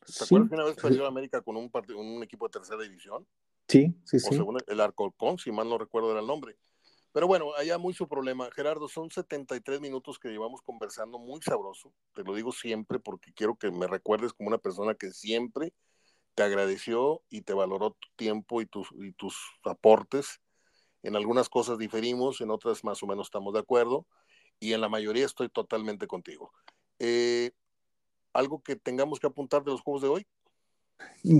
[0.06, 3.28] ¿Te acuerdas que una vez perdió América con un, un equipo de tercera división?
[3.68, 4.36] Sí, sí, sí.
[4.36, 6.56] Según el Arcorcón, si mal no recuerdo era el nombre.
[7.18, 8.48] Pero bueno, allá muy su problema.
[8.52, 11.92] Gerardo, son 73 minutos que llevamos conversando, muy sabroso.
[12.14, 15.74] Te lo digo siempre porque quiero que me recuerdes como una persona que siempre
[16.36, 20.42] te agradeció y te valoró tu tiempo y tus, y tus aportes
[21.02, 24.06] en algunas cosas diferimos, en otras más o menos estamos de acuerdo
[24.60, 26.52] y en la mayoría estoy totalmente contigo.
[27.00, 27.50] Eh,
[28.32, 30.28] ¿Algo que tengamos que apuntar de los juegos de hoy?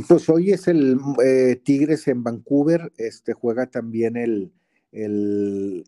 [0.08, 4.52] Pues hoy es el eh, Tigres en Vancouver, este juega también el,
[5.04, 5.84] el,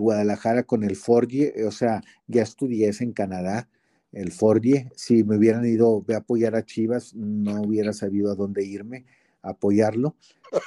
[0.00, 3.68] Guadalajara con el Forge, o sea, ya estudié en Canadá,
[4.12, 8.64] el Forge, si me hubieran ido a apoyar a Chivas, no hubiera sabido a dónde
[8.64, 9.06] irme
[9.44, 10.16] apoyarlo,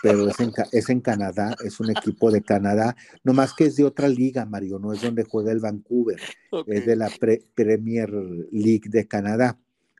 [0.03, 3.75] pero es en, es en Canadá, es un equipo de Canadá, no más que es
[3.75, 6.19] de otra liga, Mario, no es donde juega el Vancouver,
[6.67, 7.09] es de la
[7.55, 8.11] Premier
[8.51, 9.57] League de Canadá,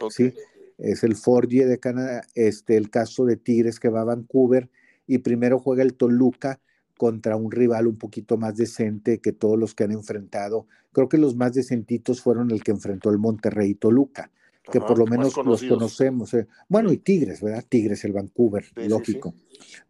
[0.10, 0.34] ¿sí?
[0.78, 4.70] Es el Forge de Canadá, este, el caso de Tigres que va a Vancouver,
[5.08, 6.60] y primero juega el Toluca
[6.98, 10.68] contra un rival un poquito más decente que todos los que han enfrentado.
[10.92, 14.32] Creo que los más decentitos fueron el que enfrentó el Monterrey y Toluca
[14.72, 16.34] que por lo menos los conocemos.
[16.34, 16.48] Eh.
[16.68, 17.64] Bueno, y Tigres, ¿verdad?
[17.68, 19.34] Tigres, el Vancouver, lógico.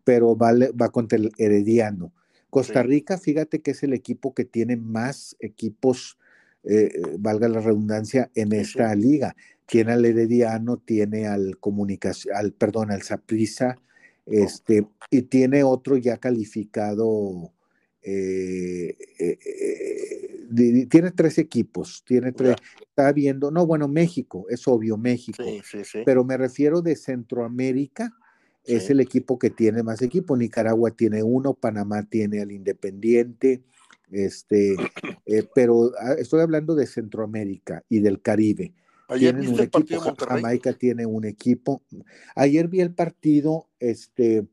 [0.04, 2.14] Pero vale, va contra el Herediano.
[2.50, 6.18] Costa Rica, fíjate que es el equipo que tiene más equipos,
[6.64, 9.36] eh, valga la redundancia, en esta liga.
[9.66, 13.78] Tiene al Herediano, tiene al Comunicación, al, perdón, al Saprisa,
[14.28, 17.52] este, y tiene otro ya calificado
[18.10, 24.96] eh, eh, eh, tiene tres equipos, tiene tres, está viendo, no, bueno, México, es obvio,
[24.96, 25.44] México,
[26.06, 28.14] pero me refiero de Centroamérica,
[28.64, 33.64] es el equipo que tiene más equipo, Nicaragua tiene uno, Panamá tiene al Independiente,
[34.10, 34.78] este,
[35.54, 38.74] pero ah, estoy hablando de Centroamérica y del Caribe.
[39.08, 41.82] Ayer tienen un equipo, Jamaica tiene un equipo.
[42.36, 44.46] Ayer vi el partido, este,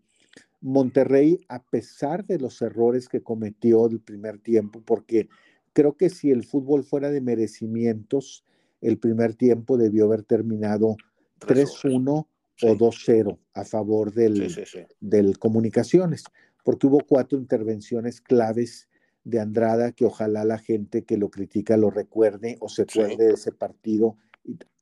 [0.60, 5.28] Monterrey, a pesar de los errores que cometió el primer tiempo, porque
[5.72, 8.44] creo que si el fútbol fuera de merecimientos,
[8.81, 10.97] el primer tiempo debió haber terminado
[11.40, 12.26] 3-1
[12.62, 14.55] o 2-0 a favor del,
[15.01, 16.24] del Comunicaciones,
[16.62, 18.89] porque hubo cuatro intervenciones claves
[19.24, 23.32] de Andrada que ojalá la gente que lo critica lo recuerde o se acuerde de
[23.35, 24.16] ese partido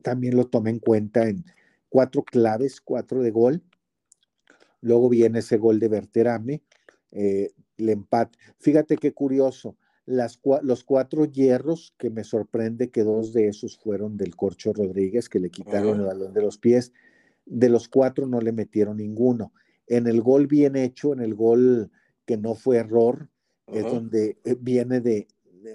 [0.02, 1.44] también lo toma en cuenta en
[1.88, 3.62] cuatro claves, cuatro de gol.
[4.80, 6.62] Luego viene ese gol de Berterame,
[7.12, 8.38] eh, el empate.
[8.58, 9.76] Fíjate qué curioso,
[10.06, 15.28] las, los cuatro hierros, que me sorprende que dos de esos fueron del Corcho Rodríguez,
[15.28, 16.92] que le quitaron el balón de los pies.
[17.46, 19.52] De los cuatro no le metieron ninguno.
[19.86, 21.90] En el gol bien hecho, en el gol
[22.24, 23.28] que no fue error,
[23.66, 25.28] es donde eh, viene de,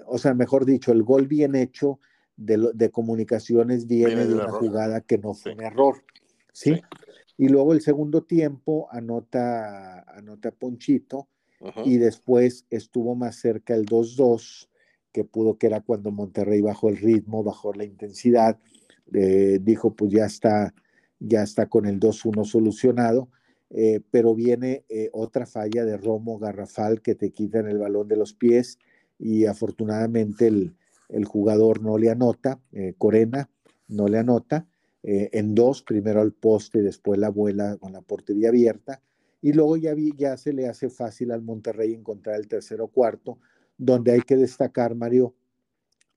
[0.06, 1.98] o sea, mejor dicho, el gol bien hecho
[2.38, 6.02] de, de comunicaciones viene, de, una jugada que no fue un error.
[6.52, 6.80] ¿sí?
[7.36, 11.28] Y luego el segundo tiempo anota, anota Ponchito
[11.84, 14.68] y después estuvo más cerca el 2-2,
[15.12, 18.58] que pudo que era cuando Monterrey bajó el ritmo, bajó la intensidad,
[19.12, 20.72] eh, dijo pues ya está,
[21.18, 23.28] ya está con el 2-1 solucionado,
[23.70, 28.16] eh, pero viene eh, otra falla de Romo Garrafal que te quitan el balón de
[28.16, 28.78] los pies
[29.18, 30.76] y afortunadamente el,
[31.08, 32.60] el jugador no le anota,
[32.98, 33.48] Corena
[33.88, 34.66] no le anota,
[35.02, 39.00] en dos, primero al poste, después la vuela con la portería abierta,
[39.40, 43.38] y luego ya, ya se le hace fácil al Monterrey encontrar el tercero cuarto,
[43.76, 45.34] donde hay que destacar, Mario,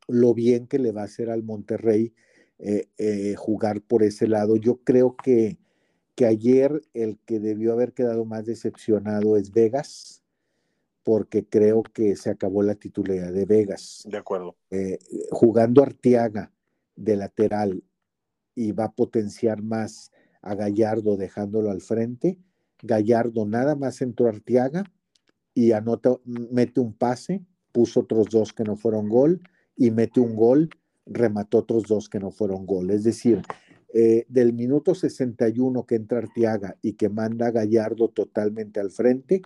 [0.08, 2.14] lo bien que le va a hacer al Monterrey
[2.60, 4.56] eh, eh, jugar por ese lado.
[4.56, 5.58] Yo creo que,
[6.16, 10.21] que ayer el que debió haber quedado más decepcionado es Vegas,
[11.04, 14.04] porque creo que se acabó la titularidad de Vegas.
[14.08, 14.56] De acuerdo.
[14.70, 15.00] Eh,
[15.32, 16.52] jugando Arteaga
[16.96, 17.84] de lateral
[18.56, 20.12] y va a potenciar más
[20.42, 22.38] a Gallardo dejándolo al frente
[22.82, 24.84] Gallardo nada más entró Arteaga
[25.54, 29.42] y anota, mete un pase, puso otros dos que no fueron gol
[29.76, 30.70] y mete un gol,
[31.06, 32.90] remató otros dos que no fueron gol.
[32.92, 33.42] Es decir,
[33.94, 39.42] eh, del minuto 61 que entra Arteaga y que manda a Gallardo totalmente al frente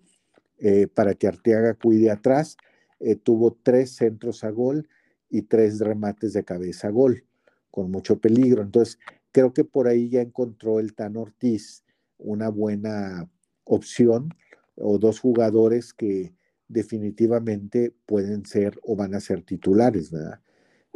[0.60, 2.58] eh, para que Arteaga cuide atrás,
[3.00, 4.88] eh, tuvo tres centros a gol
[5.30, 7.26] y tres remates de cabeza a gol,
[7.72, 8.62] con mucho peligro.
[8.62, 9.00] Entonces,
[9.32, 11.84] creo que por ahí ya encontró el Tan Ortiz
[12.18, 13.30] una buena
[13.66, 14.30] opción
[14.76, 16.34] o dos jugadores que
[16.68, 20.40] definitivamente pueden ser o van a ser titulares, ¿verdad?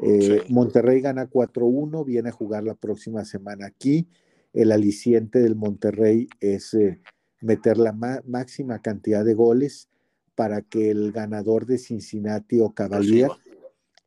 [0.01, 4.07] Eh, Monterrey gana 4-1, viene a jugar la próxima semana aquí.
[4.53, 7.01] El aliciente del Monterrey es eh,
[7.41, 7.93] meter la
[8.25, 9.89] máxima cantidad de goles
[10.35, 13.29] para que el ganador de Cincinnati o Cavalier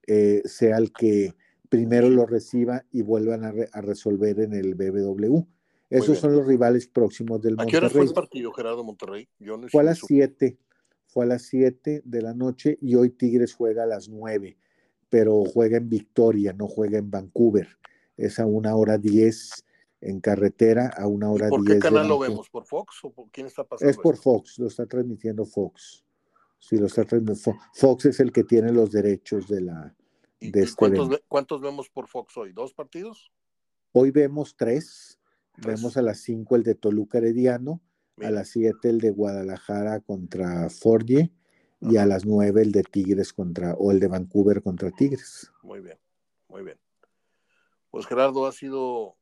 [0.06, 1.34] eh, sea el que
[1.68, 5.46] primero lo reciba y vuelvan a, a resolver en el BBW.
[5.90, 7.68] Esos son los rivales próximos del Monterrey.
[7.68, 9.28] ¿A qué hora fue el partido, Gerardo Monterrey?
[9.70, 10.56] fue a las 7,
[11.06, 14.56] fue a las 7 de la noche y hoy Tigres juega a las 9,
[15.10, 17.68] pero juega en Victoria, no juega en Vancouver.
[18.16, 19.64] Es a una hora 10
[20.02, 21.50] en carretera, a una hora 10.
[21.50, 22.50] ¿Por qué canal lo vemos?
[22.50, 23.90] ¿Por Fox o por quién está pasando?
[23.90, 26.04] Es por Fox, lo está transmitiendo Fox.
[26.58, 28.04] Sí, lo está transmitiendo Fox.
[28.04, 29.94] es el que tiene los derechos de la.
[30.40, 32.52] De este cuántos, ¿Cuántos vemos por Fox hoy?
[32.52, 33.32] ¿Dos partidos?
[33.92, 35.20] Hoy vemos tres
[35.58, 37.80] Vemos a las 5 el de Toluca Herediano,
[38.18, 41.30] a las 7 el de Guadalajara contra Forge
[41.80, 45.52] y a las 9 el de Tigres contra, o el de Vancouver contra Tigres.
[45.62, 45.98] Muy bien,
[46.48, 46.78] muy bien.
[47.90, 49.16] Pues Gerardo, ha sido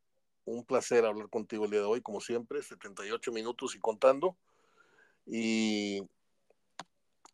[0.50, 4.36] un placer hablar contigo el día de hoy, como siempre, 78 minutos y contando.
[5.26, 6.02] Y,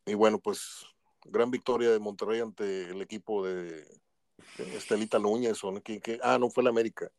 [0.04, 0.86] y bueno, pues
[1.24, 3.86] gran victoria de Monterrey ante el equipo de,
[4.58, 5.62] Estelita Núñez.
[5.64, 7.10] O, que, ah, no fue el América.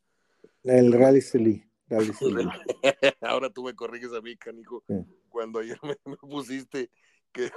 [0.63, 1.63] El Rally Celí.
[3.21, 4.83] Ahora tú me corriges a mí, canijo,
[5.29, 6.89] cuando ayer me, pusiste
[7.31, 7.49] que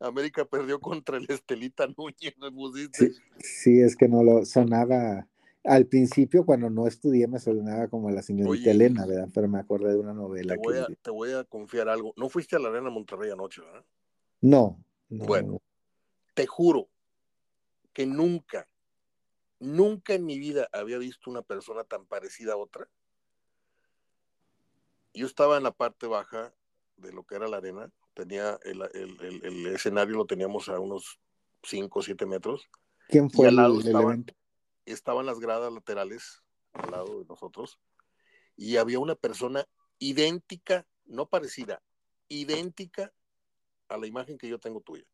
[0.00, 3.12] América, perdió contra el Estelita Núñez, me pusiste.
[3.38, 5.26] Sí, es que no lo sonaba.
[5.64, 9.28] Al principio, cuando no estudié, me sonaba como la señorita Elena, ¿verdad?
[9.32, 10.54] Pero me acordé de una novela.
[10.54, 12.12] Te voy, a, te voy a confiar algo.
[12.16, 13.84] ¿No fuiste a la Arena Monterrey anoche, verdad?
[14.40, 15.24] No, no.
[15.24, 15.62] Bueno,
[16.34, 16.88] te juro
[17.92, 18.68] que nunca,
[19.60, 22.88] nunca en mi vida había visto una persona tan parecida a otra
[25.14, 26.52] yo estaba en la parte baja
[26.96, 31.18] de lo que era la arena, tenía el, escenario lo teníamos a unos
[31.62, 32.68] 5 o 7 metros.
[33.08, 34.24] ¿Quién fue al lado estaban,
[34.86, 36.42] estaban las gradas laterales
[36.72, 37.78] al lado de nosotros
[38.56, 39.66] y había una persona
[39.98, 41.82] idéntica, no parecida,
[42.28, 43.12] idéntica
[43.88, 45.04] a la imagen que yo tengo tuya.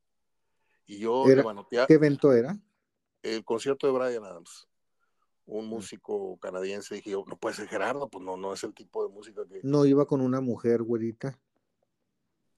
[0.87, 1.25] Y yo
[1.87, 2.59] ¿Qué evento era?
[3.23, 4.69] El concierto de Brian Adams
[5.49, 9.03] un músico canadiense, dije yo, no puede ser Gerardo, pues no, no es el tipo
[9.07, 9.61] de música que...
[9.63, 11.39] No iba con una mujer, güerita.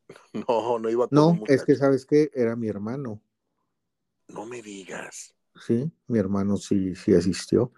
[0.49, 3.23] No, no iba con No, es que sabes que era mi hermano.
[4.27, 5.37] No me digas.
[5.67, 7.73] Sí, mi hermano sí, sí asistió.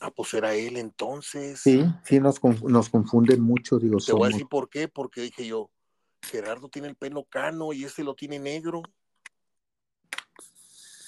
[0.00, 1.60] Ah, pues era él entonces.
[1.60, 3.98] Sí, sí, nos, nos confunden mucho, digo.
[3.98, 5.70] Te voy a decir por qué, porque dije yo,
[6.22, 8.82] Gerardo tiene el pelo cano y este lo tiene negro.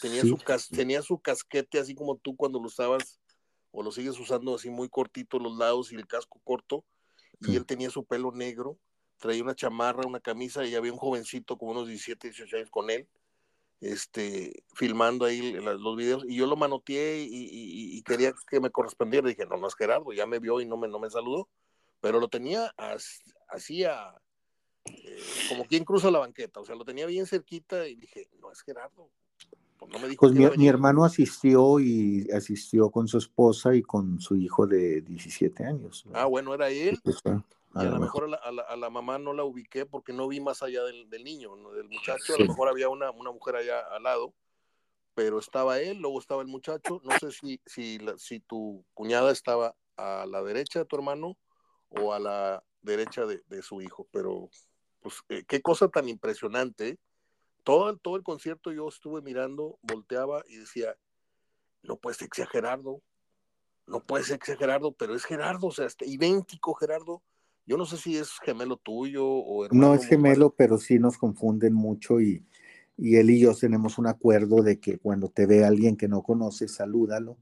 [0.00, 0.38] Tenía, su
[0.70, 3.18] tenía su casquete así como tú cuando lo usabas
[3.74, 6.84] o lo sigues usando así muy cortito los lados y el casco corto,
[7.40, 8.78] y él tenía su pelo negro,
[9.18, 12.88] traía una chamarra, una camisa, y había un jovencito como unos 17, 18 años con
[12.88, 13.08] él,
[13.80, 19.46] este, filmando ahí los videos, y yo lo manoteé y, quería que me correspondiera, dije,
[19.46, 21.48] no, no es Gerardo, ya me vio y no me, no me saludó,
[22.00, 22.72] pero lo tenía
[23.48, 24.14] así a,
[24.84, 25.18] eh,
[25.48, 28.60] como quien cruza la banqueta, o sea, lo tenía bien cerquita y dije, no es
[28.62, 29.10] Gerardo,
[29.78, 35.02] pues, pues mi, hermano asistió y asistió con su esposa y con su hijo de
[35.02, 36.04] 17 años.
[36.14, 36.98] Ah, bueno, era él.
[37.74, 40.62] A, y a lo mejor, a, la, mamá no la ubiqué porque no vi más
[40.62, 42.34] allá del, niño, del muchacho.
[42.34, 44.34] A lo mejor había una, mujer allá al lado,
[45.14, 47.00] pero estaba él, luego estaba el muchacho.
[47.04, 51.36] No sé si, si, si tu cuñada estaba a la derecha de tu hermano
[51.88, 54.50] o a la derecha de, su hijo, pero
[55.00, 56.98] pues eh, qué cosa tan impresionante
[57.64, 60.94] todo, todo el concierto yo estuve mirando, volteaba y decía,
[61.82, 63.02] no puede ser Gerardo,
[63.86, 67.22] no puede ser Gerardo, pero es Gerardo, o sea, este, idéntico Gerardo.
[67.66, 69.88] Yo no sé si es gemelo tuyo o hermano.
[69.88, 72.44] No es gemelo, pero sí nos confunden mucho y,
[72.98, 76.74] él y yo tenemos un acuerdo de que cuando te ve alguien que no conoces,
[76.74, 77.38] salúdalo.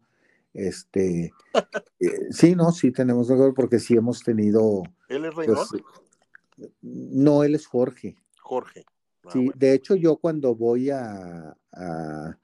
[0.54, 1.32] Este,
[2.00, 4.82] eh, sí, no, sí tenemos un acuerdo porque sí hemos tenido.
[5.08, 5.68] ¿Él es Reynold?
[5.70, 8.16] Pues, no, él es Jorge.
[8.40, 8.84] Jorge.
[9.24, 12.36] Ah, sí, de hecho yo cuando voy a, a,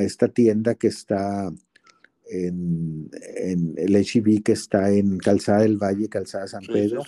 [0.00, 1.50] esta tienda que está
[2.30, 3.10] en,
[3.76, 7.02] el HIV que está en Calzada del Valle, Calzada San Pedro,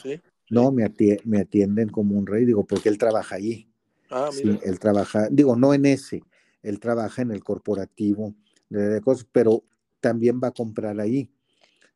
[0.51, 0.93] no, me,
[1.25, 3.69] me atienden como un rey, digo, porque él trabaja allí.
[4.11, 6.23] Ah, sí, él trabaja, digo, no en ese,
[6.63, 8.35] él trabaja en el corporativo
[8.69, 9.65] de cosas, pero
[10.01, 11.31] también va a comprar ahí.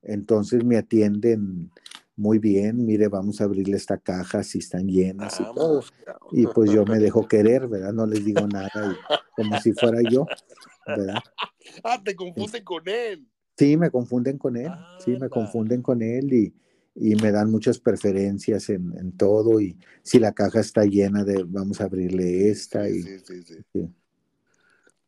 [0.02, 1.70] Entonces me atienden
[2.16, 5.82] muy bien, mire, vamos a abrirle esta caja si están llenas y todo.
[6.32, 7.92] Y pues yo me dejo querer, ¿verdad?
[7.92, 8.96] No les digo nada,
[9.36, 10.26] como si fuera yo,
[10.86, 11.18] ¿verdad?
[11.84, 13.28] Ah, te confunden con él.
[13.56, 14.70] Sí, me confunden con él,
[15.04, 16.54] sí, me confunden con él y,
[16.94, 21.84] me dan muchas preferencias en, todo y si la caja está llena de, vamos a
[21.84, 23.02] abrirle esta y...
[23.02, 23.88] Sí, sí, sí.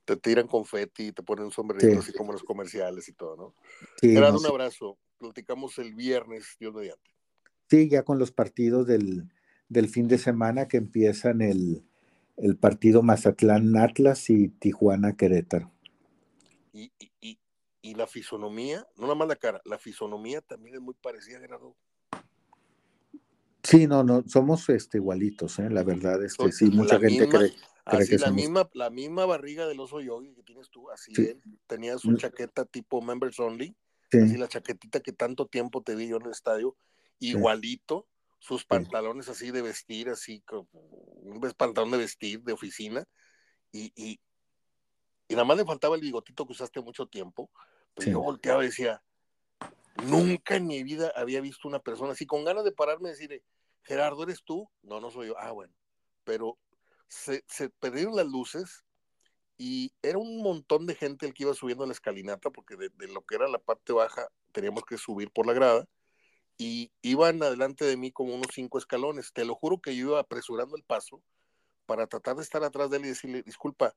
[0.05, 3.55] Te tiran confeti, te ponen un sombrerito así como los comerciales y todo, ¿no?
[4.01, 7.11] Sí, un abrazo platicamos el viernes, Dios mediante.
[7.69, 9.29] Sí, ya con los partidos del,
[9.91, 11.85] fin de semana que empiezan el,
[12.61, 15.73] partido Mazatlán Atlas y Tijuana Querétaro.
[16.73, 21.75] Y, la fisonomía, no nada más la cara, la fisonomía también es muy parecida, Gerardo.
[23.63, 25.71] Sí, no, no, somos este, igualitos, ¿eh?
[25.71, 27.55] la verdad, este, sí, mucha gente cree,
[28.07, 31.13] que la misma, la misma barriga del oso yogi que tienes tú, así
[31.67, 32.17] tenías su mm.
[32.17, 33.75] chaqueta tipo members only,
[34.13, 36.77] Así la chaquetita que tanto tiempo te vi yo en el estadio,
[37.19, 38.07] igualito,
[38.39, 43.07] sus pantalones así de vestir, así como un pantalón de vestir de oficina,
[43.71, 44.21] y, y,
[45.35, 47.51] nada más le faltaba el bigotito que usaste mucho tiempo,
[47.95, 49.03] pero yo volteaba y decía,
[50.05, 53.43] nunca en mi vida había visto una persona así, con ganas de pararme y decirle,
[53.83, 54.69] Gerardo, ¿eres tú?
[54.83, 55.39] No, no soy yo.
[55.39, 55.73] Ah, bueno,
[56.25, 56.59] pero
[57.09, 58.85] se, se perdieron las luces
[59.59, 63.23] y era un montón de gente el que iba subiendo la escalinata, porque de, lo
[63.23, 65.87] que era la parte baja teníamos que subir por la grada,
[66.57, 69.33] y iban adelante de mí como unos cinco escalones.
[69.33, 71.23] Te lo juro que yo iba apresurando el paso
[71.87, 73.95] para tratar de estar atrás de él y decirle, disculpa,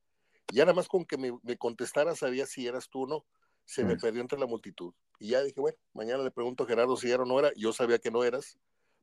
[0.52, 3.26] ya nada más con que me, contestara sabía si eras tú o no.
[3.66, 4.94] Se me perdió entre la multitud.
[5.20, 7.52] Y ya dije, bueno, mañana le pregunto a Gerardo si era o no era.
[7.56, 8.58] Yo sabía que no eras,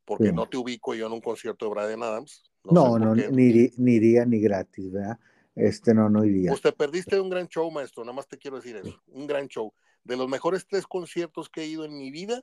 [0.04, 2.42] porque no te ubico yo en un concierto de Brian Adams.
[2.64, 5.18] No, no, ni, ni iría ni gratis, ¿verdad?
[5.58, 6.50] Este no, no iría.
[6.50, 9.48] Pues te perdiste un gran show, maestro, nada más te quiero decir eso, un gran
[9.48, 9.72] show.
[10.04, 12.42] De los mejores tres conciertos que he ido en mi vida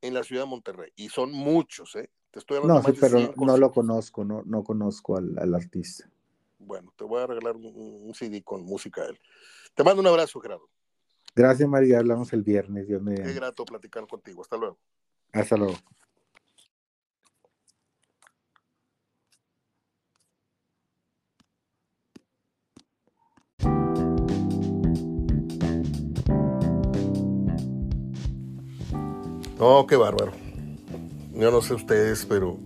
[0.00, 2.08] en la ciudad de Monterrey, y son muchos, ¿eh?
[2.30, 6.08] Te estoy hablando no, sí, pero no lo conozco, no, no conozco al, artista.
[6.66, 9.20] Bueno, te voy a regalar un, CD con música de él.
[9.72, 10.68] Te mando un abrazo, Gerardo.
[11.34, 12.00] Gracias, María.
[12.00, 12.88] Hablamos el viernes.
[12.88, 14.42] Dios Qué grato platicar contigo.
[14.42, 14.76] Hasta luego.
[15.32, 15.76] Hasta luego.
[29.56, 30.32] No, qué bárbaro.
[31.32, 32.58] Yo no sé ustedes, pero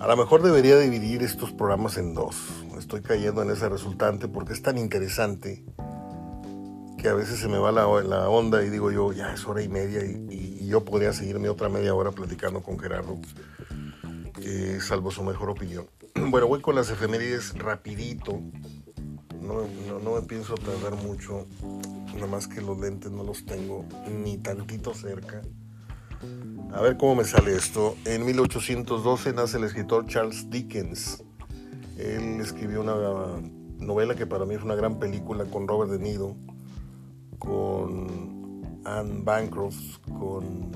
[0.00, 2.57] a lo mejor debería dividir estos programas en dos.
[2.88, 5.62] Estoy cayendo en ese resultante porque es tan interesante
[6.96, 9.62] que a veces se me va la, la onda y digo yo, ya es hora
[9.62, 13.18] y media y, yo podría seguirme otra media hora platicando con Gerardo,
[14.40, 15.86] que salvo su mejor opinión.
[16.30, 18.40] Bueno, voy con las efemérides rapidito.
[19.38, 21.46] No, no, no me pienso tardar mucho,
[22.14, 25.42] nada más que los lentes no los tengo ni tantito cerca.
[26.72, 27.96] A ver cómo me sale esto.
[28.06, 31.22] En 1812 nace el escritor Charles Dickens.
[31.98, 32.94] Él escribió una
[33.78, 36.36] novela que para mí es una gran película con Robert De Niro,
[37.38, 40.70] con Anne Bancroft con...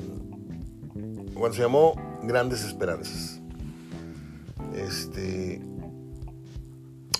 [1.34, 3.40] Bueno, se llamó Grandes Esperanzas.
[4.74, 5.60] Este...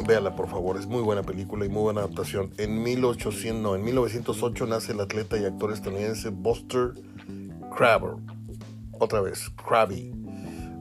[0.07, 2.51] Véala, por favor, es muy buena película y muy buena adaptación.
[2.59, 6.95] En 1800, no, en 1908 nace el atleta y actor estadounidense Buster
[7.77, 8.16] Crabber.
[8.99, 10.12] Otra vez, Krabby.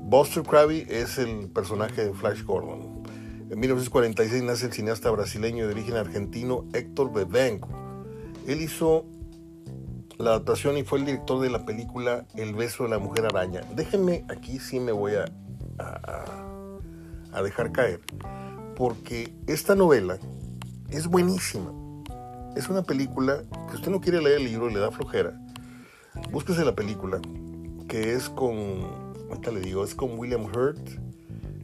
[0.06, 2.91] Buster Krabby es el personaje de Flash Gordon.
[3.52, 7.68] En 1946 nace el cineasta brasileño de origen argentino Héctor Bebenco.
[8.48, 9.04] Él hizo
[10.18, 13.60] la adaptación y fue el director de la película El beso de la mujer araña.
[13.76, 15.26] Déjenme aquí sí me voy a,
[17.34, 18.00] a, dejar caer,
[18.78, 20.18] porque esta novela
[20.90, 21.74] es buenísima.
[22.56, 25.38] Es una película que usted no quiere leer el libro y le da flojera.
[26.32, 27.20] Búsquese la película,
[27.90, 28.56] que es con,
[29.30, 30.80] ahorita le digo, es con William Hurt,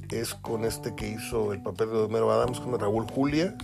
[0.09, 3.55] es con este que hizo el papel de Homero Adams, con Raúl Julia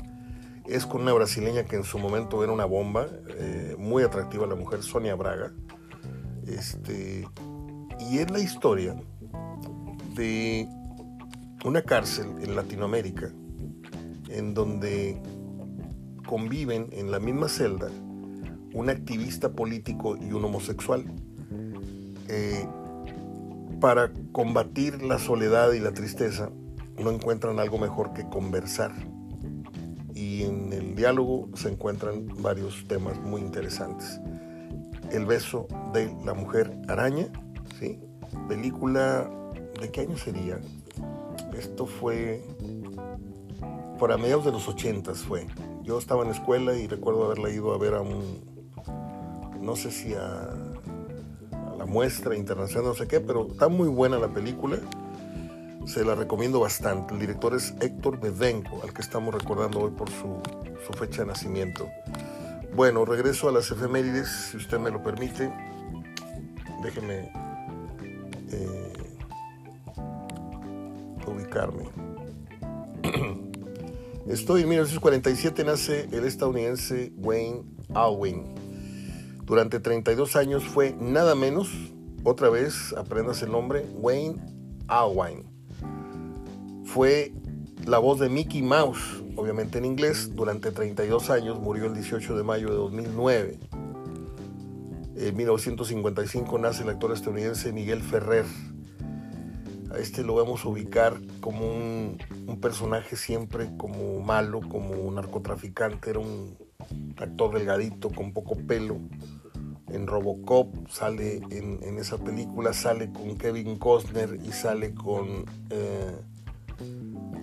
[0.65, 3.07] es con una brasileña que en su momento era una bomba,
[3.37, 5.51] eh, muy atractiva la mujer, Sonia Braga.
[6.47, 7.27] Este,
[7.99, 8.95] y es la historia
[10.15, 10.67] de
[11.65, 13.31] una cárcel en Latinoamérica
[14.29, 15.21] en donde
[16.25, 17.89] conviven en la misma celda
[18.73, 21.05] un activista político y un homosexual.
[22.27, 22.65] Eh,
[23.83, 26.49] para combatir la soledad y la tristeza,
[26.97, 28.93] no encuentran algo mejor que conversar
[30.15, 34.21] y en el diálogo se encuentran varios temas muy interesantes.
[35.11, 37.27] El beso de la mujer araña,
[37.77, 37.99] ¿sí?
[38.47, 39.29] Película,
[39.81, 40.61] ¿de qué año sería?
[41.53, 42.41] Esto fue
[43.99, 45.45] por a mediados de los ochentas fue.
[45.83, 48.45] Yo estaba en la escuela y recuerdo haberla ido a ver a un,
[49.59, 50.72] no sé si a
[51.85, 54.79] muestra internacional, no sé qué, pero está muy buena la película
[55.85, 57.13] se la recomiendo bastante.
[57.13, 60.41] El director es Héctor Bedenko, al que estamos recordando hoy por su,
[60.97, 61.89] fecha de nacimiento.
[62.75, 65.51] Bueno, regreso a las efemérides, si usted me lo permite.
[66.81, 67.31] Déjeme
[68.51, 68.93] eh,
[71.25, 71.83] ubicarme.
[74.27, 78.62] Estoy en 1947, nace el estadounidense Wayne Alwyn.
[79.45, 81.69] Durante 32 años fue nada menos,
[82.23, 84.41] otra vez aprendas el nombre, Wayne
[84.87, 85.53] Alwyn
[86.93, 87.33] fue
[87.87, 92.43] la voz de Mickey Mouse, obviamente en inglés, durante 32 años, murió el 18 de
[92.43, 93.59] mayo de 2009.
[95.15, 98.45] En 1955 nace el actor estadounidense Miguel Ferrer.
[99.91, 102.19] A este lo vamos a ubicar como un,
[102.61, 106.55] personaje siempre como malo, como un narcotraficante, era un
[107.17, 108.97] actor delgadito con poco pelo.
[109.89, 115.45] En Robocop sale en, esa película, sale con Kevin Costner y sale con...
[115.69, 116.15] Eh,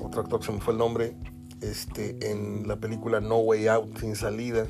[0.01, 1.15] otro actor que se me fue el nombre,
[1.61, 4.67] este, en la película No Way Out, Sin Salida.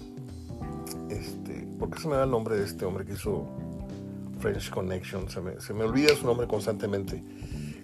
[1.08, 3.48] Este, ¿Por qué se me da el nombre de este hombre que hizo
[4.40, 5.30] French Connection?
[5.30, 7.22] Se me, se me olvida su nombre constantemente.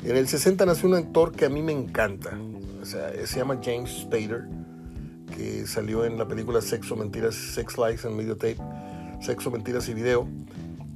[0.04, 2.38] En el 60 nació un actor que a mí me encanta.
[2.80, 4.48] O sea, se llama James Spader,
[5.34, 8.58] que salió en la película Sexo, Mentiras, Sex Lies and Videotape,
[9.20, 10.28] Sexo, Mentiras y Video,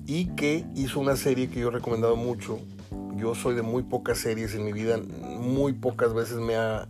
[0.07, 2.59] y que hizo una serie que yo he recomendado mucho,
[3.17, 4.99] yo soy de muy pocas series en mi vida,
[5.39, 6.89] muy pocas veces me ha,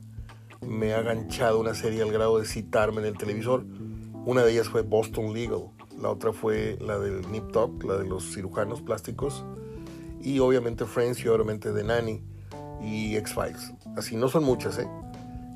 [0.66, 3.64] me ha ganchado una serie al grado de citarme en el televisor.
[4.26, 8.06] Una de ellas fue Boston Legal, la otra fue la del Nip Tuck, la de
[8.06, 9.44] los cirujanos plásticos,
[10.22, 12.22] y obviamente Friends y obviamente The Nanny
[12.82, 13.72] y X-Files.
[13.96, 14.88] Así no son muchas, ¿eh?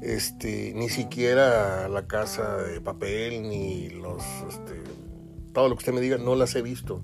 [0.05, 4.83] Este, ni siquiera la casa de papel, ni los, este,
[5.55, 7.01] todo lo que usted me diga, no las he visto.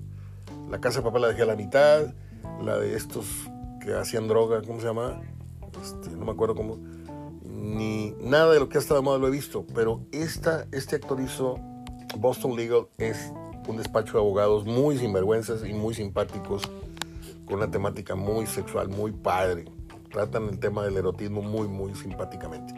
[0.69, 2.13] La casa de papel la dejé a la mitad,
[2.63, 3.25] la de estos
[3.83, 5.19] que hacían droga, ¿cómo se llama?
[5.81, 6.77] Este, no me acuerdo cómo.
[7.43, 11.19] Ni nada de lo que ha estado moda lo he visto, pero esta, este actor
[11.21, 11.59] hizo
[12.19, 13.33] Boston Legal, es
[13.67, 16.69] un despacho de abogados muy sinvergüenzas y muy simpáticos,
[17.47, 19.65] con una temática muy sexual, muy padre.
[20.11, 22.73] Tratan el tema del erotismo muy, muy simpáticamente.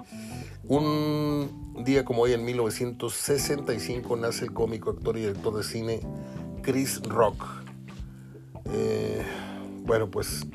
[0.66, 6.00] Un día como hoy, en 1965, nace el cómico, actor y director de cine
[6.62, 7.44] Chris Rock.
[8.72, 9.24] Eh,
[9.86, 10.46] bueno, pues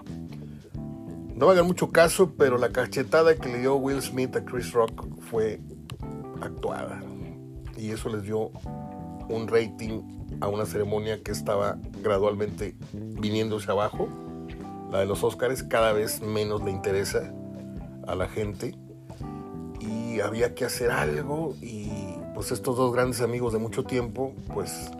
[1.34, 4.72] no me hagan mucho caso, pero la cachetada que le dio Will Smith a Chris
[4.72, 5.60] Rock fue
[6.40, 7.02] actuada.
[7.76, 8.50] Y eso les dio
[9.28, 10.02] un rating
[10.40, 14.08] a una ceremonia que estaba gradualmente viniéndose abajo.
[14.90, 17.32] La de los Oscars cada vez menos le interesa
[18.06, 18.74] a la gente.
[19.80, 21.88] Y había que hacer algo y
[22.34, 24.90] pues estos dos grandes amigos de mucho tiempo pues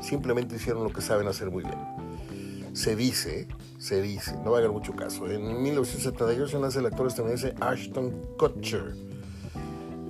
[0.00, 1.78] simplemente hicieron lo que saben hacer muy bien.
[2.74, 3.48] Se dice
[3.80, 5.26] se dice, no va a haber mucho caso.
[5.26, 8.92] En 1978 nace el actor estadounidense Ashton Kutcher.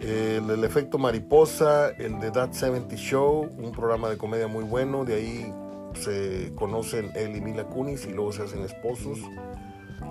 [0.01, 5.15] el, efecto mariposa, el de That 70 Show, un programa de comedia muy bueno, de
[5.15, 5.55] ahí
[5.95, 9.19] se conocen él y Mila Kunis y luego se hacen esposos.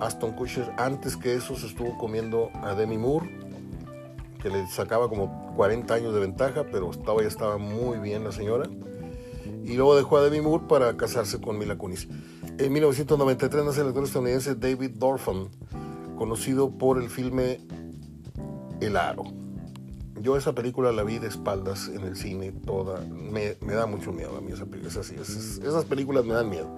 [0.00, 3.28] Aston Kutcher antes que eso se estuvo comiendo a Demi Moore,
[4.40, 8.32] que le sacaba como 40 años de ventaja, pero estaba, ya estaba muy bien la
[8.32, 8.68] señora.
[9.64, 12.08] Y luego dejó a Demi Moore para casarse con Mila Kunis.
[12.58, 15.48] En 1993 nace el actor estadounidense David Dorfman,
[16.16, 17.60] conocido por el filme
[18.80, 19.39] El Aro.
[20.20, 23.00] Yo esa película la vi de espaldas en el cine toda.
[23.00, 24.88] Me, da mucho miedo a mí esa película.
[24.90, 26.68] esas películas me dan miedo.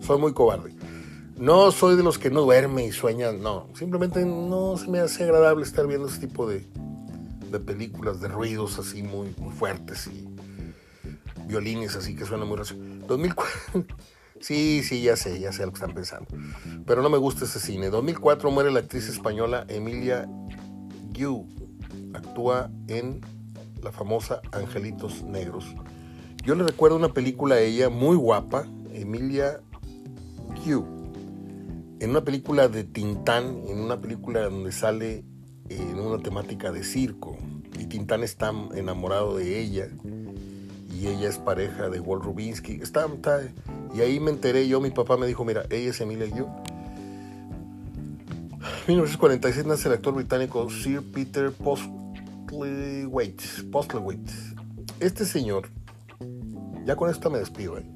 [0.00, 0.74] Soy muy cobarde.
[1.36, 3.68] No soy de los que no duerme y sueña, no.
[3.74, 6.66] Simplemente no se me hace agradable estar viendo ese tipo de,
[7.50, 10.28] de películas, de ruidos así muy, fuertes y
[11.46, 12.74] violines así que suenan muy raros.
[13.06, 13.84] 2004.
[14.38, 16.26] Sí, sí, ya sé, ya sé lo que están pensando.
[16.86, 17.88] Pero no me gusta ese cine.
[17.88, 20.28] 2004 muere la actriz española Emilia
[21.18, 21.65] Gu
[22.16, 23.20] actúa en
[23.82, 25.74] la famosa Angelitos Negros.
[26.44, 29.60] Yo le recuerdo una película a ella muy guapa, Emilia
[30.64, 30.84] Q,
[32.00, 35.24] en una película de Tintán, en una película donde sale
[35.68, 37.36] en una temática de circo.
[37.78, 39.88] Y Tintán está enamorado de ella
[40.92, 42.74] y ella es pareja de Walt Rubinsky.
[42.74, 43.06] Está,
[43.94, 46.46] y ahí me enteré yo, mi papá me dijo, mira, ella es Emilia Q.
[48.88, 51.86] 1946 nace el actor británico Sir Peter Post
[52.46, 54.32] Postlethwaite.
[55.00, 55.68] Este señor,
[56.84, 57.78] ya con esto me despido.
[57.78, 57.86] ¿eh?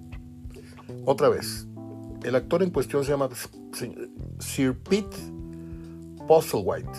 [1.07, 1.67] Otra vez,
[2.25, 3.29] el actor en cuestión se llama
[4.39, 5.17] Sir Pete
[6.27, 6.99] Postlethwaite.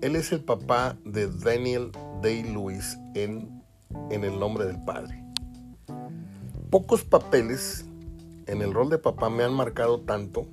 [0.00, 1.90] Él es el papá de Daniel
[2.22, 3.62] Day-Lewis en,
[4.10, 5.22] en El nombre del padre.
[6.70, 7.84] Pocos papeles
[8.46, 10.46] en el rol de papá me han marcado tanto.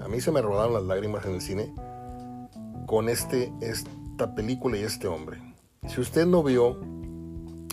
[0.00, 1.72] A mí se me rodaron las lágrimas en el cine
[2.86, 5.42] con este, este esta película y este hombre.
[5.88, 6.78] Si usted no vio,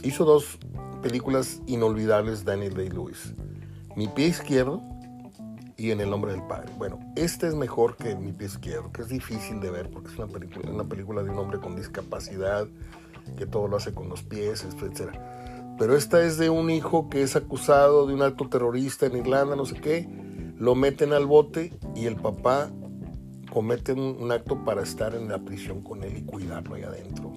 [0.02, 0.58] hizo dos
[1.04, 3.36] películas inolvidables Daniel Day-Lewis.
[3.96, 4.82] Mi pie izquierdo
[5.78, 6.72] y En el nombre del padre.
[6.78, 10.18] Bueno, este es mejor que Mi pie izquierdo, que es difícil de ver porque es
[10.18, 12.68] una película, una película de un hombre con discapacidad,
[13.38, 15.12] que todo lo hace con los pies, etc.
[15.78, 19.56] Pero esta es de un hijo que es acusado de un acto terrorista en Irlanda,
[19.56, 20.10] no sé qué,
[20.58, 22.72] lo meten al bote y el papá
[23.52, 27.32] cometen un, acto para estar en la prisión con él y cuidarlo ahí adentro.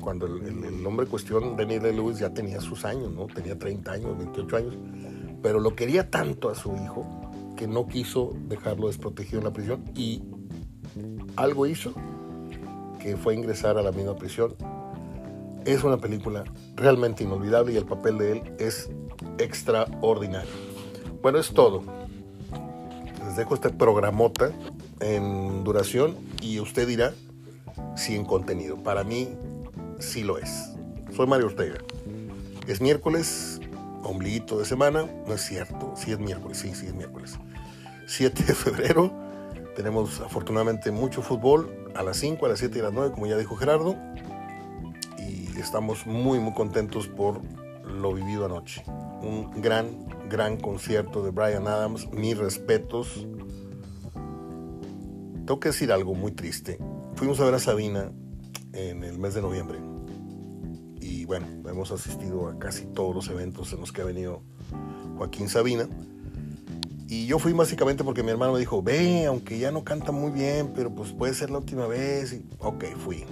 [0.00, 3.26] Cuando el, hombre en cuestión, Daniel Lewis, ya tenía sus años, ¿no?
[3.26, 4.74] Tenía 30 años, 28 años,
[5.42, 7.04] pero lo quería tanto a su hijo
[7.56, 10.22] que no quiso dejarlo desprotegido en la prisión y
[11.36, 11.92] algo hizo
[13.00, 14.54] que fue ingresar a la misma prisión.
[15.64, 16.44] Es una película
[16.76, 18.88] realmente inolvidable y el papel de él es
[19.38, 20.50] extraordinario.
[21.20, 21.82] Bueno, es todo.
[23.24, 24.52] Les dejo este programota
[25.00, 27.14] en duración y usted dirá
[27.96, 28.76] si en contenido.
[28.82, 29.28] Para mí
[29.98, 30.70] sí lo es.
[31.14, 31.78] Soy Mario Ortega.
[32.66, 33.60] Es miércoles,
[34.02, 35.06] ombliguito de semana.
[35.26, 37.38] No es cierto, sí es miércoles, sí, sí es miércoles.
[38.06, 39.12] 7 de febrero.
[39.76, 43.26] Tenemos afortunadamente mucho fútbol a las 5, a las 7 y a las 9, como
[43.26, 43.96] ya dijo Gerardo.
[45.18, 47.40] Y estamos muy, muy contentos por
[47.84, 48.82] lo vivido anoche.
[49.22, 52.10] Un gran, gran concierto de Brian Adams.
[52.12, 53.26] Mis respetos
[55.48, 56.78] tengo que decir algo muy triste.
[57.14, 58.12] Fuimos a ver a Sabina
[58.74, 59.78] en el mes de noviembre.
[61.00, 64.42] Y bueno, hemos asistido a casi todos los eventos en los que ha venido
[65.16, 65.88] Joaquín Sabina.
[67.08, 70.32] Y yo fui básicamente porque mi hermano me dijo, ve, aunque ya no canta muy
[70.32, 72.34] bien, pero pues puede ser la última vez.
[72.34, 73.24] Y, ok, fui.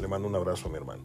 [0.00, 1.04] Le mando un abrazo a mi hermano.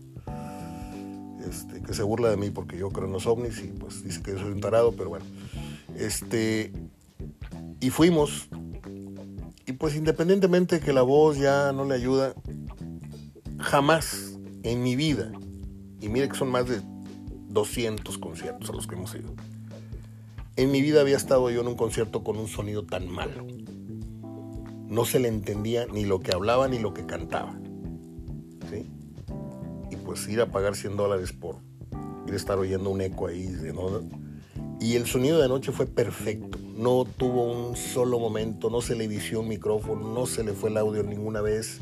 [1.48, 4.24] Este, que se burla de mí porque yo creo en los ovnis y pues dice
[4.24, 5.26] que soy un tarado, pero bueno.
[5.96, 6.74] Este,
[7.80, 8.50] y fuimos
[9.70, 12.34] y pues independientemente de que la voz ya no le ayuda,
[13.60, 15.32] jamás en mi vida,
[16.02, 16.82] y mire que son más de
[17.50, 19.32] 200 conciertos a los que hemos ido,
[20.56, 23.46] en mi vida había estado yo en un concierto con un sonido tan malo.
[24.88, 27.56] No se le entendía ni lo que hablaba ni lo que cantaba.
[28.72, 28.88] ¿sí?
[29.92, 31.58] Y pues ir a pagar 100 dólares por
[32.26, 33.48] ir a estar oyendo un eco ahí.
[33.72, 34.02] ¿no?
[34.82, 39.10] Y el sonido de anoche fue perfecto no tuvo un solo momento, no se le
[39.10, 41.82] vició un micrófono, no se le fue el audio ninguna vez.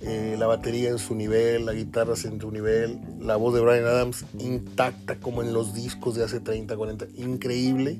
[0.00, 3.84] Eh, la batería en su nivel, la guitarra en su nivel, la voz de Brian
[3.84, 7.98] Adams intacta como en los discos de hace 30, 40, increíble.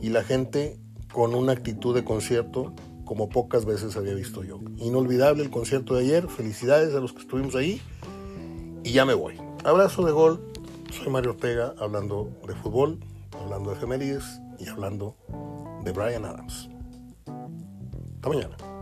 [0.00, 0.76] Y la gente
[1.12, 4.58] con una actitud de concierto como pocas veces había visto yo.
[4.78, 7.80] Inolvidable el concierto de ayer, felicidades a los que estuvimos ahí
[8.82, 9.34] y ya me voy.
[9.64, 10.40] Abrazo de gol,
[10.90, 12.98] soy Mario Ortega hablando de fútbol,
[13.40, 15.16] hablando de efemérides y hablando
[15.84, 16.68] de Brian Adams.
[17.26, 18.75] Hasta mañana.